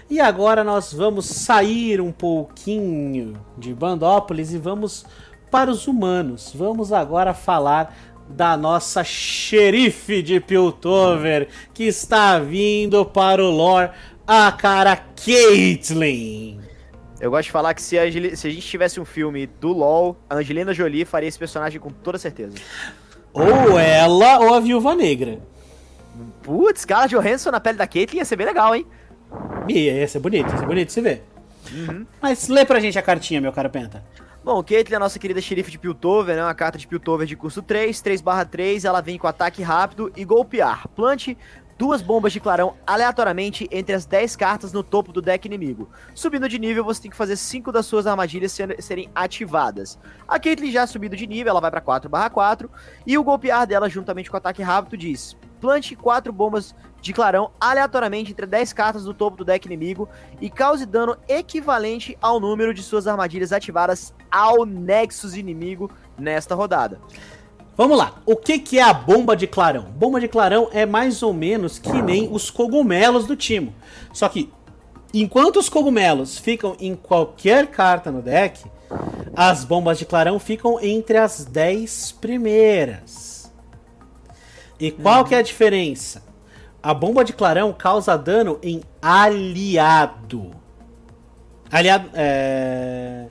E 0.09 0.20
agora 0.20 0.64
nós 0.64 0.92
vamos 0.92 1.27
sair 1.27 2.01
um 2.01 2.11
pouquinho 2.11 3.35
de 3.57 3.75
Bandópolis 3.75 4.53
e 4.53 4.59
vamos 4.59 5.05
para 5.51 5.71
os 5.71 5.87
humanos. 5.87 6.53
Vamos 6.55 6.93
agora 6.93 7.35
falar 7.35 7.95
da 8.29 8.57
nossa 8.57 9.03
xerife 9.03 10.23
de 10.23 10.39
Piltover, 10.39 11.49
que 11.75 11.85
está 11.85 12.39
vindo 12.39 13.05
para 13.05 13.43
o 13.43 13.51
lore, 13.51 13.91
a 14.27 14.53
cara 14.53 14.97
Caitlyn. 14.97 16.61
Eu 17.21 17.31
gosto 17.31 17.47
de 17.47 17.53
falar 17.53 17.75
que 17.75 17.83
se 17.83 17.99
a, 17.99 18.11
se 18.11 18.47
a 18.47 18.51
gente 18.51 18.67
tivesse 18.67 18.99
um 18.99 19.05
filme 19.05 19.47
do 19.47 19.73
LoL, 19.73 20.17
a 20.29 20.37
Angelina 20.37 20.73
Jolie 20.73 21.05
faria 21.05 21.29
esse 21.29 21.39
personagem 21.39 21.79
com 21.79 21.91
toda 21.91 22.17
certeza. 22.17 22.57
Ou 23.33 23.79
ela 23.79 24.39
ou 24.39 24.55
a 24.55 24.61
Viúva 24.61 24.95
Negra. 24.95 25.39
Putz, 26.43 26.85
cara, 26.85 27.07
Johansson 27.07 27.51
na 27.51 27.61
pele 27.61 27.77
da 27.77 27.87
Caitlyn 27.87 28.21
ia 28.21 28.25
ser 28.25 28.37
bem 28.37 28.47
legal, 28.47 28.75
hein? 28.75 28.87
Ia, 29.69 30.01
ia 30.01 30.09
ser 30.09 30.19
bonito, 30.19 30.51
ia 30.51 30.59
ser 30.59 30.67
bonito 30.67 30.93
se 30.93 31.01
ver. 31.01 31.25
Uhum. 31.71 32.07
Mas 32.23 32.49
lê 32.49 32.65
pra 32.65 32.81
gente 32.81 32.99
a 32.99 33.03
cartinha, 33.03 33.41
meu 33.41 33.53
caro 33.53 33.69
Penta. 33.69 34.03
Bom, 34.42 34.62
Caitlyn 34.62 34.94
é 34.94 34.96
a 34.96 35.00
nossa 35.00 35.18
querida 35.18 35.38
xerife 35.38 35.70
de 35.70 35.79
Piltover, 35.79 36.35
né? 36.35 36.42
Uma 36.42 36.55
carta 36.55 36.79
de 36.79 36.88
Piltover 36.88 37.26
de 37.26 37.37
curso 37.37 37.61
3, 37.61 38.00
3 38.00 38.22
3, 38.50 38.85
ela 38.87 39.03
vem 39.03 39.18
com 39.18 39.26
ataque 39.26 39.62
rápido 39.62 40.11
e 40.16 40.24
golpear. 40.24 40.88
Plante 40.88 41.37
duas 41.76 42.00
bombas 42.00 42.33
de 42.33 42.40
clarão 42.40 42.74
aleatoriamente 42.87 43.68
entre 43.70 43.94
as 43.94 44.07
10 44.07 44.37
cartas 44.37 44.72
no 44.72 44.83
topo 44.83 45.12
do 45.12 45.20
deck 45.20 45.44
inimigo. 45.44 45.90
Subindo 46.14 46.48
de 46.48 46.59
nível, 46.59 46.83
você 46.83 47.03
tem 47.03 47.11
que 47.11 47.16
fazer 47.16 47.37
5 47.37 47.70
das 47.70 47.85
suas 47.85 48.07
armadilhas 48.07 48.57
serem 48.79 49.11
ativadas. 49.14 49.98
A 50.26 50.38
Caitlyn 50.38 50.70
já 50.70 50.87
subindo 50.87 51.16
de 51.16 51.26
nível, 51.26 51.50
ela 51.50 51.61
vai 51.61 51.70
para 51.70 51.83
4 51.83 52.11
4 52.33 52.70
e 53.07 53.18
o 53.18 53.24
golpear 53.24 53.66
dela 53.66 53.90
juntamente 53.90 54.31
com 54.31 54.37
o 54.37 54.38
ataque 54.38 54.62
rápido 54.62 54.96
diz: 54.96 55.37
plante 55.61 55.94
4 55.94 56.33
bombas 56.33 56.74
de 57.01 57.13
clarão 57.13 57.51
aleatoriamente 57.61 58.31
entre 58.31 58.47
10 58.47 58.73
cartas 58.73 59.05
do 59.05 59.15
topo 59.15 59.39
do 59.39 59.45
deck 59.45 59.67
inimigo 59.67 60.09
e 60.41 60.51
cause 60.51 60.85
dano 60.85 61.17
equivalente 61.29 62.17
ao 62.21 62.39
número 62.39 62.75
de 62.75 62.83
suas 62.83 63.07
armadilhas 63.07 63.53
ativadas 63.53 64.15
ao 64.31 64.65
Nexus 64.65 65.35
inimigo 65.35 65.91
nesta 66.19 66.55
rodada. 66.55 67.01
Vamos 67.77 67.97
lá, 67.97 68.21
o 68.27 68.37
que, 68.37 68.59
que 68.59 68.79
é 68.79 68.83
a 68.83 68.93
bomba 68.93 69.35
de 69.35 69.47
clarão? 69.47 69.85
Bomba 69.85 70.21
de 70.21 70.29
clarão 70.29 70.69
é 70.71 70.85
mais 70.85 71.23
ou 71.23 71.33
menos 71.33 71.79
que 71.79 72.03
nem 72.03 72.29
os 72.31 72.51
cogumelos 72.51 73.27
do 73.27 73.35
Timo. 73.35 73.75
Só 74.13 74.29
que, 74.29 74.53
enquanto 75.15 75.59
os 75.59 75.69
cogumelos 75.69 76.37
ficam 76.37 76.77
em 76.79 76.95
qualquer 76.95 77.69
carta 77.69 78.11
no 78.11 78.21
deck, 78.21 78.63
as 79.35 79.65
bombas 79.65 79.99
de 79.99 80.05
clarão 80.05 80.39
ficam 80.39 80.79
entre 80.81 81.17
as 81.17 81.45
10 81.47 82.13
primeiras. 82.21 83.51
E 84.79 84.91
qual 84.91 85.23
uhum. 85.23 85.25
que 85.25 85.35
é 85.35 85.39
a 85.39 85.43
diferença? 85.43 86.23
A 86.83 86.95
bomba 86.95 87.25
de 87.25 87.33
clarão 87.33 87.73
causa 87.73 88.16
dano 88.16 88.59
em 88.62 88.81
aliado. 89.03 90.51
Aliado. 91.71 92.11
É. 92.14 93.27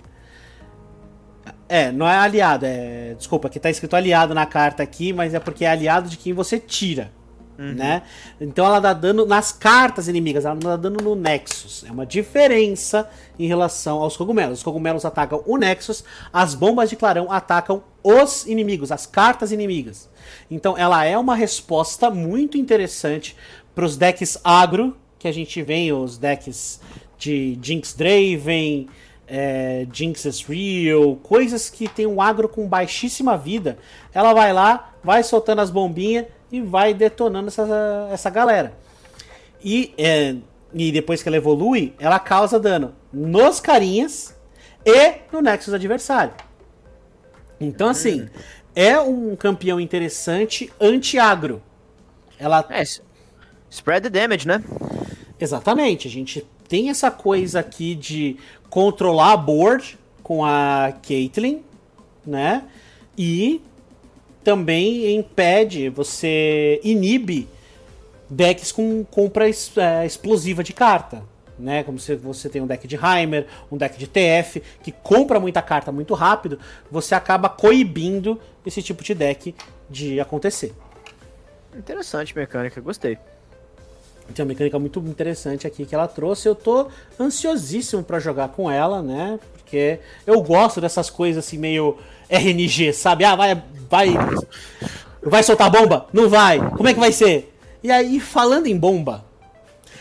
É, 1.67 1.91
não 1.91 2.07
é 2.07 2.17
aliado, 2.17 2.65
é. 2.65 3.13
Desculpa, 3.15 3.47
aqui 3.47 3.59
tá 3.59 3.69
escrito 3.69 3.95
aliado 3.95 4.33
na 4.33 4.45
carta 4.45 4.81
aqui, 4.81 5.13
mas 5.13 5.35
é 5.35 5.39
porque 5.39 5.65
é 5.65 5.69
aliado 5.69 6.09
de 6.09 6.17
quem 6.17 6.33
você 6.33 6.59
tira. 6.59 7.12
Uhum. 7.59 7.73
Né? 7.73 8.03
Então 8.39 8.65
ela 8.65 8.79
dá 8.79 8.93
dano 8.93 9.25
nas 9.25 9.51
cartas 9.51 10.07
inimigas, 10.07 10.45
ela 10.45 10.55
não 10.55 10.61
dá 10.61 10.77
dano 10.77 10.97
no 11.03 11.13
Nexus. 11.13 11.83
É 11.85 11.91
uma 11.91 12.05
diferença 12.05 13.09
em 13.37 13.47
relação 13.47 14.01
aos 14.01 14.15
cogumelos. 14.15 14.59
Os 14.59 14.63
cogumelos 14.63 15.03
atacam 15.03 15.43
o 15.45 15.57
Nexus, 15.57 16.05
as 16.31 16.55
bombas 16.55 16.89
de 16.89 16.95
clarão 16.95 17.29
atacam 17.29 17.83
os 18.01 18.47
inimigos, 18.47 18.93
as 18.93 19.05
cartas 19.05 19.51
inimigas. 19.51 20.09
Então 20.49 20.77
ela 20.77 21.03
é 21.03 21.17
uma 21.17 21.35
resposta 21.35 22.09
muito 22.09 22.57
interessante 22.57 23.35
para 23.75 23.83
os 23.83 23.97
decks 23.97 24.39
agro, 24.41 24.95
que 25.19 25.27
a 25.27 25.31
gente 25.33 25.61
vê, 25.61 25.91
os 25.91 26.17
decks 26.17 26.79
de 27.17 27.59
Jinx 27.61 27.93
Draven, 27.93 28.87
é, 29.27 29.85
Jinx 29.91 30.45
Real, 30.47 31.17
coisas 31.17 31.69
que 31.69 31.89
tem 31.89 32.07
um 32.07 32.21
agro 32.21 32.47
com 32.47 32.65
baixíssima 32.65 33.37
vida, 33.37 33.77
ela 34.13 34.33
vai 34.33 34.53
lá, 34.53 34.93
vai 35.03 35.23
soltando 35.23 35.59
as 35.59 35.69
bombinhas 35.69 36.25
e 36.51 36.62
vai 36.62 36.93
detonando 36.93 37.47
essa, 37.47 38.09
essa 38.12 38.29
galera. 38.29 38.73
E, 39.63 39.93
é, 39.97 40.35
e 40.73 40.91
depois 40.91 41.21
que 41.21 41.29
ela 41.29 41.38
evolui, 41.38 41.93
ela 41.99 42.19
causa 42.19 42.59
dano 42.59 42.93
nos 43.12 43.59
carinhas 43.59 44.35
e 44.85 45.15
no 45.31 45.41
Nexus 45.41 45.73
adversário. 45.73 46.33
Então, 47.59 47.89
assim, 47.89 48.29
é 48.75 48.99
um 48.99 49.35
campeão 49.35 49.79
interessante 49.79 50.71
anti-agro. 50.79 51.62
Ela. 52.38 52.65
É, 52.69 52.83
spread 53.69 54.09
the 54.09 54.21
damage, 54.21 54.47
né? 54.47 54.63
Exatamente. 55.39 56.07
A 56.07 56.12
gente 56.12 56.45
tem 56.67 56.89
essa 56.89 57.12
coisa 57.12 57.59
aqui 57.59 57.95
de 57.95 58.38
controlar 58.69 59.33
a 59.33 59.38
board 59.38 59.97
com 60.23 60.45
a 60.45 60.93
Caitlyn, 61.05 61.62
né? 62.25 62.63
E 63.17 63.62
também 64.49 65.15
impede, 65.15 65.89
você 65.89 66.81
inibe 66.83 67.47
decks 68.27 68.71
com 68.71 69.03
compra 69.03 69.47
é, 69.47 70.05
explosiva 70.07 70.63
de 70.63 70.73
carta. 70.73 71.21
Né, 71.59 71.83
como 71.83 71.99
se 71.99 72.15
você 72.15 72.47
tem 72.47 72.62
um 72.62 72.65
deck 72.65 72.88
de 72.88 72.95
Heimer, 72.95 73.45
um 73.69 73.75
deck 73.75 73.97
de 73.99 74.07
TF, 74.07 74.63
que 74.81 74.93
compra 74.93 75.41
muita 75.41 75.62
carta 75.62 75.91
muito 75.91 76.13
rápido, 76.13 76.57
você 76.89 77.13
acaba 77.13 77.49
coibindo 77.49 78.39
esse 78.65 78.81
tipo 78.81 79.03
de 79.03 79.13
deck 79.13 79.53
de 79.89 80.21
acontecer. 80.21 80.73
Interessante 81.75 82.33
mecânica, 82.33 82.79
gostei. 82.79 83.17
Tem 84.33 84.45
uma 84.45 84.49
mecânica 84.49 84.79
muito 84.79 85.01
interessante 85.01 85.67
aqui 85.67 85.85
que 85.85 85.93
ela 85.93 86.07
trouxe. 86.07 86.47
Eu 86.47 86.55
tô 86.55 86.88
ansiosíssimo 87.19 88.03
para 88.03 88.19
jogar 88.19 88.47
com 88.49 88.71
ela, 88.71 89.03
né? 89.03 89.38
Porque 89.51 89.99
eu 90.25 90.41
gosto 90.41 90.79
dessas 90.79 91.09
coisas 91.09 91.45
assim 91.45 91.57
meio 91.57 91.97
RNG, 92.29 92.93
sabe? 92.93 93.25
Ah, 93.25 93.35
vai 93.35 93.61
vai 93.89 94.13
vai 95.23 95.43
soltar 95.43 95.69
bomba? 95.69 96.07
Não 96.13 96.29
vai. 96.29 96.59
Como 96.71 96.87
é 96.87 96.93
que 96.93 96.99
vai 96.99 97.11
ser? 97.11 97.53
E 97.83 97.91
aí, 97.91 98.19
falando 98.19 98.67
em 98.67 98.77
bomba, 98.77 99.25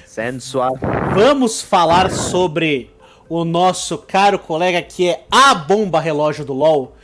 sensual. 0.06 0.76
Vamos 1.14 1.62
falar 1.62 2.10
sobre 2.10 2.90
o 3.28 3.44
nosso 3.44 3.98
caro 3.98 4.38
colega 4.38 4.82
que 4.82 5.08
é 5.08 5.24
a 5.30 5.54
bomba 5.54 6.00
relógio 6.00 6.44
do 6.44 6.52
LoL. 6.52 6.94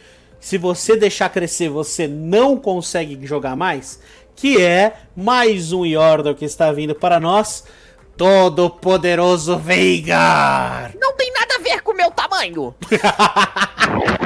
Se 0.41 0.59
você 0.59 0.97
deixar 0.97 1.31
crescer, 1.31 1.71
você 1.71 2.07
não 2.07 2.57
consegue 2.57 3.27
jogar 3.27 3.57
mais 3.57 3.99
que 4.37 4.61
é 4.61 4.95
mais 5.17 5.73
um 5.73 5.85
Yordle 5.85 6.35
que 6.35 6.45
está 6.45 6.73
vindo 6.73 6.95
para 6.95 7.21
nós, 7.21 7.65
todo 8.17 8.69
poderoso 8.69 9.57
Veigar. 9.59 10.93
Não 11.01 11.15
tem 11.15 11.33
nada 11.33 11.55
a 11.57 11.63
ver 11.63 11.81
com 11.83 11.93
o 11.93 11.97
meu 11.97 12.11
tamanho. 12.11 12.75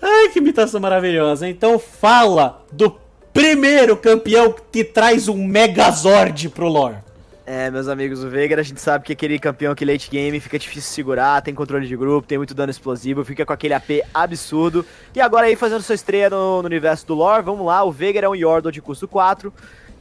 Ai, 0.00 0.28
que 0.32 0.38
imitação 0.38 0.80
maravilhosa. 0.80 1.48
Então 1.48 1.78
fala 1.78 2.64
do 2.72 2.96
primeiro 3.32 3.96
campeão 3.96 4.54
que 4.70 4.84
traz 4.84 5.28
um 5.28 5.44
Megazord 5.44 6.48
pro 6.50 6.68
lore. 6.68 6.96
É, 7.44 7.70
meus 7.70 7.88
amigos, 7.88 8.22
o 8.22 8.30
Veigar 8.30 8.58
a 8.60 8.62
gente 8.62 8.80
sabe 8.80 9.04
que 9.04 9.12
aquele 9.12 9.36
campeão 9.36 9.74
que 9.74 9.84
late 9.84 10.08
game 10.08 10.38
fica 10.38 10.56
difícil 10.58 10.92
segurar, 10.92 11.42
tem 11.42 11.52
controle 11.52 11.88
de 11.88 11.96
grupo, 11.96 12.26
tem 12.26 12.38
muito 12.38 12.54
dano 12.54 12.70
explosivo, 12.70 13.24
fica 13.24 13.44
com 13.44 13.52
aquele 13.52 13.74
AP 13.74 14.02
absurdo. 14.14 14.86
E 15.14 15.20
agora 15.20 15.46
aí 15.46 15.56
fazendo 15.56 15.82
sua 15.82 15.96
estreia 15.96 16.30
no, 16.30 16.62
no 16.62 16.66
universo 16.66 17.04
do 17.04 17.14
lore, 17.14 17.42
vamos 17.42 17.66
lá, 17.66 17.82
o 17.82 17.90
Veigar 17.90 18.22
é 18.22 18.28
um 18.28 18.34
Yordle 18.34 18.70
de 18.70 18.80
custo 18.80 19.08
4, 19.08 19.52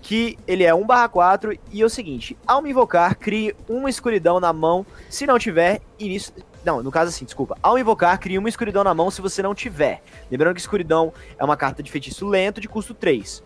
que 0.04 0.38
ele 0.48 0.64
é 0.64 0.74
1 0.74 0.86
4 1.12 1.58
e 1.72 1.82
é 1.82 1.86
o 1.86 1.90
seguinte, 1.90 2.38
ao 2.46 2.62
me 2.62 2.70
invocar, 2.70 3.16
crie 3.18 3.56
uma 3.68 3.90
escuridão 3.90 4.40
na 4.40 4.54
mão, 4.54 4.86
se 5.10 5.26
não 5.26 5.40
tiver 5.40 5.82
início... 6.00 6.34
Não, 6.64 6.84
no 6.84 6.92
caso 6.92 7.10
assim, 7.10 7.26
desculpa. 7.26 7.58
Ao 7.62 7.78
invocar, 7.78 8.20
crie 8.20 8.38
uma 8.38 8.50
escuridão 8.50 8.84
na 8.84 8.94
mão 8.94 9.10
se 9.10 9.22
você 9.22 9.42
não 9.42 9.56
tiver. 9.56 10.02
Lembrando 10.30 10.56
que 10.56 10.62
escuridão 10.62 11.12
é 11.38 11.44
uma 11.44 11.58
carta 11.58 11.82
de 11.82 11.92
feitiço 11.92 12.28
lento 12.28 12.62
de 12.62 12.68
custo 12.68 12.94
3 12.94 13.44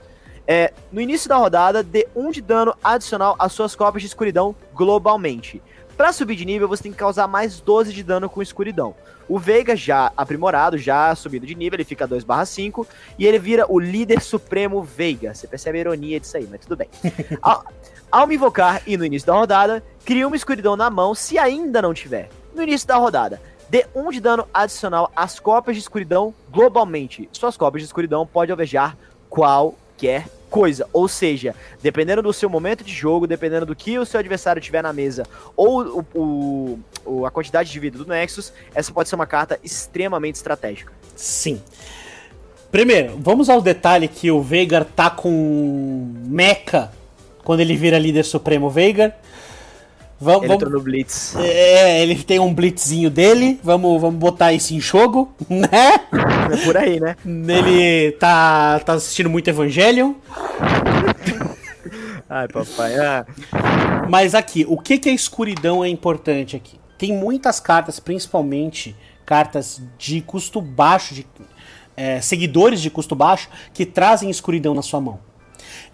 é, 0.48 0.72
no 0.92 1.02
início 1.02 1.28
da 1.28 1.38
rodada, 1.38 1.82
dê 1.82 2.08
1 2.16 2.32
de 2.32 2.42
dano 2.42 2.76
adicional 2.84 3.36
às 3.40 3.52
suas 3.52 3.76
cópias 3.76 4.02
de 4.02 4.08
escuridão 4.08 4.56
globalmente. 4.74 5.62
Para 5.98 6.12
subir 6.12 6.36
de 6.36 6.46
nível, 6.46 6.68
você 6.68 6.84
tem 6.84 6.92
que 6.92 6.98
causar 6.98 7.26
mais 7.26 7.62
12 7.62 7.94
de 7.94 8.04
dano 8.04 8.30
com 8.30 8.42
escuridão. 8.42 8.94
O 9.30 9.40
Veiga, 9.40 9.76
já 9.76 10.12
aprimorado, 10.16 10.78
já 10.78 11.16
subido 11.16 11.48
de 11.48 11.56
nível, 11.56 11.78
ele 11.78 11.86
fica 11.86 12.06
2/5 12.06 12.86
e 13.18 13.26
ele 13.26 13.40
vira 13.40 13.66
o 13.68 13.80
líder 13.80 14.22
supremo 14.22 14.84
Veiga. 14.84 15.34
Você 15.34 15.48
percebe 15.48 15.78
a 15.78 15.82
ironia 15.82 16.20
disso 16.20 16.38
aí, 16.38 16.48
mas 16.52 16.60
tudo 16.60 16.76
bem. 16.76 16.90
ao, 17.42 17.66
ao 18.12 18.28
me 18.28 18.36
invocar 18.36 18.84
e 18.86 18.98
no 18.98 19.06
início 19.06 19.26
da 19.26 19.34
rodada, 19.34 19.82
crie 20.04 20.26
uma 20.26 20.36
escuridão 20.36 20.76
na 20.76 20.90
mão 20.90 21.16
se 21.16 21.40
ainda 21.40 21.82
não 21.82 21.94
tiver. 21.94 22.30
No 22.56 22.64
início 22.64 22.88
da 22.88 22.96
rodada. 22.96 23.42
Dê 23.70 23.86
1 23.96 24.12
de 24.12 24.20
dano 24.20 24.48
adicional 24.54 25.12
às 25.16 25.40
cópias 25.40 25.76
de 25.76 25.82
escuridão 25.82 26.34
globalmente. 26.52 27.28
Suas 27.32 27.58
cópias 27.58 27.82
de 27.82 27.88
escuridão 27.88 28.26
podem 28.26 28.52
alvejar 28.52 28.96
qualquer 29.30 30.28
coisa. 30.50 30.88
Ou 30.94 31.08
seja, 31.08 31.56
dependendo 31.82 32.22
do 32.22 32.32
seu 32.32 32.50
momento 32.50 32.84
de 32.84 32.94
jogo, 32.94 33.28
dependendo 33.28 33.66
do 33.66 33.76
que 33.76 33.98
o 34.00 34.06
seu 34.06 34.20
adversário 34.20 34.62
tiver 34.62 34.82
na 34.82 34.94
mesa, 34.94 35.24
ou 35.56 36.06
o, 36.14 36.80
o, 37.06 37.26
a 37.26 37.32
quantidade 37.32 37.72
de 37.72 37.80
vida 37.80 37.98
do 37.98 38.06
Nexus, 38.06 38.54
essa 38.74 38.92
pode 38.94 39.10
ser 39.10 39.16
uma 39.16 39.26
carta 39.26 39.60
extremamente 39.64 40.36
estratégica. 40.36 40.94
Sim. 41.16 41.62
Primeiro, 42.72 43.18
vamos 43.20 43.50
ao 43.50 43.62
detalhe 43.62 44.08
que 44.08 44.30
o 44.32 44.42
Veigar 44.42 44.86
tá 44.86 45.10
com 45.10 46.12
mecha 46.26 46.92
quando 47.44 47.62
ele 47.62 47.76
vira 47.76 47.98
líder 47.98 48.24
supremo 48.24 48.70
Veigar. 48.70 49.16
Vamos, 50.20 50.44
ele 50.44 50.54
entrou 50.54 50.72
no 50.72 50.82
Blitz. 50.82 51.36
É, 51.36 52.02
ele 52.02 52.16
tem 52.24 52.40
um 52.40 52.54
Blitzzinho 52.54 53.10
dele. 53.10 53.60
Vamos, 53.62 54.00
vamos 54.00 54.20
botar 54.20 54.54
isso 54.54 54.74
em 54.74 54.80
jogo, 54.80 55.34
né? 55.50 55.96
É 56.52 56.58
por 56.64 56.78
aí, 56.78 57.00
né? 57.00 57.16
Ele 57.26 58.14
tá, 58.14 58.80
tá 58.80 58.94
assistindo 58.94 59.30
muito 59.30 59.50
Evangelion. 59.50 60.14
Ai, 62.30 62.48
papai. 62.48 62.98
Ah. 62.98 63.26
Mas 64.10 64.34
aqui, 64.34 64.66
o 64.68 64.78
que, 64.78 64.98
que 64.98 65.10
a 65.10 65.14
escuridão 65.14 65.84
é 65.84 65.90
importante 65.90 66.56
aqui? 66.56 66.80
Tem 66.98 67.14
muitas 67.14 67.60
cartas, 67.60 68.00
principalmente 68.00 68.96
cartas 69.26 69.82
de 69.98 70.22
custo 70.22 70.62
baixo, 70.62 71.14
de 71.14 71.28
é, 71.96 72.22
seguidores 72.22 72.82
de 72.82 72.90
custo 72.90 73.16
baixo, 73.16 73.50
que 73.74 73.86
trazem 73.86 74.30
escuridão 74.30 74.74
na 74.74 74.82
sua 74.82 75.02
mão. 75.02 75.20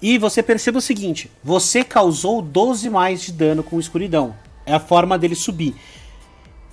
E 0.02 0.18
você 0.18 0.42
perceba 0.42 0.80
o 0.80 0.82
seguinte: 0.82 1.30
você 1.44 1.84
causou 1.84 2.42
12 2.42 2.90
mais 2.90 3.22
de 3.22 3.32
dano 3.32 3.62
com 3.62 3.80
escuridão. 3.80 4.36
É 4.66 4.74
a 4.74 4.80
forma 4.80 5.18
dele 5.18 5.36
subir. 5.36 5.76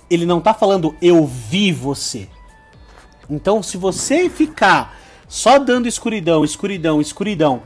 Ele 0.09 0.25
não 0.25 0.41
tá 0.41 0.53
falando 0.53 0.95
eu 1.01 1.25
vi 1.25 1.71
você. 1.71 2.27
Então, 3.29 3.61
se 3.61 3.77
você 3.77 4.27
ficar 4.27 4.99
só 5.27 5.59
dando 5.59 5.87
escuridão, 5.87 6.43
escuridão, 6.43 6.99
escuridão, 6.99 7.61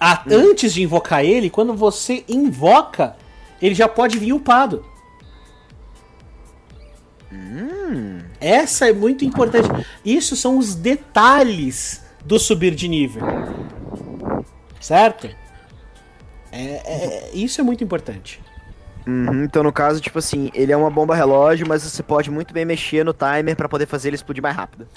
a, 0.00 0.24
hum. 0.26 0.50
antes 0.50 0.72
de 0.72 0.82
invocar 0.82 1.22
ele, 1.22 1.50
quando 1.50 1.74
você 1.74 2.24
invoca, 2.26 3.16
ele 3.60 3.74
já 3.74 3.86
pode 3.86 4.18
vir 4.18 4.32
upado. 4.32 4.84
Hum. 7.30 8.20
Essa 8.40 8.88
é 8.88 8.92
muito 8.94 9.24
importante. 9.26 9.68
Isso 10.02 10.34
são 10.34 10.56
os 10.56 10.74
detalhes 10.74 12.05
do 12.26 12.38
subir 12.38 12.74
de 12.74 12.88
nível. 12.88 13.22
Certo? 14.80 15.28
É, 16.52 16.60
é, 16.60 17.30
isso 17.32 17.60
é 17.60 17.64
muito 17.64 17.82
importante. 17.82 18.40
Uhum, 19.06 19.44
então, 19.44 19.62
no 19.62 19.72
caso, 19.72 20.00
tipo 20.00 20.18
assim, 20.18 20.50
ele 20.52 20.72
é 20.72 20.76
uma 20.76 20.90
bomba 20.90 21.14
relógio, 21.14 21.66
mas 21.68 21.84
você 21.84 22.02
pode 22.02 22.28
muito 22.28 22.52
bem 22.52 22.64
mexer 22.64 23.04
no 23.04 23.12
timer 23.12 23.54
para 23.54 23.68
poder 23.68 23.86
fazer 23.86 24.08
ele 24.08 24.16
explodir 24.16 24.42
mais 24.42 24.56
rápido. 24.56 24.88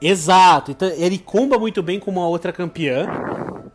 Exato. 0.00 0.70
Então, 0.70 0.88
ele 0.88 1.18
comba 1.18 1.58
muito 1.58 1.82
bem 1.82 2.00
com 2.00 2.10
uma 2.10 2.26
outra 2.26 2.50
campeã, 2.50 3.06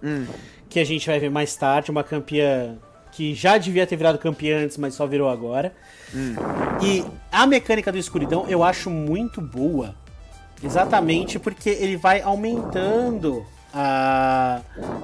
hum. 0.04 0.26
que 0.67 0.80
a 0.80 0.84
gente 0.84 1.06
vai 1.06 1.19
ver 1.19 1.30
mais 1.30 1.56
tarde, 1.56 1.91
uma 1.91 2.04
campeã 2.04 2.80
que 3.12 3.36
já 3.36 3.60
devia 3.60 3.86
ter 3.86 3.95
virado 3.95 4.17
campeã 4.17 4.63
antes, 4.63 4.78
mas 4.78 4.95
só 4.95 5.06
virou 5.06 5.30
agora. 5.30 5.73
Hum. 6.15 6.34
E 6.82 7.06
a 7.32 7.45
mecânica 7.45 7.91
do 7.91 7.97
escuridão 7.99 8.47
eu 8.49 8.63
acho 8.63 8.89
muito 8.89 9.39
boa, 9.39 9.95
Exatamente 10.63 11.38
porque 11.38 11.69
ele 11.69 11.97
vai 11.97 12.21
aumentando 12.21 13.45
a, 13.73 14.62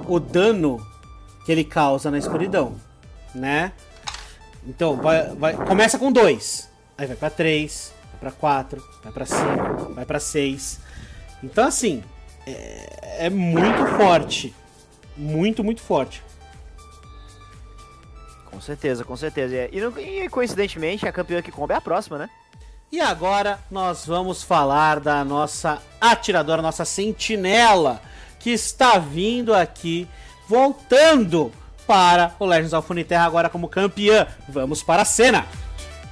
o 0.08 0.20
dano 0.20 0.86
que 1.46 1.52
ele 1.52 1.64
causa 1.64 2.10
na 2.10 2.18
escuridão, 2.18 2.76
né? 3.36 3.74
Então, 4.66 4.96
vai, 4.98 5.28
vai, 5.36 5.54
começa 5.54 5.98
com 5.98 6.12
2, 6.12 6.70
aí 6.98 7.08
vai 7.08 7.16
para 7.16 7.30
3, 7.30 7.94
vai 8.12 8.20
para 8.20 8.32
4, 8.32 8.90
vai 9.04 9.12
para 9.12 9.26
5, 9.26 9.94
vai 9.96 10.06
para 10.06 10.20
6. 10.20 10.80
Então, 11.44 11.68
assim, 11.68 12.04
é, 12.46 13.26
é 13.26 13.30
muito 13.30 13.86
forte. 13.98 14.54
Muito, 15.18 15.64
muito 15.64 15.82
forte. 15.82 16.24
Com 18.46 18.62
certeza, 18.62 19.04
com 19.04 19.16
certeza. 19.16 19.56
E, 19.72 20.24
e 20.24 20.30
coincidentemente, 20.30 21.08
a 21.08 21.12
campeã 21.12 21.42
que 21.42 21.52
comba 21.52 21.74
é 21.74 21.78
a 21.78 21.82
próxima, 21.82 22.18
né? 22.18 22.30
E 22.92 23.00
agora 23.00 23.60
nós 23.70 24.04
vamos 24.08 24.42
falar 24.42 25.00
da 25.00 25.24
nossa 25.24 25.80
atiradora, 26.02 26.60
nossa 26.60 26.84
sentinela, 26.84 28.02
que 28.40 28.50
está 28.50 28.98
vindo 28.98 29.54
aqui, 29.54 30.08
voltando 30.48 31.52
para 31.86 32.34
o 32.40 32.46
Legends 32.46 32.74
of 32.74 32.92
Uniterra 32.92 33.26
agora 33.26 33.48
como 33.48 33.68
campeã. 33.68 34.26
Vamos 34.48 34.82
para 34.82 35.04
a 35.04 35.06
cena! 35.06 35.46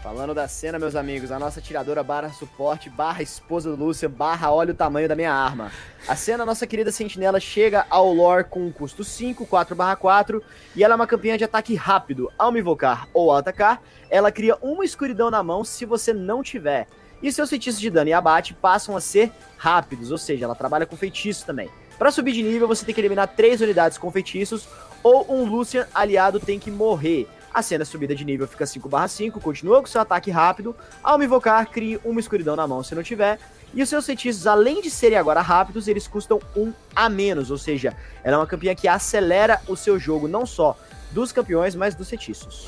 Falando 0.08 0.34
da 0.34 0.48
cena, 0.48 0.80
meus 0.80 0.96
amigos, 0.96 1.34
a 1.34 1.38
nossa 1.38 1.60
tiradora 1.60 2.02
barra 2.02 2.30
suporte, 2.30 2.90
barra 2.90 3.22
esposa 3.22 3.70
do 3.70 3.76
Lúcia, 3.76 4.08
barra 4.08 4.54
olha 4.54 4.72
o 4.72 4.74
tamanho 4.74 5.06
da 5.06 5.18
minha 5.18 5.34
arma. 5.34 5.70
A 6.08 6.16
cena, 6.16 6.46
nossa 6.46 6.66
querida 6.66 6.94
sentinela 6.94 7.42
chega 7.42 7.86
ao 7.90 8.14
lore 8.14 8.46
com 8.46 8.66
um 8.66 8.72
custo 8.72 9.04
5, 9.04 9.46
4 9.46 9.76
barra 9.76 9.98
4, 9.98 10.42
e 10.78 10.82
ela 10.82 10.94
é 10.94 10.96
uma 10.96 11.06
campeã 11.06 11.38
de 11.38 11.44
ataque 11.44 11.76
rápido. 11.76 12.32
Ao 12.38 12.54
me 12.54 12.62
invocar 12.62 13.10
ou 13.14 13.34
atacar, 13.34 13.82
ela 14.10 14.32
cria 14.32 14.56
uma 14.62 14.86
escuridão 14.86 15.30
na 15.30 15.44
mão 15.44 15.66
se 15.66 15.84
você 15.84 16.14
não 16.14 16.42
tiver. 16.42 16.88
E 17.22 17.30
seus 17.30 17.50
feitiços 17.50 17.82
de 17.82 17.90
dano 17.90 18.10
e 18.10 18.14
abate 18.14 18.54
passam 18.54 18.96
a 18.96 19.02
ser 19.02 19.30
rápidos, 19.58 20.10
ou 20.10 20.18
seja, 20.18 20.46
ela 20.46 20.56
trabalha 20.56 20.86
com 20.86 20.96
feitiços 20.96 21.44
também. 21.44 21.70
Para 22.00 22.12
subir 22.12 22.32
de 22.32 22.44
nível, 22.44 22.66
você 22.66 22.86
tem 22.86 22.96
que 22.96 23.02
eliminar 23.02 23.28
3 23.28 23.60
unidades 23.60 23.98
com 23.98 24.10
feitiços, 24.10 24.70
ou 25.04 25.26
um 25.30 25.44
Lucian 25.44 25.86
aliado 25.94 26.40
tem 26.40 26.60
que 26.60 26.72
morrer. 26.72 27.28
A 27.58 27.62
cena 27.64 27.84
subida 27.84 28.14
de 28.14 28.24
nível 28.24 28.48
fica 28.48 28.68
5/5, 28.68 29.42
continua 29.42 29.82
com 29.82 29.88
seu 29.88 30.00
ataque 30.00 30.30
rápido. 30.30 30.76
Ao 31.02 31.18
me 31.18 31.26
invocar, 31.26 31.66
crie 31.66 32.00
uma 32.06 32.20
escuridão 32.20 32.56
na 32.56 32.68
mão 32.68 32.84
se 32.84 32.94
não 32.94 33.02
tiver. 33.02 33.40
E 33.74 33.82
os 33.82 33.90
seus 33.90 34.06
feitiços, 34.06 34.46
além 34.46 34.80
de 34.80 34.92
serem 34.92 35.18
agora 35.18 35.42
rápidos, 35.42 35.88
eles 35.88 36.08
custam 36.08 36.40
um 36.56 36.72
a 36.96 37.10
menos. 37.10 37.50
Ou 37.50 37.58
seja, 37.58 37.98
ela 38.24 38.36
é 38.36 38.40
uma 38.40 38.46
campeã 38.46 38.76
que 38.76 38.88
acelera 38.88 39.60
o 39.68 39.76
seu 39.76 39.98
jogo, 39.98 40.28
não 40.28 40.46
só 40.46 40.78
dos 41.12 41.32
campeões, 41.32 41.74
mas 41.74 41.96
dos 41.96 42.08
feitiços. 42.08 42.68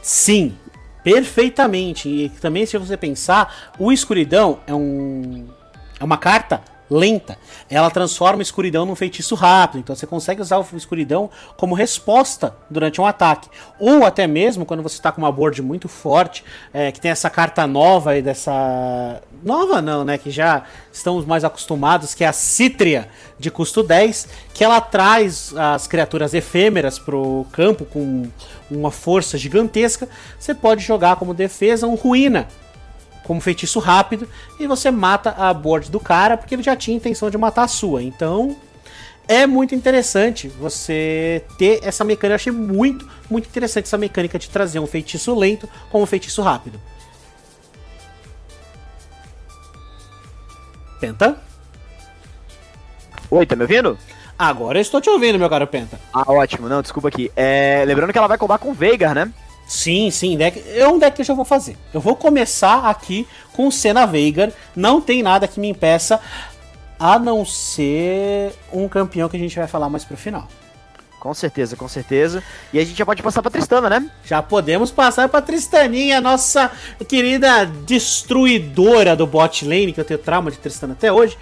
Sim, 0.00 0.56
perfeitamente. 1.04 2.08
E 2.08 2.30
também, 2.30 2.64
se 2.64 2.78
você 2.78 2.96
pensar, 2.96 3.74
o 3.78 3.92
escuridão 3.92 4.60
é 4.66 4.74
um. 4.74 5.48
É 6.00 6.02
uma 6.02 6.16
carta 6.16 6.62
lenta. 6.90 7.38
Ela 7.68 7.90
transforma 7.90 8.40
a 8.40 8.42
escuridão 8.42 8.84
num 8.84 8.96
feitiço 8.96 9.34
rápido, 9.36 9.80
então 9.80 9.94
você 9.94 10.06
consegue 10.06 10.42
usar 10.42 10.58
o 10.58 10.66
escuridão 10.74 11.30
como 11.56 11.74
resposta 11.74 12.54
durante 12.68 13.00
um 13.00 13.06
ataque. 13.06 13.48
Ou 13.78 14.04
até 14.04 14.26
mesmo 14.26 14.66
quando 14.66 14.82
você 14.82 14.96
está 14.96 15.12
com 15.12 15.20
uma 15.20 15.30
board 15.30 15.62
muito 15.62 15.88
forte, 15.88 16.44
é, 16.74 16.90
que 16.90 17.00
tem 17.00 17.10
essa 17.10 17.30
carta 17.30 17.66
nova 17.66 18.10
aí 18.10 18.22
dessa. 18.22 19.22
Nova 19.42 19.80
não, 19.80 20.04
né? 20.04 20.18
Que 20.18 20.30
já 20.30 20.64
estamos 20.92 21.24
mais 21.24 21.44
acostumados, 21.44 22.12
que 22.12 22.24
é 22.24 22.26
a 22.26 22.32
Cítria 22.32 23.08
de 23.38 23.50
custo 23.50 23.82
10, 23.82 24.28
que 24.52 24.64
ela 24.64 24.80
traz 24.80 25.54
as 25.56 25.86
criaturas 25.86 26.34
efêmeras 26.34 26.98
pro 26.98 27.46
campo 27.52 27.84
com 27.84 28.24
uma 28.70 28.90
força 28.90 29.38
gigantesca. 29.38 30.08
Você 30.38 30.54
pode 30.54 30.82
jogar 30.82 31.16
como 31.16 31.32
defesa 31.32 31.86
um 31.86 31.94
Ruína 31.94 32.48
como 33.24 33.40
feitiço 33.40 33.78
rápido 33.78 34.28
e 34.58 34.66
você 34.66 34.90
mata 34.90 35.30
a 35.30 35.52
board 35.54 35.90
do 35.90 36.00
cara 36.00 36.36
porque 36.36 36.54
ele 36.54 36.62
já 36.62 36.74
tinha 36.74 36.96
intenção 36.96 37.30
de 37.30 37.38
matar 37.38 37.64
a 37.64 37.68
sua. 37.68 38.02
Então 38.02 38.56
é 39.28 39.46
muito 39.46 39.74
interessante 39.74 40.48
você 40.48 41.44
ter 41.56 41.80
essa 41.84 42.02
mecânica. 42.02 42.32
Eu 42.32 42.34
achei 42.34 42.52
muito, 42.52 43.08
muito 43.30 43.46
interessante 43.46 43.84
essa 43.84 43.96
mecânica 43.96 44.38
de 44.38 44.50
trazer 44.50 44.80
um 44.80 44.86
feitiço 44.86 45.34
lento 45.34 45.68
como 45.90 46.02
um 46.02 46.06
feitiço 46.06 46.42
rápido. 46.42 46.80
Penta? 51.00 51.40
Oi, 53.30 53.46
tá 53.46 53.54
me 53.54 53.62
ouvindo? 53.62 53.96
Agora 54.36 54.78
eu 54.78 54.82
estou 54.82 55.00
te 55.00 55.08
ouvindo, 55.08 55.38
meu 55.38 55.48
caro 55.48 55.66
Penta. 55.66 56.00
Ah, 56.12 56.24
ótimo. 56.32 56.68
Não, 56.68 56.82
desculpa 56.82 57.08
aqui. 57.08 57.30
É... 57.36 57.84
Lembrando 57.86 58.10
que 58.10 58.18
ela 58.18 58.26
vai 58.26 58.36
combar 58.36 58.58
com 58.58 58.70
o 58.70 58.74
Veigar, 58.74 59.14
né? 59.14 59.32
Sim, 59.70 60.10
sim, 60.10 60.36
deck. 60.36 60.64
É 60.74 60.88
um 60.88 60.98
deck 60.98 61.14
que 61.14 61.22
eu 61.22 61.26
já 61.26 61.32
vou 61.32 61.44
fazer. 61.44 61.76
Eu 61.94 62.00
vou 62.00 62.16
começar 62.16 62.86
aqui 62.86 63.24
com 63.52 63.68
o 63.68 63.72
Senna 63.72 64.04
Veigar. 64.04 64.50
Não 64.74 65.00
tem 65.00 65.22
nada 65.22 65.46
que 65.46 65.60
me 65.60 65.68
impeça, 65.68 66.20
a 66.98 67.20
não 67.20 67.44
ser 67.44 68.52
um 68.72 68.88
campeão 68.88 69.28
que 69.28 69.36
a 69.36 69.38
gente 69.38 69.56
vai 69.56 69.68
falar 69.68 69.88
mais 69.88 70.04
pro 70.04 70.16
final. 70.16 70.48
Com 71.20 71.32
certeza, 71.32 71.76
com 71.76 71.86
certeza. 71.86 72.42
E 72.72 72.80
a 72.80 72.84
gente 72.84 72.98
já 72.98 73.06
pode 73.06 73.22
passar 73.22 73.42
pra 73.42 73.50
Tristana, 73.52 73.88
né? 73.88 74.10
Já 74.24 74.42
podemos 74.42 74.90
passar 74.90 75.28
pra 75.28 75.40
Tristaninha, 75.40 76.20
nossa 76.20 76.68
querida 77.06 77.64
destruidora 77.64 79.14
do 79.14 79.24
bot 79.24 79.64
lane, 79.64 79.92
que 79.92 80.00
eu 80.00 80.04
tenho 80.04 80.18
trauma 80.18 80.50
de 80.50 80.58
Tristana 80.58 80.94
até 80.94 81.12
hoje. 81.12 81.38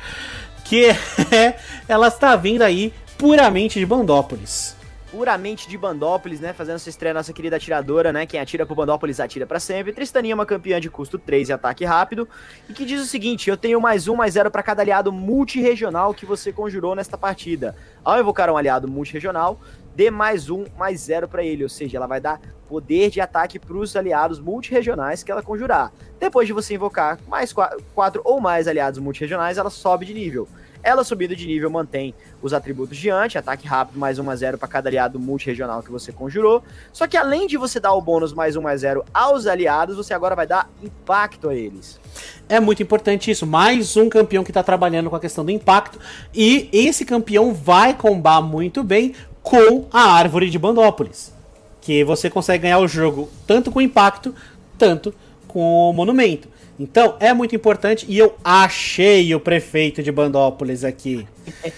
Que 0.66 0.88
é, 1.32 1.58
ela 1.88 2.08
está 2.08 2.36
vindo 2.36 2.60
aí 2.60 2.92
puramente 3.16 3.78
de 3.78 3.86
Bandópolis. 3.86 4.76
Puramente 5.10 5.68
de 5.68 5.76
Bandópolis, 5.76 6.40
né? 6.40 6.52
Fazendo 6.52 6.78
sua 6.78 6.90
estreia 6.90 7.14
nossa 7.14 7.32
querida 7.32 7.56
atiradora, 7.56 8.12
né? 8.12 8.26
Quem 8.26 8.38
atira 8.40 8.66
pro 8.66 8.74
Bandópolis 8.74 9.20
atira 9.20 9.46
para 9.46 9.58
sempre. 9.58 9.92
Tristaninha 9.92 10.32
é 10.32 10.34
uma 10.34 10.46
campeã 10.46 10.80
de 10.80 10.90
custo 10.90 11.18
3 11.18 11.48
e 11.48 11.52
ataque 11.52 11.84
rápido. 11.84 12.28
E 12.68 12.72
que 12.72 12.84
diz 12.84 13.00
o 13.00 13.06
seguinte: 13.06 13.48
eu 13.48 13.56
tenho 13.56 13.80
mais 13.80 14.08
um, 14.08 14.16
mais 14.16 14.34
zero 14.34 14.50
para 14.50 14.62
cada 14.62 14.82
aliado 14.82 15.12
multirregional 15.12 16.12
que 16.12 16.26
você 16.26 16.52
conjurou 16.52 16.94
nesta 16.94 17.16
partida. 17.16 17.74
Ao 18.04 18.18
invocar 18.20 18.50
um 18.50 18.56
aliado 18.56 18.88
multirregional, 18.88 19.58
dê 19.94 20.10
mais 20.10 20.50
um, 20.50 20.64
mais 20.76 21.00
zero 21.00 21.26
para 21.26 21.42
ele. 21.42 21.62
Ou 21.62 21.68
seja, 21.68 21.96
ela 21.96 22.06
vai 22.06 22.20
dar 22.20 22.40
poder 22.68 23.10
de 23.10 23.20
ataque 23.20 23.58
pros 23.58 23.96
aliados 23.96 24.38
multirregionais 24.38 25.22
que 25.22 25.32
ela 25.32 25.42
conjurar. 25.42 25.90
Depois 26.20 26.46
de 26.46 26.52
você 26.52 26.74
invocar 26.74 27.18
mais 27.26 27.52
quatro 27.94 28.20
ou 28.24 28.40
mais 28.40 28.68
aliados 28.68 29.00
multirregionais, 29.00 29.56
ela 29.56 29.70
sobe 29.70 30.04
de 30.04 30.12
nível. 30.12 30.46
Ela 30.88 31.04
subindo 31.04 31.36
de 31.36 31.46
nível 31.46 31.68
mantém 31.68 32.14
os 32.40 32.54
atributos 32.54 32.96
diante, 32.96 33.36
ataque 33.36 33.68
rápido 33.68 33.98
mais 33.98 34.18
1 34.18 34.30
a 34.30 34.34
0 34.34 34.56
para 34.56 34.66
cada 34.66 34.88
aliado 34.88 35.20
multirregional 35.20 35.82
que 35.82 35.90
você 35.90 36.10
conjurou. 36.10 36.62
Só 36.94 37.06
que 37.06 37.14
além 37.14 37.46
de 37.46 37.58
você 37.58 37.78
dar 37.78 37.92
o 37.92 38.00
bônus 38.00 38.32
mais 38.32 38.56
1 38.56 38.62
mais 38.62 38.80
0 38.80 39.04
aos 39.12 39.46
aliados, 39.46 39.98
você 39.98 40.14
agora 40.14 40.34
vai 40.34 40.46
dar 40.46 40.70
impacto 40.82 41.50
a 41.50 41.54
eles. 41.54 42.00
É 42.48 42.58
muito 42.58 42.82
importante 42.82 43.30
isso. 43.30 43.46
Mais 43.46 43.98
um 43.98 44.08
campeão 44.08 44.42
que 44.42 44.50
está 44.50 44.62
trabalhando 44.62 45.10
com 45.10 45.16
a 45.16 45.20
questão 45.20 45.44
do 45.44 45.50
impacto. 45.50 46.00
E 46.34 46.70
esse 46.72 47.04
campeão 47.04 47.52
vai 47.52 47.92
combar 47.92 48.40
muito 48.40 48.82
bem 48.82 49.14
com 49.42 49.86
a 49.92 50.14
árvore 50.14 50.48
de 50.48 50.58
Bandópolis. 50.58 51.34
Que 51.82 52.02
você 52.02 52.30
consegue 52.30 52.62
ganhar 52.62 52.78
o 52.78 52.88
jogo 52.88 53.28
tanto 53.46 53.70
com 53.70 53.78
impacto, 53.78 54.34
tanto 54.78 55.14
com 55.46 55.90
o 55.90 55.92
monumento. 55.92 56.48
Então 56.78 57.16
é 57.18 57.34
muito 57.34 57.56
importante 57.56 58.06
e 58.08 58.16
eu 58.16 58.36
achei 58.44 59.34
o 59.34 59.40
prefeito 59.40 60.02
de 60.02 60.12
Bandópolis 60.12 60.84
aqui. 60.84 61.26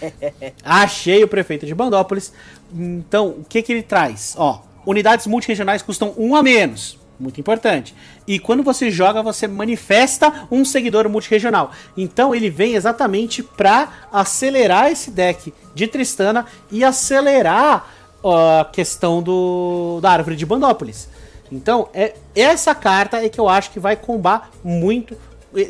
achei 0.62 1.24
o 1.24 1.28
prefeito 1.28 1.64
de 1.64 1.74
Bandópolis. 1.74 2.32
Então, 2.72 3.28
o 3.28 3.44
que 3.48 3.62
que 3.62 3.72
ele 3.72 3.82
traz? 3.82 4.34
Ó, 4.36 4.62
unidades 4.84 5.26
multiregionais 5.26 5.82
custam 5.82 6.14
um 6.18 6.36
a 6.36 6.42
menos. 6.42 6.98
Muito 7.18 7.38
importante. 7.38 7.94
E 8.26 8.38
quando 8.38 8.62
você 8.62 8.90
joga, 8.90 9.22
você 9.22 9.46
manifesta 9.46 10.48
um 10.50 10.64
seguidor 10.64 11.06
multiregional. 11.08 11.70
Então 11.94 12.34
ele 12.34 12.48
vem 12.48 12.74
exatamente 12.74 13.42
para 13.42 14.06
acelerar 14.10 14.90
esse 14.90 15.10
deck 15.10 15.52
de 15.74 15.86
Tristana 15.86 16.46
e 16.70 16.82
acelerar 16.82 17.90
a 18.24 18.64
questão 18.72 19.22
do, 19.22 19.98
da 20.00 20.10
árvore 20.10 20.36
de 20.36 20.46
Bandópolis. 20.46 21.08
Então, 21.50 21.88
é 21.92 22.14
essa 22.34 22.74
carta 22.74 23.24
é 23.24 23.28
que 23.28 23.40
eu 23.40 23.48
acho 23.48 23.70
que 23.70 23.80
vai 23.80 23.96
combar 23.96 24.50
muito. 24.62 25.16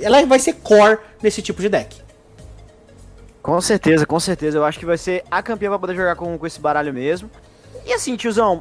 Ela 0.02 0.24
vai 0.26 0.38
ser 0.38 0.54
core 0.54 0.98
nesse 1.22 1.40
tipo 1.40 1.62
de 1.62 1.68
deck. 1.68 2.02
Com 3.42 3.60
certeza, 3.60 4.04
com 4.04 4.20
certeza. 4.20 4.58
Eu 4.58 4.64
acho 4.64 4.78
que 4.78 4.84
vai 4.84 4.98
ser 4.98 5.24
a 5.30 5.42
campeã 5.42 5.70
pra 5.70 5.78
poder 5.78 5.96
jogar 5.96 6.16
com, 6.16 6.36
com 6.36 6.46
esse 6.46 6.60
baralho 6.60 6.92
mesmo. 6.92 7.30
E 7.86 7.92
assim, 7.92 8.14
tiozão, 8.14 8.60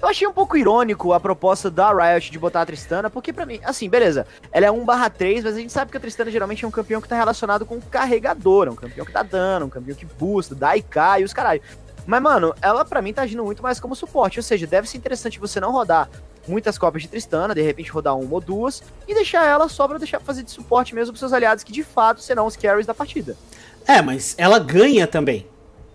eu 0.00 0.06
achei 0.06 0.26
um 0.26 0.32
pouco 0.32 0.56
irônico 0.56 1.12
a 1.12 1.18
proposta 1.18 1.70
da 1.70 1.90
Riot 1.90 2.30
de 2.30 2.38
botar 2.38 2.62
a 2.62 2.66
Tristana, 2.66 3.10
porque 3.10 3.32
para 3.32 3.46
mim, 3.46 3.58
assim, 3.64 3.88
beleza, 3.88 4.26
ela 4.52 4.66
é 4.66 4.70
1 4.70 4.86
3, 5.16 5.44
mas 5.44 5.54
a 5.54 5.58
gente 5.58 5.72
sabe 5.72 5.90
que 5.90 5.96
a 5.96 6.00
Tristana 6.00 6.30
geralmente 6.30 6.64
é 6.64 6.68
um 6.68 6.70
campeão 6.70 7.00
que 7.00 7.08
tá 7.08 7.16
relacionado 7.16 7.66
com 7.66 7.80
carregador, 7.80 8.68
é 8.68 8.70
um 8.70 8.76
campeão 8.76 9.04
que 9.04 9.12
dá 9.12 9.22
dano, 9.22 9.66
um 9.66 9.70
campeão 9.70 9.96
que 9.96 10.04
boosta, 10.04 10.54
dá 10.54 10.76
e 10.76 10.82
cai, 10.82 11.24
os 11.24 11.32
caralho. 11.32 11.62
Mas, 12.06 12.22
mano, 12.22 12.54
ela 12.62 12.84
para 12.84 13.02
mim 13.02 13.12
tá 13.12 13.22
agindo 13.22 13.44
muito 13.44 13.62
mais 13.62 13.80
como 13.80 13.96
suporte, 13.96 14.38
ou 14.38 14.42
seja, 14.42 14.66
deve 14.66 14.88
ser 14.88 14.98
interessante 14.98 15.40
você 15.40 15.58
não 15.58 15.72
rodar 15.72 16.08
muitas 16.48 16.78
cópias 16.78 17.02
de 17.02 17.08
Tristana, 17.08 17.54
de 17.54 17.62
repente 17.62 17.90
rodar 17.90 18.16
uma 18.16 18.34
ou 18.34 18.40
duas, 18.40 18.82
e 19.06 19.14
deixar 19.14 19.46
ela 19.46 19.68
só 19.68 19.86
pra 19.86 19.98
deixar 19.98 20.20
fazer 20.20 20.42
de 20.42 20.50
suporte 20.50 20.94
mesmo 20.94 21.12
pros 21.12 21.20
seus 21.20 21.32
aliados, 21.32 21.62
que 21.62 21.72
de 21.72 21.82
fato 21.82 22.20
serão 22.20 22.46
os 22.46 22.56
carries 22.56 22.86
da 22.86 22.94
partida. 22.94 23.36
É, 23.86 24.02
mas 24.02 24.34
ela 24.36 24.58
ganha 24.58 25.06
também. 25.06 25.46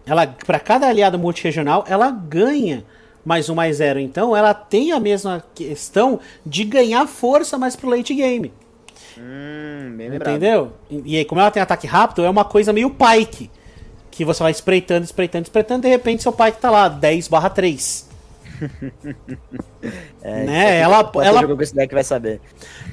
Ela, 0.05 0.27
para 0.27 0.59
cada 0.59 0.87
aliado 0.87 1.17
multirregional, 1.17 1.85
ela 1.87 2.09
ganha 2.11 2.83
mais 3.25 3.49
um 3.49 3.55
mais 3.55 3.77
zero. 3.77 3.99
Então 3.99 4.35
ela 4.35 4.53
tem 4.53 4.91
a 4.91 4.99
mesma 4.99 5.43
questão 5.55 6.19
de 6.45 6.63
ganhar 6.63 7.07
força 7.07 7.57
mais 7.57 7.75
pro 7.75 7.89
late 7.89 8.13
game. 8.13 8.51
Hum, 9.17 9.93
bem 9.95 10.15
Entendeu? 10.15 10.73
E, 10.89 11.19
e 11.19 11.25
como 11.25 11.39
ela 11.39 11.51
tem 11.51 11.61
ataque 11.61 11.87
rápido, 11.87 12.25
é 12.25 12.29
uma 12.29 12.45
coisa 12.45 12.73
meio 12.73 12.89
Pike. 12.89 13.49
Que 14.11 14.25
você 14.25 14.43
vai 14.43 14.51
espreitando, 14.51 15.03
espreitando, 15.03 15.43
espreitando, 15.43 15.81
de 15.83 15.87
repente 15.87 16.23
seu 16.23 16.31
Pike 16.31 16.59
tá 16.59 16.69
lá, 16.69 16.87
10 16.87 17.27
barra 17.27 17.49
3. 17.49 18.09
é, 20.21 20.43
né? 20.43 20.79
Ela, 20.79 21.11
ela 21.23 21.41
jogou 21.41 21.57
com 21.57 21.63
esse 21.63 21.75
deck 21.75 21.93
vai 21.93 22.03
saber. 22.03 22.41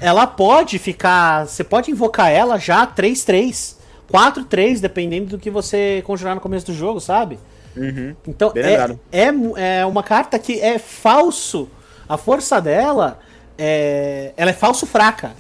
Ela 0.01 0.27
pode 0.27 0.79
ficar, 0.79 1.47
você 1.47 1.65
pode 1.65 1.91
invocar 1.91 2.31
ela 2.31 2.59
já 2.59 2.87
3-3, 2.87 3.77
4-3, 4.13 4.81
dependendo 4.81 5.31
do 5.31 5.39
que 5.39 5.51
você 5.51 6.03
conjurar 6.07 6.35
no 6.35 6.41
começo 6.41 6.67
do 6.67 6.75
jogo, 6.75 7.01
sabe? 7.01 7.39
Uhum. 7.77 8.15
Então 8.27 8.53
é, 8.57 9.21
é, 9.27 9.79
é 9.81 9.87
uma 9.87 10.03
carta 10.03 10.39
que 10.39 10.61
é 10.61 10.79
falso. 10.79 11.69
A 12.09 12.17
força 12.17 12.61
dela 12.61 13.21
é, 13.57 14.33
ela 14.37 14.51
é 14.51 14.55
falso 14.55 14.87
fraca. 14.87 15.33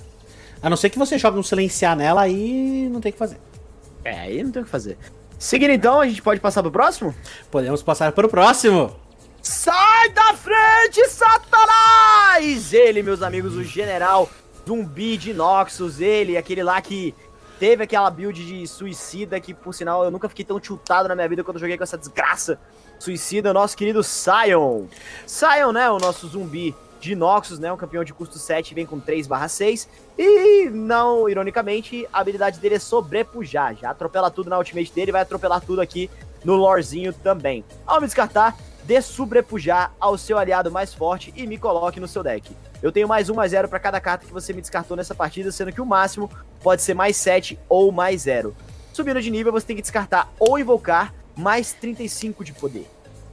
A 0.63 0.69
não 0.69 0.77
ser 0.77 0.91
que 0.91 0.99
você 0.99 1.19
jogue 1.19 1.39
um 1.39 1.43
silenciar 1.43 1.97
nela, 1.97 2.21
aí 2.21 2.89
não 2.93 3.01
tem 3.01 3.11
o 3.11 3.13
que 3.13 3.19
fazer. 3.19 3.39
É, 4.05 4.21
aí 4.21 4.43
não 4.43 4.51
tem 4.51 4.63
o 4.63 4.65
que 4.65 4.71
fazer. 4.71 4.97
Seguindo 5.39 5.71
então, 5.71 6.01
a 6.01 6.07
gente 6.07 6.21
pode 6.21 6.39
passar 6.39 6.63
pro 6.63 6.71
próximo? 6.71 7.15
Podemos 7.51 7.83
passar 7.83 8.13
pro 8.13 8.29
próximo. 8.29 8.95
Sai 9.43 10.11
da 10.11 10.35
frente, 10.35 11.09
Satanás! 11.09 12.75
Ele, 12.75 13.03
meus 13.03 13.23
amigos, 13.23 13.55
o 13.55 13.65
general 13.65 14.29
zumbi 14.69 15.17
de 15.17 15.33
Noxus, 15.33 16.01
ele, 16.01 16.37
aquele 16.37 16.63
lá 16.63 16.81
que 16.83 17.15
teve 17.59 17.85
aquela 17.85 18.11
build 18.11 18.45
de 18.45 18.67
suicida 18.67 19.41
que, 19.41 19.55
por 19.55 19.73
sinal, 19.75 20.05
eu 20.05 20.11
nunca 20.11 20.29
fiquei 20.29 20.45
tão 20.45 20.61
tiltado 20.61 21.09
na 21.09 21.15
minha 21.15 21.29
vida 21.29 21.43
quando 21.43 21.59
joguei 21.59 21.77
com 21.79 21.85
essa 21.85 21.97
desgraça 21.97 22.59
suicida, 22.99 23.53
nosso 23.53 23.77
querido 23.77 24.03
Sion. 24.03 24.87
Sion, 25.27 25.73
né, 25.73 25.91
o 25.91 25.99
nosso 25.99 26.29
zumbi 26.29 26.75
de 27.01 27.15
Noxus, 27.15 27.59
né, 27.59 27.73
um 27.73 27.79
campeão 27.79 28.05
de 28.05 28.13
custo 28.13 28.39
7, 28.39 28.75
vem 28.75 28.85
com 28.85 29.01
3 29.01 29.27
6, 29.49 29.89
e 30.19 30.69
não, 30.69 31.29
ironicamente, 31.29 32.07
a 32.13 32.21
habilidade 32.21 32.59
dele 32.61 32.75
é 32.75 32.79
sobrepujar, 32.79 33.75
já 33.75 33.91
atropela 33.91 34.31
tudo 34.31 34.51
na 34.51 34.59
ultimate 34.59 34.93
dele, 34.93 35.13
vai 35.13 35.23
atropelar 35.23 35.63
tudo 35.63 35.81
aqui 35.81 36.11
no 36.45 36.55
lorezinho 36.57 37.13
também. 37.13 37.65
Ao 37.87 38.01
me 38.01 38.07
descartar, 38.07 38.55
dê 38.91 39.01
sobrepujar 39.01 39.95
ao 40.01 40.19
seu 40.19 40.37
aliado 40.37 40.69
mais 40.69 40.93
forte 40.93 41.33
e 41.37 41.47
me 41.47 41.57
coloque 41.57 42.01
no 42.01 42.09
seu 42.09 42.25
deck. 42.25 42.51
Eu 42.83 42.91
tenho 42.91 43.07
mais 43.07 43.31
um 43.31 43.35
mais 43.35 43.53
zero 43.53 43.69
para 43.69 43.79
cada 43.79 44.01
carta 44.01 44.27
que 44.27 44.33
você 44.33 44.53
me 44.53 44.61
descartou 44.61 44.97
nessa 44.97 45.15
partida, 45.15 45.53
sendo 45.53 45.71
que 45.71 45.81
o 45.81 45.87
máximo 45.87 46.29
pode 46.61 46.83
ser 46.83 46.93
mais 46.93 47.17
7 47.17 47.57
ou 47.69 47.93
mais 47.93 48.23
zero. 48.23 48.53
Subindo 48.93 49.23
de 49.23 49.31
nível, 49.31 49.53
você 49.53 49.65
tem 49.65 49.77
que 49.77 49.83
descartar 49.83 50.29
ou 50.41 50.59
invocar 50.59 51.15
mais 51.37 51.73
35 51.73 52.43
de 52.43 52.53
poder. 52.53 52.85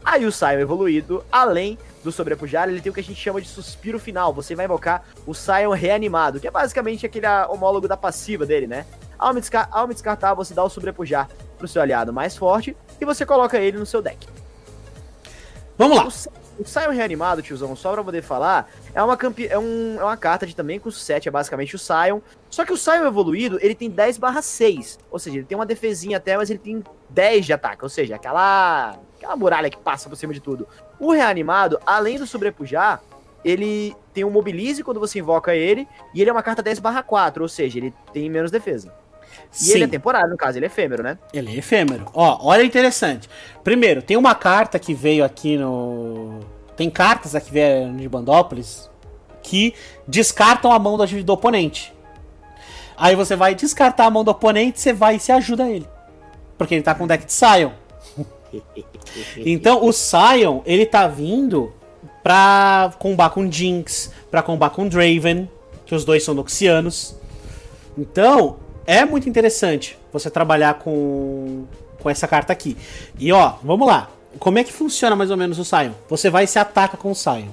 Aí 0.06 0.28
o 0.28 0.32
Sion 0.32 0.60
evoluído, 0.60 1.26
além 1.32 1.76
do 2.04 2.12
sobrepujar, 2.12 2.70
ele 2.70 2.80
tem 2.80 2.92
o 2.92 2.94
que 2.94 3.02
a 3.02 3.04
gente 3.04 3.20
chama 3.20 3.42
de 3.42 3.48
suspiro 3.48 3.98
final. 3.98 4.32
Você 4.36 4.54
vai 4.54 4.66
invocar 4.66 5.06
o 5.26 5.34
Sion 5.34 5.72
reanimado, 5.72 6.40
que 6.40 6.48
é 6.48 6.52
basicamente 6.52 7.04
aquele 7.04 7.26
homólogo 7.50 7.88
da 7.88 7.98
passiva 7.98 8.46
dele, 8.46 8.68
né? 8.68 8.86
Ao 9.18 9.34
me, 9.34 9.40
descar 9.40 9.68
ao 9.72 9.88
me 9.88 9.96
descartar, 9.96 10.36
você 10.36 10.54
dá 10.54 10.64
o 10.64 10.70
sobrepujar 10.70 11.28
pro 11.58 11.68
seu 11.68 11.82
aliado 11.82 12.14
mais 12.14 12.38
forte 12.38 12.78
e 13.02 13.06
você 13.06 13.26
coloca 13.26 13.58
ele 13.58 13.80
no 13.80 13.88
seu 13.88 14.04
deck. 14.04 14.38
Vamos 15.78 15.98
lá. 15.98 16.06
O, 16.06 16.62
o 16.62 16.66
Sion 16.66 16.92
reanimado, 16.92 17.42
tiozão, 17.42 17.76
só 17.76 17.94
pra 17.94 18.04
poder 18.04 18.24
falar, 18.24 18.70
é 18.94 19.02
uma, 19.04 19.16
campe... 19.16 19.48
é, 19.48 19.58
um... 19.58 19.98
é 20.00 20.04
uma 20.04 20.18
carta 20.18 20.48
de 20.48 20.56
também 20.56 20.80
com 20.80 20.90
7, 20.90 21.28
é 21.28 21.32
basicamente 21.32 21.76
o 21.76 21.80
Sion. 21.80 22.20
Só 22.50 22.66
que 22.66 22.74
o 22.74 22.78
Sion 22.78 23.06
evoluído, 23.06 23.60
ele 23.62 23.76
tem 23.76 23.90
10 23.90 24.18
barra 24.18 24.42
6. 24.42 24.98
Ou 25.12 25.20
seja, 25.20 25.38
ele 25.38 25.46
tem 25.46 25.58
uma 25.58 25.66
defesinha 25.66 26.18
até, 26.18 26.36
mas 26.36 26.50
ele 26.50 26.60
tem 26.60 26.84
10 27.10 27.46
de 27.46 27.54
ataque. 27.54 27.84
Ou 27.84 27.90
seja, 27.90 28.16
aquela. 28.16 28.98
aquela 29.18 29.36
muralha 29.36 29.70
que 29.70 29.78
passa 29.78 30.10
por 30.10 30.16
cima 30.16 30.34
de 30.34 30.40
tudo. 30.40 30.68
O 31.00 31.12
reanimado, 31.12 31.80
além 31.86 32.18
do 32.18 32.26
sobrepujar, 32.26 33.02
ele 33.46 33.96
tem 34.14 34.26
um 34.26 34.32
mobilize 34.32 34.84
quando 34.84 35.00
você 35.00 35.20
invoca 35.20 35.56
ele, 35.56 35.88
e 36.14 36.22
ele 36.22 36.30
é 36.30 36.34
uma 36.34 36.44
carta 36.44 36.64
10 36.64 36.80
barra 36.80 37.04
4, 37.04 37.44
ou 37.44 37.48
seja, 37.48 37.78
ele 37.78 37.94
tem 38.12 38.30
menos 38.30 38.50
defesa. 38.50 38.94
E 39.54 39.58
Sim. 39.58 39.74
ele 39.74 39.84
é 39.86 39.88
temporário, 39.88 40.30
no 40.30 40.38
caso, 40.38 40.58
ele 40.58 40.66
é 40.66 40.68
efêmero, 40.68 41.04
né? 41.04 41.18
Ele 41.34 41.56
é 41.56 41.58
efêmero. 41.58 42.06
Ó, 42.14 42.40
olha 42.42 42.64
interessante. 42.64 43.30
Primeiro, 43.64 44.02
tem 44.02 44.18
uma 44.18 44.36
carta 44.36 44.78
que 44.78 44.94
veio 44.94 45.24
aqui 45.24 45.58
no. 45.58 46.40
Tem 46.76 46.90
cartas 46.90 47.34
aqui 47.34 47.52
veio 47.52 47.92
de 47.94 48.08
Bandópolis 48.08 48.90
que 49.42 49.74
descartam 50.08 50.72
a 50.72 50.78
mão 50.78 50.98
do, 50.98 51.24
do 51.24 51.34
oponente. 51.34 51.94
Aí 52.98 53.16
você 53.16 53.36
vai 53.36 53.56
descartar 53.56 54.06
a 54.06 54.10
mão 54.10 54.24
do 54.24 54.32
oponente, 54.32 54.80
você 54.80 54.92
vai 54.92 55.16
e 55.16 55.20
se 55.20 55.32
ajuda 55.32 55.70
ele. 55.70 55.88
Porque 56.58 56.76
ele 56.76 56.84
tá 56.84 56.94
com 56.94 57.08
deck 57.08 57.26
de 57.26 57.32
Sion. 57.32 57.72
então 59.38 59.86
o 59.86 59.94
Sion, 59.94 60.62
ele 60.66 60.86
tá 60.86 61.08
vindo 61.08 61.74
pra 62.24 62.94
combar 63.00 63.30
com 63.30 63.50
Jinx, 63.50 64.12
pra 64.30 64.42
combar 64.42 64.72
com 64.72 64.88
Draven, 64.88 65.50
que 65.86 65.96
os 65.96 66.04
dois 66.04 66.24
são 66.24 66.34
noxianos. 66.34 67.16
Então, 67.98 68.58
é 68.88 69.04
muito 69.04 69.28
interessante 69.28 70.00
você 70.14 70.30
trabalhar 70.30 70.76
com, 70.76 71.66
com 72.00 72.10
essa 72.10 72.26
carta 72.26 72.54
aqui. 72.54 72.78
E 73.20 73.32
ó, 73.34 73.56
vamos 73.62 73.86
lá. 73.86 74.10
Como 74.40 74.58
é 74.58 74.64
que 74.64 74.72
funciona 74.72 75.16
mais 75.16 75.30
ou 75.30 75.36
menos 75.36 75.60
o 75.60 75.66
Sion? 75.66 75.92
Você 76.10 76.30
vai 76.30 76.46
e 76.46 76.48
se 76.48 76.58
ataca 76.58 76.96
com 76.96 77.12
o 77.12 77.16
Sion. 77.16 77.50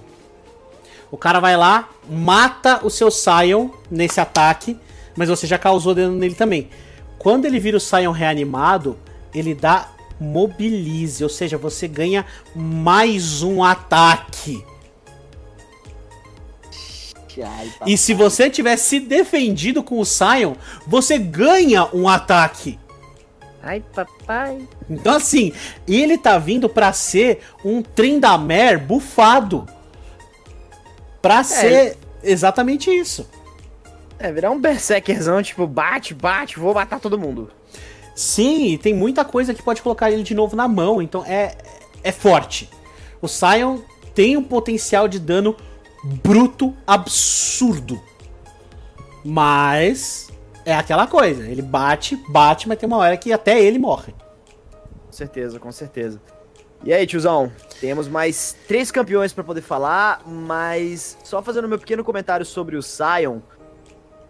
O 1.11 1.17
cara 1.17 1.41
vai 1.41 1.57
lá, 1.57 1.91
mata 2.09 2.81
o 2.85 2.91
seu 2.91 3.11
Sion 3.11 3.71
nesse 3.91 4.21
ataque, 4.21 4.79
mas 5.17 5.29
você 5.29 5.47
já 5.47 5.59
causou 5.59 5.95
dano 5.95 6.17
nele 6.17 6.35
também. 6.35 6.71
Quando 7.19 7.47
ele 7.47 7.59
vira 7.59 7.77
o 7.77 7.81
Sion 7.81 8.13
reanimado, 8.13 8.97
ele 9.35 9.55
dá 9.55 9.89
mobilize, 10.21 11.23
ou 11.23 11.31
seja, 11.31 11.59
você 11.59 11.89
ganha 11.89 12.25
mais 12.55 13.43
um 13.43 13.65
ataque. 13.65 14.65
Ai, 17.43 17.73
E 17.87 17.97
se 17.97 18.15
você 18.15 18.49
tiver 18.49 18.77
se 18.77 19.01
defendido 19.01 19.83
com 19.83 19.99
o 19.99 20.05
Sion, 20.05 20.55
você 20.87 21.19
ganha 21.19 21.89
um 21.93 22.09
ataque. 22.09 22.79
Ai, 23.63 23.83
papai. 23.95 24.61
Então 24.89 25.15
assim, 25.15 25.53
ele 25.89 26.19
tá 26.19 26.39
vindo 26.39 26.69
pra 26.69 26.93
ser 26.93 27.41
um 27.65 27.83
Trindamer 27.83 28.79
bufado. 28.79 29.67
Pra 31.23 31.43
ser 31.43 31.97
exatamente 32.23 32.91
isso. 32.91 33.27
É, 34.19 34.31
virar 34.31 34.51
um 34.51 34.61
berserkerzão, 34.61 35.43
tipo, 35.43 35.67
bate, 35.67 36.15
bate, 36.15 36.59
vou 36.59 36.75
matar 36.75 37.01
todo 37.01 37.19
mundo. 37.19 37.51
Sim, 38.15 38.67
e 38.69 38.79
tem 38.79 38.95
muita 38.95 39.25
coisa 39.25 39.53
que 39.53 39.63
pode 39.63 39.83
colocar 39.83 40.11
ele 40.11 40.23
de 40.23 40.35
novo 40.35 40.55
na 40.55 40.69
mão, 40.69 41.03
então 41.03 41.25
é, 41.27 41.57
é 42.03 42.13
forte. 42.13 42.71
O 43.21 43.27
Sion 43.27 43.79
tem 44.15 44.37
um 44.37 44.45
potencial 44.45 45.09
de 45.09 45.19
dano 45.19 45.57
bruto 46.05 46.75
absurdo. 46.87 48.01
Mas 49.25 50.31
é 50.65 50.75
aquela 50.75 51.07
coisa, 51.07 51.47
ele 51.49 51.63
bate, 51.63 52.17
bate, 52.29 52.69
mas 52.69 52.79
tem 52.79 52.87
uma 52.87 52.99
hora 52.99 53.17
que 53.17 53.33
até 53.33 53.61
ele 53.61 53.79
morre. 53.79 54.15
Com 55.07 55.13
certeza, 55.13 55.59
com 55.59 55.73
certeza. 55.73 56.21
E 56.85 56.93
aí, 56.93 57.07
tiozão? 57.07 57.51
Temos 57.81 58.09
mais 58.09 58.57
três 58.69 58.91
campeões 58.91 59.33
pra 59.33 59.43
poder 59.43 59.63
falar, 59.63 60.21
mas 60.27 61.17
só 61.25 61.43
fazendo 61.43 61.69
meu 61.69 61.79
pequeno 61.79 62.05
comentário 62.05 62.45
sobre 62.45 62.77
o 62.77 62.83
Sion. 62.83 63.41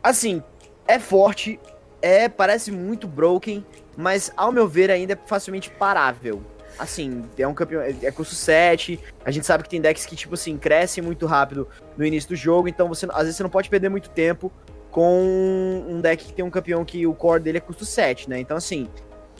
Assim, 0.00 0.42
é 0.86 0.98
forte, 1.00 1.58
é 2.00 2.28
parece 2.28 2.70
muito 2.70 3.08
broken, 3.08 3.64
mas 3.96 4.32
ao 4.36 4.52
meu 4.52 4.68
ver 4.68 4.90
ainda 4.90 5.14
é 5.14 5.18
facilmente 5.26 5.70
parável. 5.70 6.42
Assim, 6.78 7.22
é 7.38 7.46
um 7.46 7.54
campeão, 7.54 7.80
é 7.80 7.94
é 8.02 8.10
custo 8.10 8.34
7, 8.34 8.98
a 9.24 9.30
gente 9.30 9.46
sabe 9.46 9.62
que 9.62 9.70
tem 9.70 9.80
decks 9.80 10.04
que, 10.06 10.16
tipo 10.16 10.34
assim, 10.34 10.56
crescem 10.56 11.02
muito 11.02 11.26
rápido 11.26 11.68
no 11.96 12.04
início 12.04 12.30
do 12.30 12.36
jogo, 12.36 12.68
então 12.68 12.88
você, 12.88 13.06
às 13.10 13.22
vezes 13.22 13.36
você 13.36 13.42
não 13.42 13.50
pode 13.50 13.68
perder 13.68 13.88
muito 13.88 14.10
tempo 14.10 14.52
com 14.90 15.84
um 15.88 16.00
deck 16.00 16.24
que 16.24 16.32
tem 16.32 16.44
um 16.44 16.50
campeão 16.50 16.84
que 16.84 17.06
o 17.06 17.14
core 17.14 17.42
dele 17.42 17.58
é 17.58 17.60
custo 17.60 17.84
7, 17.84 18.30
né? 18.30 18.38
Então, 18.38 18.56
assim, 18.56 18.88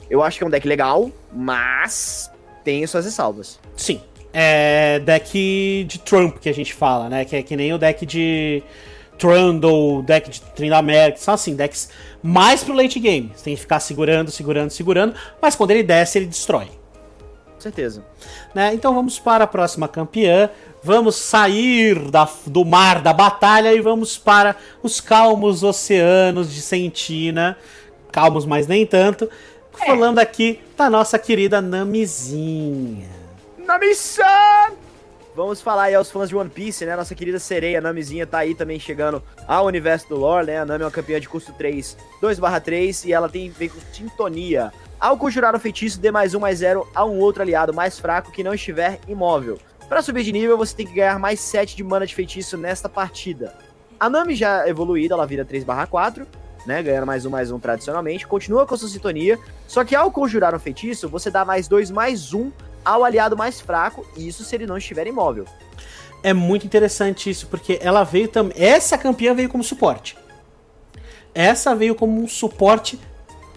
eu 0.09 0.21
acho 0.21 0.37
que 0.37 0.43
é 0.43 0.47
um 0.47 0.49
deck 0.49 0.67
legal, 0.67 1.09
mas 1.31 2.29
tem 2.63 2.85
suas 2.87 3.05
ressalvas. 3.05 3.59
Sim. 3.75 4.01
É 4.33 4.99
deck 4.99 5.85
de 5.87 5.99
Trump 5.99 6.39
que 6.39 6.49
a 6.49 6.53
gente 6.53 6.73
fala, 6.73 7.07
né? 7.07 7.23
Que 7.23 7.37
é 7.37 7.43
que 7.43 7.55
nem 7.55 7.71
o 7.73 7.77
deck 7.77 8.05
de 8.05 8.61
Trundle, 9.17 10.03
deck 10.03 10.29
de 10.29 10.41
Trindamer, 10.41 11.17
são 11.17 11.33
assim, 11.33 11.55
decks 11.55 11.89
mais 12.21 12.63
pro 12.63 12.73
late 12.73 12.99
game. 12.99 13.31
Você 13.33 13.45
tem 13.45 13.55
que 13.55 13.61
ficar 13.61 13.79
segurando, 13.79 14.29
segurando, 14.31 14.71
segurando, 14.71 15.15
mas 15.41 15.55
quando 15.55 15.71
ele 15.71 15.83
desce, 15.83 16.17
ele 16.17 16.25
destrói. 16.25 16.67
Com 17.55 17.61
certeza. 17.61 18.03
né? 18.53 18.73
Então 18.73 18.93
vamos 18.93 19.17
para 19.17 19.45
a 19.45 19.47
próxima 19.47 19.87
campeã. 19.87 20.49
Vamos 20.83 21.15
sair 21.15 22.11
da- 22.11 22.29
do 22.45 22.63
mar 22.63 23.01
da 23.01 23.11
batalha 23.11 23.73
e 23.73 23.81
vamos 23.81 24.17
para 24.17 24.55
os 24.83 25.01
calmos 25.01 25.63
oceanos 25.63 26.53
de 26.53 26.61
Sentina. 26.61 27.57
Calmos, 28.11 28.45
mas 28.45 28.67
nem 28.67 28.85
tanto. 28.85 29.27
Falando 29.73 30.19
aqui 30.19 30.59
da 30.77 30.89
nossa 30.89 31.17
querida 31.17 31.59
Namizinha. 31.61 33.09
Nami-san! 33.57 34.73
Vamos 35.35 35.61
falar 35.61 35.83
aí 35.83 35.95
aos 35.95 36.09
fãs 36.09 36.29
de 36.29 36.35
One 36.35 36.49
Piece, 36.49 36.85
né? 36.85 36.95
Nossa 36.95 37.13
querida 37.13 37.39
sereia 37.39 37.81
Namizinha 37.81 38.25
tá 38.25 38.37
aí 38.37 38.55
também 38.55 38.79
chegando 38.79 39.21
ao 39.45 39.65
universo 39.65 40.07
do 40.07 40.15
lore, 40.15 40.47
né? 40.47 40.59
A 40.59 40.65
Nami 40.65 40.83
é 40.83 40.85
uma 40.85 40.91
campeã 40.91 41.19
de 41.19 41.27
custo 41.27 41.51
3, 41.51 41.97
2/3 42.21 43.03
e 43.03 43.11
ela 43.11 43.27
tem 43.27 43.49
vem 43.49 43.67
com 43.67 43.77
sintonia. 43.91 44.71
Ao 44.97 45.17
conjurar 45.17 45.53
o 45.53 45.59
feitiço, 45.59 45.99
dê 45.99 46.09
mais 46.09 46.33
um 46.33 46.39
mais 46.39 46.59
zero 46.59 46.87
a 46.95 47.03
um 47.03 47.19
outro 47.19 47.41
aliado 47.41 47.73
mais 47.73 47.99
fraco 47.99 48.31
que 48.31 48.45
não 48.45 48.53
estiver 48.53 48.97
imóvel. 49.09 49.59
Para 49.89 50.01
subir 50.01 50.23
de 50.23 50.31
nível, 50.31 50.57
você 50.57 50.73
tem 50.73 50.87
que 50.87 50.93
ganhar 50.93 51.19
mais 51.19 51.41
7 51.41 51.75
de 51.75 51.83
mana 51.83 52.07
de 52.07 52.15
feitiço 52.15 52.55
nesta 52.55 52.87
partida. 52.87 53.57
A 53.99 54.09
Nami 54.09 54.35
já 54.35 54.65
evoluída, 54.69 55.15
ela 55.15 55.27
vira 55.27 55.43
3/4, 55.43 56.25
né? 56.65 56.81
Ganhando 56.81 57.07
mais 57.07 57.25
um 57.25 57.29
mais 57.29 57.51
um 57.51 57.59
tradicionalmente. 57.59 58.25
Continua 58.25 58.65
com 58.65 58.77
sua 58.77 58.87
sintonia. 58.87 59.37
Só 59.67 59.83
que 59.83 59.97
ao 59.97 60.09
conjurar 60.09 60.55
um 60.55 60.59
feitiço, 60.59 61.09
você 61.09 61.29
dá 61.29 61.43
mais 61.43 61.67
dois 61.67 61.91
mais 61.91 62.33
um 62.33 62.53
ao 62.85 63.03
aliado 63.03 63.35
mais 63.35 63.59
fraco, 63.59 64.05
e 64.15 64.27
isso 64.27 64.43
se 64.43 64.55
ele 64.55 64.67
não 64.67 64.77
estiver 64.77 65.07
imóvel. 65.07 65.45
É 66.23 66.33
muito 66.33 66.65
interessante 66.65 67.29
isso, 67.29 67.47
porque 67.47 67.79
ela 67.81 68.03
veio 68.03 68.27
também. 68.27 68.53
Essa 68.57 68.97
campeã 68.97 69.33
veio 69.33 69.49
como 69.49 69.63
suporte. 69.63 70.17
Essa 71.33 71.75
veio 71.75 71.95
como 71.95 72.21
um 72.21 72.27
suporte 72.27 72.99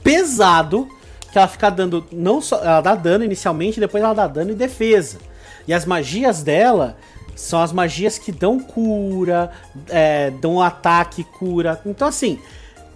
pesado, 0.03 0.89
que 1.31 1.39
ela 1.39 1.49
fica 1.49 1.71
dando. 1.71 2.07
Não 2.11 2.41
só. 2.41 2.59
Ela 2.63 2.81
dá 2.81 2.95
dano 2.95 3.25
inicialmente, 3.25 3.79
depois 3.79 4.03
ela 4.03 4.15
dá 4.15 4.27
dano 4.27 4.51
e 4.51 4.55
defesa. 4.55 5.19
E 5.67 5.73
as 5.73 5.85
magias 5.85 6.43
dela 6.43 6.97
são 7.37 7.63
as 7.63 7.73
magias 7.73 8.19
que 8.19 8.33
dão 8.33 8.59
cura, 8.59 9.51
é, 9.89 10.31
dão 10.31 10.61
ataque, 10.61 11.23
cura. 11.23 11.81
Então, 11.87 12.09
assim, 12.09 12.41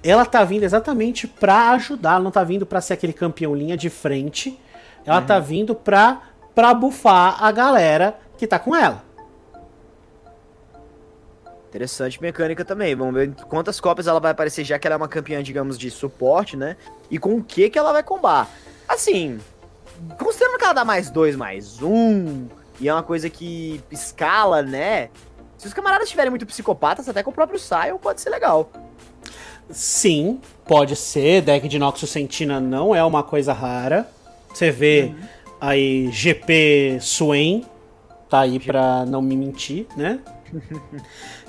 ela 0.02 0.24
tá 0.26 0.42
vindo 0.42 0.64
exatamente 0.64 1.28
pra 1.28 1.70
ajudar, 1.70 2.14
ela 2.14 2.24
não 2.24 2.30
tá 2.30 2.42
vindo 2.42 2.66
pra 2.66 2.80
ser 2.80 2.94
aquele 2.94 3.12
campeão 3.12 3.54
linha 3.54 3.76
de 3.76 3.88
frente. 3.88 4.58
Ela 5.05 5.20
tá 5.22 5.38
vindo 5.38 5.74
pra, 5.74 6.22
pra 6.55 6.72
bufar 6.74 7.42
a 7.42 7.50
galera 7.50 8.18
que 8.36 8.46
tá 8.46 8.59
com 8.59 8.74
ela. 8.74 9.03
Interessante 11.68 12.20
mecânica 12.20 12.64
também. 12.64 12.94
Vamos 12.94 13.14
ver 13.14 13.34
quantas 13.48 13.80
cópias 13.80 14.07
ela 14.07 14.20
vai 14.20 14.32
aparecer, 14.32 14.62
já 14.62 14.78
que 14.78 14.86
ela 14.86 14.94
é 14.94 14.98
uma 14.98 15.09
campeã, 15.09 15.42
digamos, 15.42 15.78
de 15.78 15.90
suporte, 15.90 16.57
né? 16.57 16.76
E 17.11 17.18
com 17.18 17.34
o 17.36 17.42
que 17.42 17.70
que 17.70 17.78
ela 17.78 17.92
vai 17.92 18.03
combar. 18.03 18.48
Assim, 18.86 19.40
considerando 20.18 20.59
que 20.59 20.64
ela 20.64 20.74
dá 20.74 20.84
mais 20.84 21.11
dois, 21.11 21.34
mais 21.34 21.80
um, 21.80 22.46
e 22.78 22.88
é 22.88 22.92
uma 22.92 23.03
coisa 23.03 23.30
que 23.30 23.82
escala, 23.90 24.62
né? 24.62 25.09
Se 25.57 25.66
os 25.66 25.72
camaradas 25.72 26.05
estiverem 26.05 26.28
muito 26.28 26.44
psicopatas, 26.44 27.09
até 27.09 27.22
com 27.22 27.30
o 27.30 27.32
próprio 27.32 27.59
Sion 27.59 27.96
pode 27.96 28.20
ser 28.20 28.30
legal. 28.30 28.70
Sim, 29.70 30.40
pode 30.66 30.96
ser. 30.96 31.40
Deck 31.40 31.68
de 31.68 31.78
Noxus 31.78 32.11
Sentina 32.11 32.61
não 32.61 32.94
é 32.94 33.03
uma 33.03 33.22
coisa 33.22 33.53
rara. 33.53 34.07
Você 34.53 34.70
vê 34.70 35.12
aí 35.61 36.11
GP 36.12 36.98
Swain, 37.00 37.64
tá 38.28 38.40
aí 38.40 38.59
pra 38.59 39.05
não 39.07 39.22
me 39.22 39.36
mentir, 39.36 39.86
né? 39.96 40.20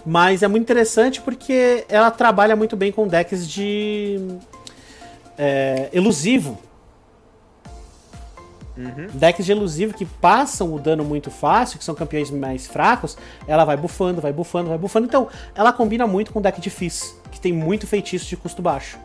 Mas 0.05 0.43
é 0.43 0.47
muito 0.47 0.63
interessante 0.63 1.21
porque 1.21 1.85
ela 1.87 2.11
trabalha 2.11 2.55
muito 2.55 2.75
bem 2.75 2.91
com 2.91 3.07
decks 3.07 3.47
de 3.47 4.19
é, 5.37 5.89
elusivo. 5.93 6.59
Decks 9.13 9.45
de 9.45 9.51
elusivo 9.51 9.93
que 9.93 10.05
passam 10.05 10.73
o 10.73 10.79
dano 10.79 11.03
muito 11.03 11.29
fácil, 11.29 11.77
que 11.77 11.85
são 11.85 11.93
campeões 11.93 12.31
mais 12.31 12.65
fracos, 12.65 13.17
ela 13.47 13.63
vai 13.63 13.77
bufando, 13.77 14.19
vai 14.19 14.33
bufando, 14.33 14.69
vai 14.69 14.77
bufando. 14.77 15.05
Então, 15.05 15.27
ela 15.53 15.71
combina 15.71 16.07
muito 16.07 16.33
com 16.33 16.41
deck 16.41 16.59
de 16.59 16.69
Fizz, 16.69 17.15
que 17.31 17.39
tem 17.39 17.53
muito 17.53 17.85
feitiço 17.85 18.27
de 18.27 18.35
custo 18.35 18.61
baixo. 18.61 18.97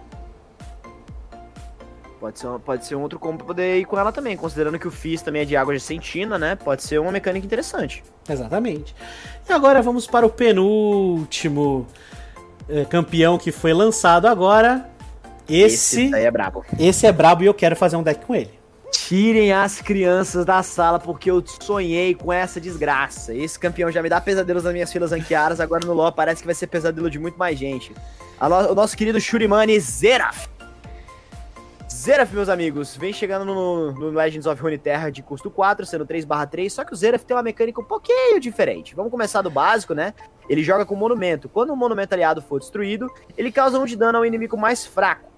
Pode 2.20 2.38
ser, 2.38 2.48
pode 2.64 2.84
ser 2.84 2.96
um 2.96 3.02
outro 3.02 3.18
combo 3.18 3.38
pra 3.38 3.46
poder 3.46 3.78
ir 3.78 3.84
com 3.84 3.96
ela 3.98 4.10
também, 4.10 4.36
considerando 4.36 4.78
que 4.78 4.88
o 4.88 4.90
Fizz 4.90 5.22
também 5.22 5.42
é 5.42 5.44
de 5.44 5.56
água 5.56 5.72
de 5.72 5.80
sentina, 5.80 6.36
né? 6.38 6.56
Pode 6.56 6.82
ser 6.82 6.98
uma 6.98 7.12
mecânica 7.12 7.46
interessante. 7.46 8.02
Exatamente. 8.28 8.94
E 9.48 9.52
agora 9.52 9.80
vamos 9.80 10.06
para 10.06 10.26
o 10.26 10.30
penúltimo 10.30 11.86
eh, 12.68 12.84
campeão 12.86 13.38
que 13.38 13.52
foi 13.52 13.72
lançado 13.72 14.26
agora. 14.26 14.88
Esse, 15.48 16.10
daí 16.10 16.24
é 16.24 16.30
brabo. 16.30 16.64
esse 16.78 17.06
é 17.06 17.12
brabo 17.12 17.42
e 17.42 17.46
eu 17.46 17.54
quero 17.54 17.74
fazer 17.76 17.96
um 17.96 18.02
deck 18.02 18.24
com 18.26 18.34
ele. 18.34 18.50
Tirem 18.90 19.52
as 19.52 19.80
crianças 19.80 20.44
da 20.44 20.62
sala 20.62 20.98
porque 20.98 21.30
eu 21.30 21.42
sonhei 21.46 22.14
com 22.14 22.32
essa 22.32 22.60
desgraça. 22.60 23.32
Esse 23.34 23.58
campeão 23.58 23.90
já 23.90 24.02
me 24.02 24.08
dá 24.08 24.20
pesadelos 24.20 24.64
nas 24.64 24.72
minhas 24.72 24.92
filas 24.92 25.12
ranqueadas, 25.12 25.60
agora 25.60 25.86
no 25.86 25.94
LoL 25.94 26.10
parece 26.12 26.42
que 26.42 26.46
vai 26.46 26.54
ser 26.54 26.66
pesadelo 26.66 27.08
de 27.08 27.18
muito 27.18 27.38
mais 27.38 27.58
gente. 27.58 27.94
No- 28.40 28.72
o 28.72 28.74
nosso 28.74 28.96
querido 28.96 29.20
Shurimani 29.20 29.78
Zeraf. 29.78 30.48
Zeraf, 31.98 32.32
meus 32.32 32.48
amigos, 32.48 32.96
vem 32.96 33.12
chegando 33.12 33.44
no, 33.44 33.90
no 33.90 34.10
Legends 34.10 34.46
of 34.46 34.62
Runeterra 34.62 35.10
de 35.10 35.20
custo 35.20 35.50
4, 35.50 35.84
sendo 35.84 36.06
3/3, 36.06 36.70
só 36.70 36.84
que 36.84 36.92
o 36.92 36.96
Zeraf 36.96 37.24
tem 37.24 37.36
uma 37.36 37.42
mecânica 37.42 37.80
um 37.80 37.84
pouquinho 37.84 38.38
diferente. 38.38 38.94
Vamos 38.94 39.10
começar 39.10 39.42
do 39.42 39.50
básico, 39.50 39.94
né? 39.94 40.14
Ele 40.48 40.62
joga 40.62 40.86
com 40.86 40.94
monumento. 40.94 41.48
Quando 41.48 41.72
um 41.72 41.76
monumento 41.76 42.14
aliado 42.14 42.40
for 42.40 42.60
destruído, 42.60 43.12
ele 43.36 43.50
causa 43.50 43.80
um 43.80 43.84
de 43.84 43.96
dano 43.96 44.16
ao 44.16 44.24
inimigo 44.24 44.56
mais 44.56 44.86
fraco. 44.86 45.28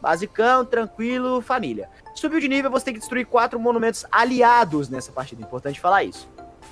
Basicão, 0.00 0.64
tranquilo, 0.64 1.42
família. 1.42 1.86
Subiu 2.14 2.40
de 2.40 2.48
nível, 2.48 2.70
você 2.70 2.86
tem 2.86 2.94
que 2.94 3.00
destruir 3.00 3.26
quatro 3.26 3.60
monumentos 3.60 4.06
aliados 4.10 4.88
nessa 4.88 5.12
partida. 5.12 5.42
Importante 5.42 5.78
falar 5.78 6.02
isso. 6.02 6.26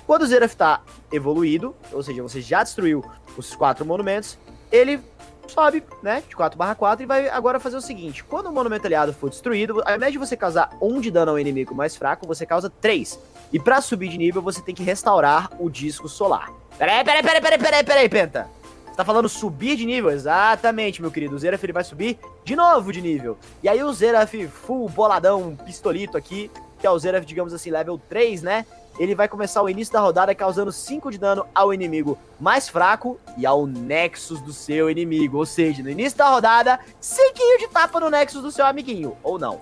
Quando 0.07 0.23
o 0.23 0.25
Zeraf 0.25 0.57
tá 0.57 0.81
evoluído, 1.11 1.75
ou 1.93 2.01
seja, 2.01 2.23
você 2.23 2.41
já 2.41 2.63
destruiu 2.63 3.05
os 3.37 3.55
quatro 3.55 3.85
monumentos, 3.85 4.39
ele 4.71 4.99
sobe, 5.47 5.83
né, 6.01 6.23
de 6.27 6.35
4/4 6.35 7.01
e 7.01 7.05
vai 7.05 7.29
agora 7.29 7.59
fazer 7.59 7.77
o 7.77 7.81
seguinte: 7.81 8.23
quando 8.23 8.47
o 8.47 8.51
monumento 8.51 8.85
aliado 8.85 9.13
for 9.13 9.29
destruído, 9.29 9.81
ao 9.85 9.95
invés 9.95 10.11
de 10.11 10.17
você 10.17 10.35
causar 10.35 10.69
um 10.81 10.99
de 10.99 11.11
dano 11.11 11.31
ao 11.31 11.39
inimigo 11.39 11.73
mais 11.73 11.95
fraco, 11.95 12.27
você 12.27 12.45
causa 12.45 12.69
três. 12.69 13.19
E 13.53 13.59
pra 13.59 13.79
subir 13.81 14.09
de 14.09 14.17
nível, 14.17 14.41
você 14.41 14.61
tem 14.61 14.75
que 14.75 14.83
restaurar 14.83 15.51
o 15.59 15.69
disco 15.69 16.09
solar. 16.09 16.51
Peraí, 16.77 17.03
peraí, 17.03 17.23
peraí, 17.23 17.41
peraí, 17.41 17.59
peraí, 17.59 17.83
peraí, 17.83 18.09
Penta. 18.09 18.47
Você 18.85 18.95
tá 18.97 19.05
falando 19.05 19.27
subir 19.27 19.75
de 19.75 19.85
nível? 19.85 20.09
Exatamente, 20.09 21.01
meu 21.01 21.11
querido. 21.11 21.35
O 21.35 21.39
Zeraf 21.39 21.63
ele 21.63 21.73
vai 21.73 21.83
subir 21.83 22.17
de 22.43 22.55
novo 22.55 22.93
de 22.93 23.01
nível. 23.01 23.37
E 23.61 23.67
aí 23.67 23.83
o 23.83 23.91
Zeraf, 23.91 24.47
full 24.47 24.87
boladão, 24.87 25.55
pistolito 25.65 26.17
aqui, 26.17 26.49
que 26.79 26.87
é 26.87 26.89
o 26.89 26.97
Zeref, 26.97 27.25
digamos 27.25 27.53
assim, 27.53 27.69
level 27.69 27.99
3, 28.09 28.41
né? 28.41 28.65
Ele 28.97 29.13
vai 29.13 29.27
começar 29.27 29.61
o 29.61 29.69
início 29.69 29.93
da 29.93 29.99
rodada 29.99 30.33
causando 30.33 30.71
5 30.71 31.11
de 31.11 31.17
dano 31.17 31.45
ao 31.53 31.73
inimigo 31.73 32.17
mais 32.39 32.69
fraco 32.69 33.19
e 33.37 33.45
ao 33.45 33.65
Nexus 33.65 34.41
do 34.41 34.53
seu 34.53 34.89
inimigo. 34.89 35.37
Ou 35.37 35.45
seja, 35.45 35.83
no 35.83 35.89
início 35.89 36.17
da 36.17 36.29
rodada, 36.29 36.79
5 36.99 37.33
de 37.59 37.67
tapa 37.67 37.99
no 37.99 38.09
Nexus 38.09 38.41
do 38.41 38.51
seu 38.51 38.65
amiguinho. 38.65 39.17
Ou 39.21 39.37
não. 39.37 39.59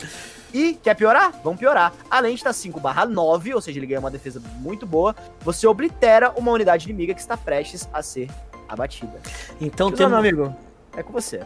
E 0.54 0.74
quer 0.76 0.96
piorar? 0.96 1.34
Vamos 1.44 1.60
piorar. 1.60 1.92
Além 2.12 2.34
de 2.34 2.42
estar 2.42 2.54
5 2.54 2.80
barra 2.80 3.06
9, 3.06 3.56
ou 3.56 3.62
seja, 3.62 3.80
ele 3.80 3.88
ganha 3.88 4.00
uma 4.00 4.12
defesa 4.12 4.40
muito 4.60 4.86
boa, 4.86 5.16
você 5.42 5.66
oblitera 5.66 6.32
uma 6.38 6.52
unidade 6.52 6.88
inimiga 6.88 7.14
que 7.14 7.22
está 7.22 7.36
prestes 7.36 7.90
a 7.92 8.04
ser 8.04 8.30
abatida. 8.68 9.20
Então 9.60 9.88
Temos... 9.92 9.98
temos, 9.98 10.12
meu 10.12 10.20
amigo, 10.20 10.56
é 10.96 11.02
com 11.02 11.12
você. 11.12 11.42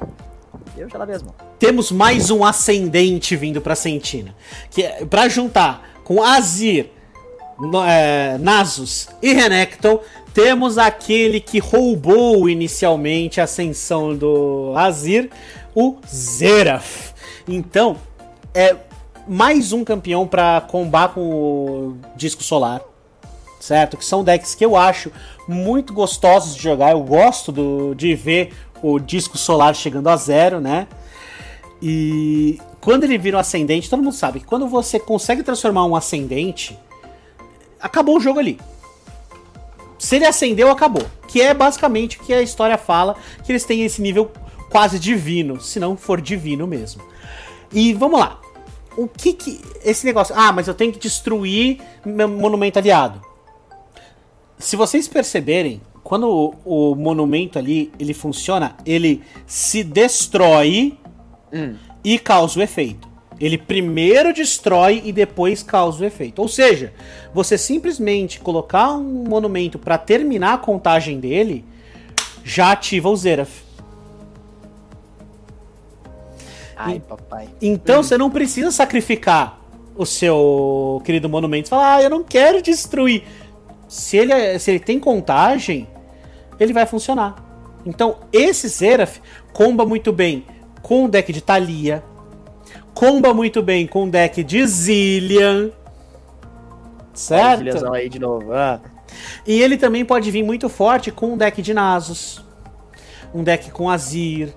Eu 0.76 0.90
já 0.90 0.98
lavei 0.98 1.16
as 1.16 1.24
mãos. 1.24 1.36
temos 1.58 1.92
mais 1.92 2.30
um 2.30 2.44
ascendente 2.44 3.36
vindo 3.36 3.62
pra 3.62 3.76
Sentina. 3.76 4.36
Que 4.70 4.84
é 4.84 5.06
pra 5.06 5.30
juntar 5.30 6.02
com 6.04 6.22
Azir, 6.22 6.92
é, 7.88 8.38
Nasus 8.40 9.08
e 9.22 9.34
Renekton, 9.34 10.00
temos 10.34 10.78
aquele 10.78 11.40
que 11.40 11.60
roubou 11.60 12.48
inicialmente 12.48 13.42
a 13.42 13.46
ascensão 13.46 14.16
do 14.16 14.74
Azir, 14.76 15.30
o 15.76 15.98
Zeraf. 16.08 17.14
Então, 17.48 17.98
é 18.54 18.76
mais 19.28 19.74
um 19.74 19.84
campeão 19.84 20.28
pra 20.28 20.62
combar 20.62 21.14
com 21.14 21.22
o 21.22 21.98
disco 22.16 22.44
solar. 22.44 22.82
Certo? 23.60 23.98
Que 23.98 24.06
são 24.06 24.24
decks 24.24 24.54
que 24.54 24.64
eu 24.64 24.76
acho 24.78 25.12
muito 25.48 25.92
gostosos 25.92 26.56
de 26.56 26.62
jogar. 26.62 26.92
Eu 26.92 27.02
gosto 27.02 27.52
do- 27.52 27.96
de 27.96 28.14
ver 28.14 28.54
o 28.84 29.00
disco 29.00 29.36
solar 29.38 29.76
chegando 29.76 30.08
a 30.08 30.16
zero, 30.16 30.62
né? 30.62 30.88
E 31.82 32.60
quando 32.80 33.04
ele 33.04 33.18
vira 33.18 33.38
um 33.38 33.40
ascendente, 33.40 33.90
todo 33.90 34.04
mundo 34.04 34.14
sabe 34.16 34.40
que 34.40 34.46
quando 34.46 34.68
você 34.68 35.00
consegue 35.00 35.42
transformar 35.42 35.86
um 35.86 35.96
ascendente, 35.96 36.78
acabou 37.82 38.18
o 38.18 38.20
jogo 38.20 38.40
ali. 38.40 38.60
Se 40.00 40.16
ele 40.16 40.26
acendeu, 40.26 40.70
acabou. 40.70 41.06
Que 41.28 41.42
é 41.42 41.54
basicamente 41.54 42.18
o 42.18 42.22
que 42.22 42.34
a 42.34 42.42
história 42.42 42.78
fala, 42.78 43.16
que 43.44 43.52
eles 43.52 43.66
têm 43.66 43.84
esse 43.84 44.02
nível 44.02 44.32
quase 44.70 45.00
divino, 45.00 45.60
se 45.60 45.80
não 45.80 45.98
for 45.98 46.22
divino 46.22 46.68
mesmo. 46.68 47.02
E 47.72 47.94
vamos 47.94 48.20
lá. 48.20 48.40
O 48.96 49.08
que 49.08 49.34
que 49.34 49.62
esse 49.84 50.06
negócio? 50.06 50.34
Ah, 50.38 50.52
mas 50.52 50.68
eu 50.68 50.74
tenho 50.74 50.92
que 50.92 51.00
destruir 51.00 51.80
meu 52.06 52.28
monumento 52.28 52.80
aliado. 52.80 53.22
Se 54.58 54.76
vocês 54.76 55.08
perceberem, 55.08 55.82
quando 56.04 56.28
o, 56.66 56.92
o 56.92 56.96
monumento 56.96 57.60
ali 57.60 57.92
ele 58.00 58.14
funciona, 58.14 58.76
ele 58.86 59.22
se 59.46 59.84
destrói 59.84 60.98
e 62.04 62.18
causa 62.18 62.60
o 62.60 62.64
efeito. 62.64 63.08
Ele 63.40 63.58
primeiro 63.58 64.34
destrói 64.34 65.02
e 65.06 65.12
depois 65.12 65.62
causa 65.62 66.04
o 66.04 66.06
efeito. 66.06 66.42
Ou 66.42 66.48
seja, 66.48 66.92
você 67.34 67.58
simplesmente 67.58 68.40
colocar 68.40 68.94
um 68.94 69.26
monumento 69.28 69.78
para 69.78 69.98
terminar 69.98 70.54
a 70.54 70.58
contagem 70.58 71.20
dele, 71.20 71.64
já 72.44 72.72
ativa 72.72 73.10
o 73.10 73.16
Zeraf. 73.16 73.62
Ai, 76.76 77.00
papai. 77.00 77.50
Então 77.62 78.04
você 78.04 78.18
não 78.18 78.30
precisa 78.30 78.72
sacrificar 78.72 79.60
o 79.96 80.06
seu 80.06 81.02
querido 81.04 81.28
monumento. 81.28 81.68
Você 81.68 81.70
fala, 81.72 81.96
ah, 81.96 82.04
eu 82.04 82.10
não 82.10 82.24
quero 82.24 82.62
destruir. 82.62 83.24
Se 83.88 84.18
ele, 84.18 84.32
é- 84.32 84.60
se 84.60 84.70
ele 84.72 84.80
tem 84.80 85.00
contagem, 85.00 85.88
ele 86.60 86.74
vai 86.74 86.86
funcionar. 86.86 87.44
Então, 87.86 88.18
esse 88.32 88.70
Seraph 88.70 89.18
comba 89.54 89.86
muito 89.86 90.12
bem 90.12 90.46
com 90.82 91.06
o 91.06 91.08
deck 91.08 91.32
de 91.34 91.42
Thalia, 91.42 92.04
comba 92.98 93.32
muito 93.32 93.62
bem 93.62 93.86
com 93.86 94.06
o 94.06 94.10
deck 94.10 94.44
de 94.44 94.66
Zillian, 94.66 95.70
certo? 97.14 97.60
Filhazão 97.60 97.94
aí 97.94 98.10
de 98.10 98.18
novo. 98.18 98.52
Ah. 98.54 98.80
E 99.46 99.62
ele 99.62 99.78
também 99.78 100.04
pode 100.04 100.32
vir 100.32 100.42
muito 100.42 100.68
forte 100.68 101.12
com 101.12 101.34
um 101.34 101.38
deck 101.38 101.62
de 101.62 101.76
Nasus. 101.76 102.44
Um 103.32 103.44
deck 103.44 103.70
com 103.70 103.88
Azir. 103.88 104.52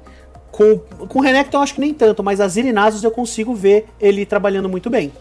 Com, 0.50 0.78
com 0.78 1.20
Renekton 1.20 1.58
eu 1.58 1.62
acho 1.62 1.74
que 1.74 1.82
nem 1.82 1.92
tanto, 1.92 2.22
mas 2.24 2.40
Azir 2.40 2.64
e 2.64 2.72
Nasus 2.72 3.04
eu 3.04 3.10
consigo 3.10 3.54
ver 3.54 3.86
ele 4.00 4.24
trabalhando 4.24 4.70
muito 4.70 4.88
bem. 4.88 5.12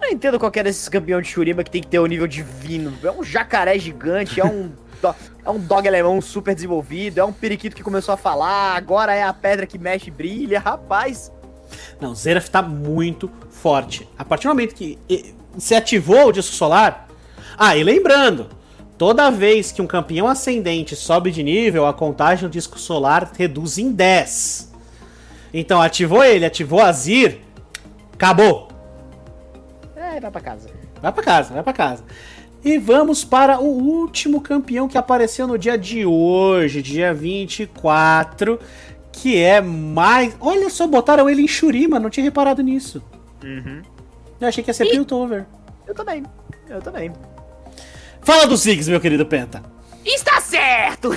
Eu 0.00 0.06
não 0.08 0.10
entendo 0.10 0.38
qual 0.38 0.50
que 0.52 0.60
é 0.60 0.62
desses 0.62 0.88
campeões 0.88 1.26
de 1.26 1.32
Shuriba 1.32 1.64
que 1.64 1.70
tem 1.72 1.82
que 1.82 1.88
ter 1.88 1.98
o 1.98 2.06
nível 2.06 2.28
divino. 2.28 2.92
É 3.02 3.10
um 3.10 3.24
jacaré 3.24 3.76
gigante, 3.80 4.40
é 4.40 4.44
um, 4.44 4.68
do- 5.02 5.14
é 5.44 5.50
um 5.50 5.58
dog 5.58 5.88
alemão 5.88 6.20
super 6.20 6.54
desenvolvido, 6.54 7.18
é 7.18 7.24
um 7.24 7.32
periquito 7.32 7.74
que 7.74 7.82
começou 7.82 8.14
a 8.14 8.16
falar, 8.16 8.76
agora 8.76 9.12
é 9.12 9.24
a 9.24 9.32
pedra 9.32 9.66
que 9.66 9.76
mexe 9.76 10.06
e 10.08 10.10
brilha. 10.12 10.60
Rapaz, 10.60 11.32
Não, 12.00 12.14
Zeraf 12.14 12.50
tá 12.50 12.62
muito 12.62 13.30
forte. 13.50 14.08
A 14.18 14.24
partir 14.24 14.44
do 14.44 14.50
momento 14.50 14.74
que 14.74 14.98
se 15.58 15.74
ativou 15.74 16.28
o 16.28 16.32
disco 16.32 16.54
solar. 16.54 17.08
Ah, 17.56 17.76
e 17.76 17.84
lembrando, 17.84 18.48
toda 18.96 19.30
vez 19.30 19.70
que 19.70 19.82
um 19.82 19.86
campeão 19.86 20.26
ascendente 20.26 20.96
sobe 20.96 21.30
de 21.30 21.42
nível, 21.42 21.86
a 21.86 21.92
contagem 21.92 22.48
do 22.48 22.52
disco 22.52 22.78
solar 22.78 23.30
reduz 23.36 23.78
em 23.78 23.92
10. 23.92 24.72
Então 25.52 25.82
ativou 25.82 26.24
ele, 26.24 26.46
ativou 26.46 26.80
Azir, 26.80 27.40
acabou. 28.14 28.68
é, 29.96 30.18
vai 30.18 30.30
pra 30.30 30.40
casa. 30.40 30.70
Vai 31.00 31.12
pra 31.12 31.22
casa, 31.22 31.54
vai 31.54 31.62
pra 31.62 31.72
casa. 31.72 32.04
E 32.64 32.78
vamos 32.78 33.24
para 33.24 33.60
o 33.60 33.66
último 33.66 34.40
campeão 34.40 34.86
que 34.86 34.96
apareceu 34.96 35.48
no 35.48 35.58
dia 35.58 35.76
de 35.76 36.06
hoje, 36.06 36.80
dia 36.80 37.12
24, 37.12 38.58
que 39.12 39.40
é 39.40 39.60
mais. 39.60 40.34
Olha 40.40 40.70
só, 40.70 40.86
botaram 40.86 41.28
ele 41.28 41.42
em 41.42 41.48
Shurima, 41.48 42.00
não 42.00 42.10
tinha 42.10 42.24
reparado 42.24 42.62
nisso. 42.62 43.02
Eu 44.40 44.48
achei 44.48 44.64
que 44.64 44.70
ia 44.70 44.74
ser 44.74 44.86
Piltover. 44.86 45.46
Eu 45.86 45.94
também, 45.94 46.24
eu 46.68 46.80
também. 46.80 47.12
Fala 48.22 48.46
dos 48.46 48.60
Ziggs, 48.60 48.90
meu 48.90 49.00
querido 49.00 49.26
Penta. 49.26 49.62
Está 50.04 50.40
certo! 50.40 51.10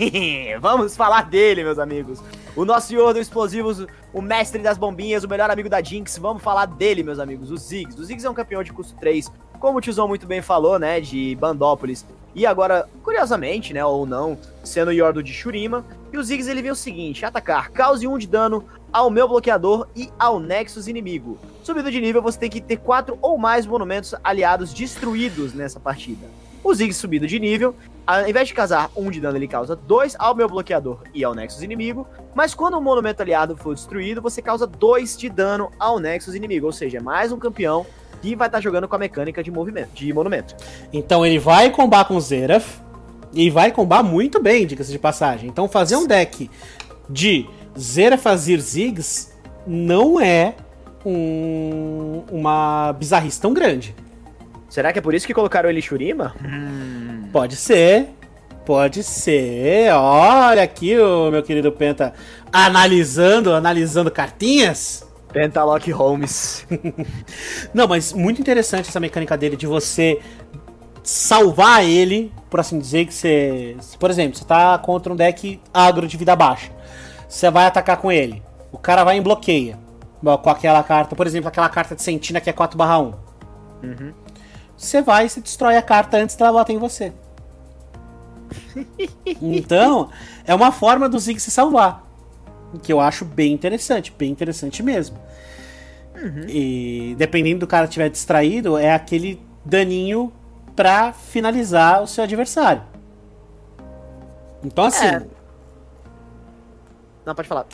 Vamos 0.60 0.96
falar 0.96 1.22
dele, 1.22 1.64
meus 1.64 1.78
amigos. 1.78 2.22
O 2.56 2.64
nosso 2.64 2.88
senhor 2.88 3.12
dos 3.12 3.22
explosivos, 3.22 3.86
o 4.12 4.22
mestre 4.22 4.62
das 4.62 4.78
bombinhas, 4.78 5.24
o 5.24 5.28
melhor 5.28 5.50
amigo 5.50 5.68
da 5.68 5.82
Jinx. 5.82 6.16
Vamos 6.18 6.42
falar 6.42 6.66
dele, 6.66 7.02
meus 7.02 7.18
amigos, 7.18 7.50
o 7.50 7.56
Ziggs. 7.56 8.00
O 8.00 8.04
Ziggs 8.04 8.26
é 8.26 8.30
um 8.30 8.34
campeão 8.34 8.62
de 8.62 8.72
custo 8.72 8.94
3, 8.98 9.30
como 9.62 9.78
o 9.78 9.80
Tizão 9.80 10.08
muito 10.08 10.26
bem 10.26 10.42
falou, 10.42 10.76
né, 10.76 11.00
de 11.00 11.36
Bandópolis. 11.36 12.04
E 12.34 12.44
agora, 12.44 12.88
curiosamente, 13.04 13.72
né, 13.72 13.84
ou 13.84 14.04
não, 14.04 14.36
sendo 14.64 14.88
o 14.88 14.92
Yordo 14.92 15.22
de 15.22 15.32
Shurima. 15.32 15.84
E 16.12 16.18
o 16.18 16.24
Ziggs, 16.24 16.50
ele 16.50 16.60
vê 16.60 16.70
o 16.72 16.74
seguinte, 16.74 17.24
atacar, 17.24 17.70
cause 17.70 18.04
1 18.04 18.18
de 18.18 18.26
dano 18.26 18.64
ao 18.92 19.08
meu 19.08 19.28
bloqueador 19.28 19.86
e 19.94 20.10
ao 20.18 20.40
Nexus 20.40 20.88
inimigo. 20.88 21.38
Subindo 21.62 21.92
de 21.92 22.00
nível, 22.00 22.20
você 22.20 22.40
tem 22.40 22.50
que 22.50 22.60
ter 22.60 22.78
4 22.78 23.16
ou 23.22 23.38
mais 23.38 23.64
monumentos 23.64 24.16
aliados 24.24 24.74
destruídos 24.74 25.54
nessa 25.54 25.78
partida. 25.78 26.26
O 26.64 26.74
Ziggs 26.74 26.98
subindo 26.98 27.28
de 27.28 27.38
nível, 27.38 27.72
ao 28.04 28.28
invés 28.28 28.48
de 28.48 28.54
causar 28.54 28.90
1 28.96 29.10
de 29.12 29.20
dano, 29.20 29.38
ele 29.38 29.46
causa 29.46 29.76
2 29.76 30.16
ao 30.18 30.34
meu 30.34 30.48
bloqueador 30.48 31.04
e 31.14 31.22
ao 31.22 31.36
Nexus 31.36 31.62
inimigo. 31.62 32.04
Mas 32.34 32.52
quando 32.52 32.76
o 32.76 32.80
monumento 32.80 33.22
aliado 33.22 33.56
for 33.56 33.76
destruído, 33.76 34.20
você 34.20 34.42
causa 34.42 34.66
2 34.66 35.16
de 35.16 35.28
dano 35.28 35.70
ao 35.78 36.00
Nexus 36.00 36.34
inimigo. 36.34 36.66
Ou 36.66 36.72
seja, 36.72 37.00
mais 37.00 37.30
um 37.30 37.38
campeão 37.38 37.86
que 38.22 38.34
vai 38.36 38.48
estar 38.48 38.60
jogando 38.60 38.88
com 38.88 38.94
a 38.96 38.98
mecânica 38.98 39.42
de 39.42 39.50
movimento, 39.50 39.90
de 39.94 40.12
monumento. 40.12 40.54
Então 40.92 41.26
ele 41.26 41.38
vai 41.38 41.68
combar 41.70 42.04
com 42.06 42.18
Zeraf 42.20 42.80
e 43.34 43.50
vai 43.50 43.70
combar 43.72 44.02
muito 44.02 44.40
bem, 44.40 44.66
diga-se 44.66 44.92
de 44.92 44.98
passagem. 44.98 45.48
Então 45.50 45.68
fazer 45.68 45.96
um 45.96 46.06
deck 46.06 46.48
de 47.10 47.46
Zeraf 47.78 48.26
Azir 48.28 48.60
Ziggs 48.60 49.32
não 49.66 50.20
é 50.20 50.54
um- 51.04 52.22
uma 52.30 52.92
bizarrice 52.98 53.40
tão 53.40 53.52
grande. 53.52 53.94
Será 54.68 54.92
que 54.92 54.98
é 54.98 55.02
por 55.02 55.14
isso 55.14 55.26
que 55.26 55.34
colocaram 55.34 55.68
ele 55.68 55.80
em 55.80 55.82
Shurima? 55.82 56.34
Pode 57.32 57.56
ser, 57.56 58.08
pode 58.64 59.02
ser. 59.02 59.92
Olha 59.92 60.62
aqui 60.62 60.96
o 60.98 61.30
meu 61.30 61.42
querido 61.42 61.70
Penta 61.72 62.14
analisando, 62.52 63.52
analisando 63.52 64.10
cartinhas. 64.10 65.06
Pentalock 65.32 65.90
Holmes. 65.90 66.66
Não, 67.72 67.88
mas 67.88 68.12
muito 68.12 68.40
interessante 68.40 68.88
essa 68.88 69.00
mecânica 69.00 69.36
dele 69.36 69.56
de 69.56 69.66
você 69.66 70.20
salvar 71.02 71.84
ele, 71.84 72.32
por 72.48 72.60
assim 72.60 72.78
dizer, 72.78 73.06
que 73.06 73.14
você. 73.14 73.76
Por 73.98 74.10
exemplo, 74.10 74.38
você 74.38 74.44
tá 74.44 74.78
contra 74.78 75.12
um 75.12 75.16
deck 75.16 75.60
agro 75.72 76.06
de 76.06 76.16
vida 76.16 76.36
baixa. 76.36 76.70
Você 77.28 77.50
vai 77.50 77.66
atacar 77.66 77.96
com 77.96 78.12
ele. 78.12 78.42
O 78.70 78.78
cara 78.78 79.04
vai 79.04 79.16
em 79.16 79.22
bloqueia. 79.22 79.78
Com 80.20 80.50
aquela 80.50 80.82
carta, 80.84 81.16
por 81.16 81.26
exemplo, 81.26 81.48
aquela 81.48 81.68
carta 81.68 81.96
de 81.96 82.02
Sentina 82.02 82.40
que 82.40 82.48
é 82.48 82.52
4/1. 82.52 83.14
Você 84.76 85.02
vai 85.02 85.26
e 85.26 85.28
você 85.28 85.40
destrói 85.40 85.76
a 85.76 85.82
carta 85.82 86.16
antes 86.16 86.36
dela 86.36 86.52
bater 86.52 86.74
em 86.74 86.78
você. 86.78 87.12
Então, 89.40 90.10
é 90.44 90.54
uma 90.54 90.70
forma 90.70 91.08
do 91.08 91.18
Zig 91.18 91.40
se 91.40 91.50
salvar. 91.50 92.04
Que 92.80 92.92
eu 92.92 93.00
acho 93.00 93.24
bem 93.24 93.52
interessante, 93.52 94.12
bem 94.16 94.30
interessante 94.30 94.82
mesmo. 94.82 95.18
E 96.48 97.14
dependendo 97.18 97.60
do 97.60 97.66
cara 97.66 97.84
estiver 97.84 98.08
distraído, 98.08 98.78
é 98.78 98.92
aquele 98.94 99.40
daninho 99.64 100.32
pra 100.76 101.12
finalizar 101.12 102.02
o 102.02 102.06
seu 102.06 102.24
adversário. 102.24 102.82
Então, 104.64 104.84
assim. 104.84 105.06
É. 105.06 105.22
Não, 107.24 107.34
pode 107.34 107.48
falar. 107.48 107.66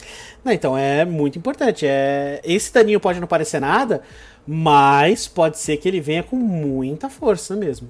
Não, 0.44 0.52
então 0.52 0.76
é 0.76 1.04
muito 1.04 1.38
importante. 1.38 1.86
É... 1.86 2.40
Esse 2.44 2.72
daninho 2.72 3.00
pode 3.00 3.20
não 3.20 3.26
parecer 3.26 3.60
nada, 3.60 4.02
mas 4.46 5.26
pode 5.26 5.58
ser 5.58 5.76
que 5.76 5.88
ele 5.88 6.00
venha 6.00 6.22
com 6.22 6.36
muita 6.36 7.08
força 7.08 7.54
mesmo. 7.56 7.88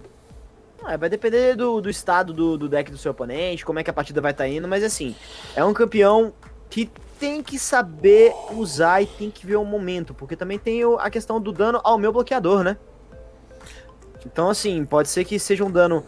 Ah, 0.85 0.97
vai 0.97 1.09
depender 1.09 1.57
do, 1.57 1.81
do 1.81 1.91
estado 1.91 2.33
do, 2.33 2.57
do, 2.57 2.69
deck 2.69 2.91
do 2.91 2.97
seu 2.97 3.11
oponente, 3.11 3.65
como 3.65 3.79
é 3.79 3.85
que 3.85 3.91
a 3.91 3.93
partida 3.93 4.21
vai 4.21 4.31
estar 4.31 4.45
tá 4.45 4.49
indo, 4.49 4.67
mas 4.67 4.83
assim, 4.85 5.15
é 5.55 5.65
um 5.65 5.75
campeão 5.75 6.33
que 6.71 6.91
tem 7.19 7.43
que 7.43 7.59
saber 7.59 8.33
usar 8.53 9.03
e 9.03 9.07
tem 9.07 9.31
que 9.31 9.45
ver 9.45 9.57
o 9.57 9.65
momento, 9.65 10.15
porque 10.15 10.37
também 10.37 10.59
tem 10.59 10.81
a 10.99 11.11
questão 11.11 11.41
do 11.41 11.53
dano 11.53 11.81
ao 11.83 11.99
meu 11.99 12.13
bloqueador, 12.13 12.63
né? 12.63 12.77
Então, 14.25 14.51
assim, 14.51 14.85
pode 14.85 15.09
ser 15.09 15.25
que 15.25 15.39
seja 15.39 15.65
um 15.65 15.71
dano 15.71 16.05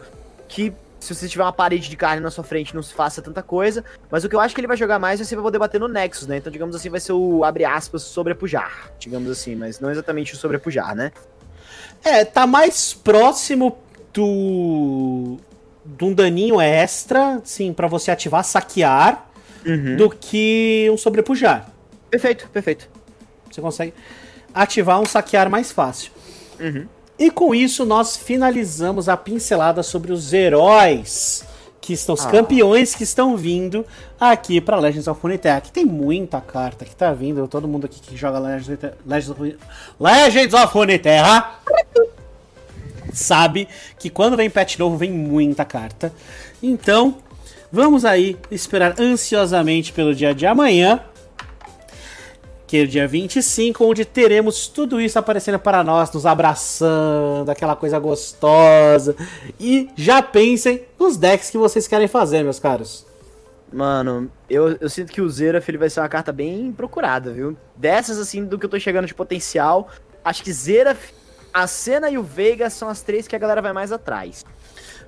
que, 0.47 0.73
se 0.99 1.13
você 1.13 1.27
tiver 1.27 1.43
uma 1.43 1.51
parede 1.51 1.89
de 1.89 1.97
carne 1.97 2.21
na 2.21 2.29
sua 2.29 2.43
frente, 2.43 2.75
não 2.75 2.83
se 2.83 2.93
faça 2.93 3.21
tanta 3.21 3.41
coisa, 3.41 3.83
mas 4.09 4.23
o 4.23 4.29
que 4.29 4.35
eu 4.35 4.39
acho 4.39 4.53
que 4.53 4.61
ele 4.61 4.67
vai 4.67 4.77
jogar 4.77 4.99
mais 4.99 5.19
é 5.19 5.23
você 5.23 5.35
vai 5.35 5.43
poder 5.43 5.59
bater 5.59 5.79
no 5.79 5.87
Nexus, 5.87 6.27
né? 6.27 6.37
Então, 6.37 6.51
digamos 6.51 6.75
assim, 6.75 6.89
vai 6.89 6.99
ser 6.99 7.13
o, 7.13 7.43
abre 7.43 7.65
aspas, 7.65 8.03
sobrepujar, 8.03 8.91
digamos 8.99 9.29
assim, 9.29 9.55
mas 9.55 9.79
não 9.79 9.91
exatamente 9.91 10.33
o 10.33 10.37
sobrepujar, 10.37 10.95
né? 10.95 11.11
É, 12.03 12.23
tá 12.25 12.47
mais 12.47 12.93
próximo 12.93 13.77
do. 14.13 15.37
de 15.85 16.03
um 16.03 16.13
daninho 16.13 16.59
extra, 16.59 17.41
sim, 17.43 17.73
para 17.73 17.87
você 17.87 18.11
ativar, 18.11 18.43
saquear, 18.43 19.30
uhum. 19.65 19.95
do 19.97 20.09
que 20.09 20.89
um 20.91 20.97
sobrepujar. 20.97 21.69
Perfeito, 22.09 22.49
perfeito. 22.49 22.89
Você 23.49 23.61
consegue 23.61 23.93
ativar 24.53 24.99
um 24.99 25.05
saquear 25.05 25.49
mais 25.49 25.71
fácil. 25.71 26.11
Uhum. 26.59 26.85
E 27.17 27.29
com 27.29 27.53
isso 27.53 27.85
nós 27.85 28.17
finalizamos 28.17 29.07
a 29.07 29.15
pincelada 29.15 29.83
sobre 29.83 30.11
os 30.11 30.33
heróis 30.33 31.45
que 31.79 31.93
estão 31.93 32.13
os 32.13 32.25
ah. 32.25 32.29
campeões 32.29 32.93
que 32.93 33.03
estão 33.03 33.35
vindo 33.35 33.85
aqui 34.19 34.61
para 34.61 34.77
Legends 34.77 35.07
of 35.07 35.19
Runeterra. 35.21 35.61
Que 35.61 35.71
tem 35.71 35.85
muita 35.85 36.39
carta 36.39 36.85
que 36.85 36.95
tá 36.95 37.11
vindo, 37.11 37.47
todo 37.47 37.67
mundo 37.67 37.85
aqui 37.85 37.99
que 37.99 38.15
joga 38.15 38.39
Legends, 38.39 38.79
Legends, 39.05 39.57
Legends 39.99 40.53
of 40.53 40.73
Runeterra 40.73 41.59
sabe 43.13 43.67
que 43.99 44.09
quando 44.09 44.37
vem 44.37 44.49
patch 44.49 44.77
novo 44.77 44.97
vem 44.97 45.11
muita 45.11 45.65
carta. 45.65 46.13
Então, 46.61 47.17
vamos 47.71 48.05
aí 48.05 48.37
esperar 48.49 48.99
ansiosamente 48.99 49.93
pelo 49.93 50.13
dia 50.13 50.33
de 50.33 50.45
amanhã 50.45 51.01
que 52.71 52.77
é 52.77 52.83
o 52.83 52.87
dia 52.87 53.05
25, 53.05 53.83
onde 53.85 54.05
teremos 54.05 54.65
tudo 54.65 55.01
isso 55.01 55.19
aparecendo 55.19 55.59
para 55.59 55.83
nós, 55.83 56.09
nos 56.13 56.25
abraçando, 56.25 57.49
aquela 57.49 57.75
coisa 57.75 57.99
gostosa. 57.99 59.13
E 59.59 59.89
já 59.93 60.21
pensem 60.21 60.85
nos 60.97 61.17
decks 61.17 61.49
que 61.49 61.57
vocês 61.57 61.85
querem 61.85 62.07
fazer, 62.07 62.43
meus 62.43 62.59
caros. 62.59 63.05
Mano, 63.73 64.31
eu, 64.49 64.77
eu 64.79 64.89
sinto 64.89 65.11
que 65.11 65.19
o 65.19 65.29
Zeraf 65.29 65.69
ele 65.69 65.77
vai 65.77 65.89
ser 65.89 65.99
uma 65.99 66.07
carta 66.07 66.31
bem 66.31 66.71
procurada, 66.71 67.33
viu? 67.33 67.57
Dessas, 67.75 68.17
assim, 68.17 68.45
do 68.45 68.57
que 68.57 68.65
eu 68.65 68.69
tô 68.69 68.79
chegando 68.79 69.05
de 69.05 69.13
potencial, 69.13 69.89
acho 70.23 70.41
que 70.41 70.53
Zeraf, 70.53 71.13
a 71.53 71.67
Senna 71.67 72.09
e 72.09 72.17
o 72.17 72.23
Veiga 72.23 72.69
são 72.69 72.87
as 72.87 73.01
três 73.01 73.27
que 73.27 73.35
a 73.35 73.39
galera 73.39 73.61
vai 73.61 73.73
mais 73.73 73.91
atrás. 73.91 74.45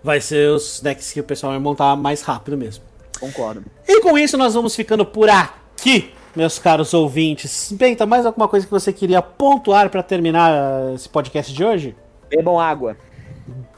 Vai 0.03 0.19
ser 0.19 0.49
os 0.49 0.81
decks 0.81 1.13
que 1.13 1.19
o 1.19 1.23
pessoal 1.23 1.53
vai 1.53 1.59
montar 1.59 1.95
mais 1.95 2.21
rápido 2.21 2.57
mesmo. 2.57 2.83
Concordo. 3.19 3.63
E 3.87 4.01
com 4.01 4.17
isso 4.17 4.37
nós 4.37 4.53
vamos 4.53 4.75
ficando 4.75 5.05
por 5.05 5.29
aqui 5.29 6.11
meus 6.35 6.59
caros 6.59 6.93
ouvintes. 6.93 7.71
Bem, 7.71 7.95
tá 7.95 8.05
mais 8.05 8.25
alguma 8.25 8.47
coisa 8.47 8.65
que 8.65 8.71
você 8.71 8.91
queria 8.91 9.21
pontuar 9.21 9.89
para 9.89 10.03
terminar 10.03 10.93
esse 10.93 11.07
podcast 11.07 11.53
de 11.53 11.63
hoje? 11.63 11.95
Bebam 12.29 12.59
água. 12.59 12.97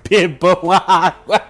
Bebam 0.10 0.72
água. 0.88 1.42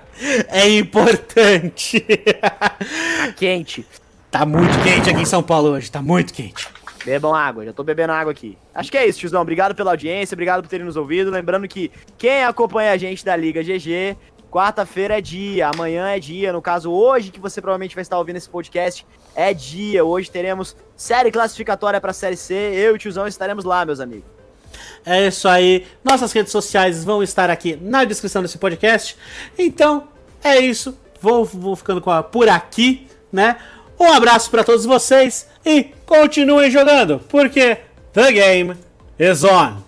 É 0.48 0.68
importante. 0.70 2.00
Tá 2.00 3.32
quente. 3.36 3.86
Tá 4.32 4.46
muito 4.46 4.78
quente 4.84 5.10
aqui 5.10 5.22
em 5.22 5.26
São 5.26 5.44
Paulo 5.44 5.70
hoje, 5.70 5.90
tá 5.90 6.02
muito 6.02 6.34
quente. 6.34 6.68
Bebam 7.06 7.36
água, 7.36 7.64
já 7.64 7.72
tô 7.72 7.84
bebendo 7.84 8.12
água 8.12 8.32
aqui. 8.32 8.58
Acho 8.74 8.92
que 8.92 8.98
é 8.98 9.08
isso, 9.08 9.20
tiozão. 9.20 9.42
Obrigado 9.42 9.76
pela 9.76 9.92
audiência, 9.92 10.34
obrigado 10.34 10.64
por 10.64 10.68
terem 10.68 10.86
nos 10.86 10.98
ouvido. 10.98 11.30
Lembrando 11.30 11.68
que 11.68 11.92
quem 12.18 12.44
acompanha 12.44 12.92
a 12.92 12.98
gente 12.98 13.24
da 13.24 13.36
Liga 13.36 13.62
GG 13.62 14.18
Quarta-feira 14.56 15.18
é 15.18 15.22
dia, 15.22 15.68
amanhã 15.68 16.08
é 16.08 16.18
dia. 16.18 16.53
No 16.53 16.62
caso, 16.62 16.89
hoje, 16.89 17.30
que 17.30 17.41
você 17.41 17.60
provavelmente 17.60 17.93
vai 17.93 18.01
estar 18.01 18.18
ouvindo 18.18 18.38
esse 18.38 18.47
podcast, 18.47 19.06
é 19.36 19.53
dia. 19.53 20.06
Hoje 20.06 20.32
teremos 20.32 20.78
série 20.95 21.30
classificatória 21.30 21.99
para 21.99 22.12
a 22.12 22.14
Série 22.14 22.38
C. 22.38 22.53
Eu 22.53 22.93
e 22.93 22.95
o 22.95 22.97
tiozão 22.97 23.28
estaremos 23.28 23.66
lá, 23.66 23.86
meus 23.86 23.99
amigos. 23.99 24.24
É 25.06 25.28
isso 25.28 25.49
aí. 25.49 25.86
Nossas 26.01 26.32
redes 26.32 26.53
sociais 26.53 27.03
vão 27.03 27.22
estar 27.22 27.49
aqui 27.49 27.78
na 27.82 28.06
descrição 28.06 28.41
desse 28.41 28.58
podcast. 28.58 29.18
Então, 29.60 30.08
é 30.41 30.58
isso. 30.58 30.97
Vou, 31.20 31.43
vou 31.43 31.76
ficando 31.76 32.10
a, 32.10 32.24
por 32.24 32.47
aqui, 32.47 33.10
né? 33.34 33.58
Um 33.99 34.10
abraço 34.10 34.49
para 34.49 34.64
todos 34.64 34.86
vocês 34.86 35.49
e 35.66 35.84
continuem 36.06 36.72
jogando, 36.72 37.20
porque 37.28 37.80
the 38.14 38.32
game 38.32 38.74
is 39.20 39.43
on. 39.43 39.85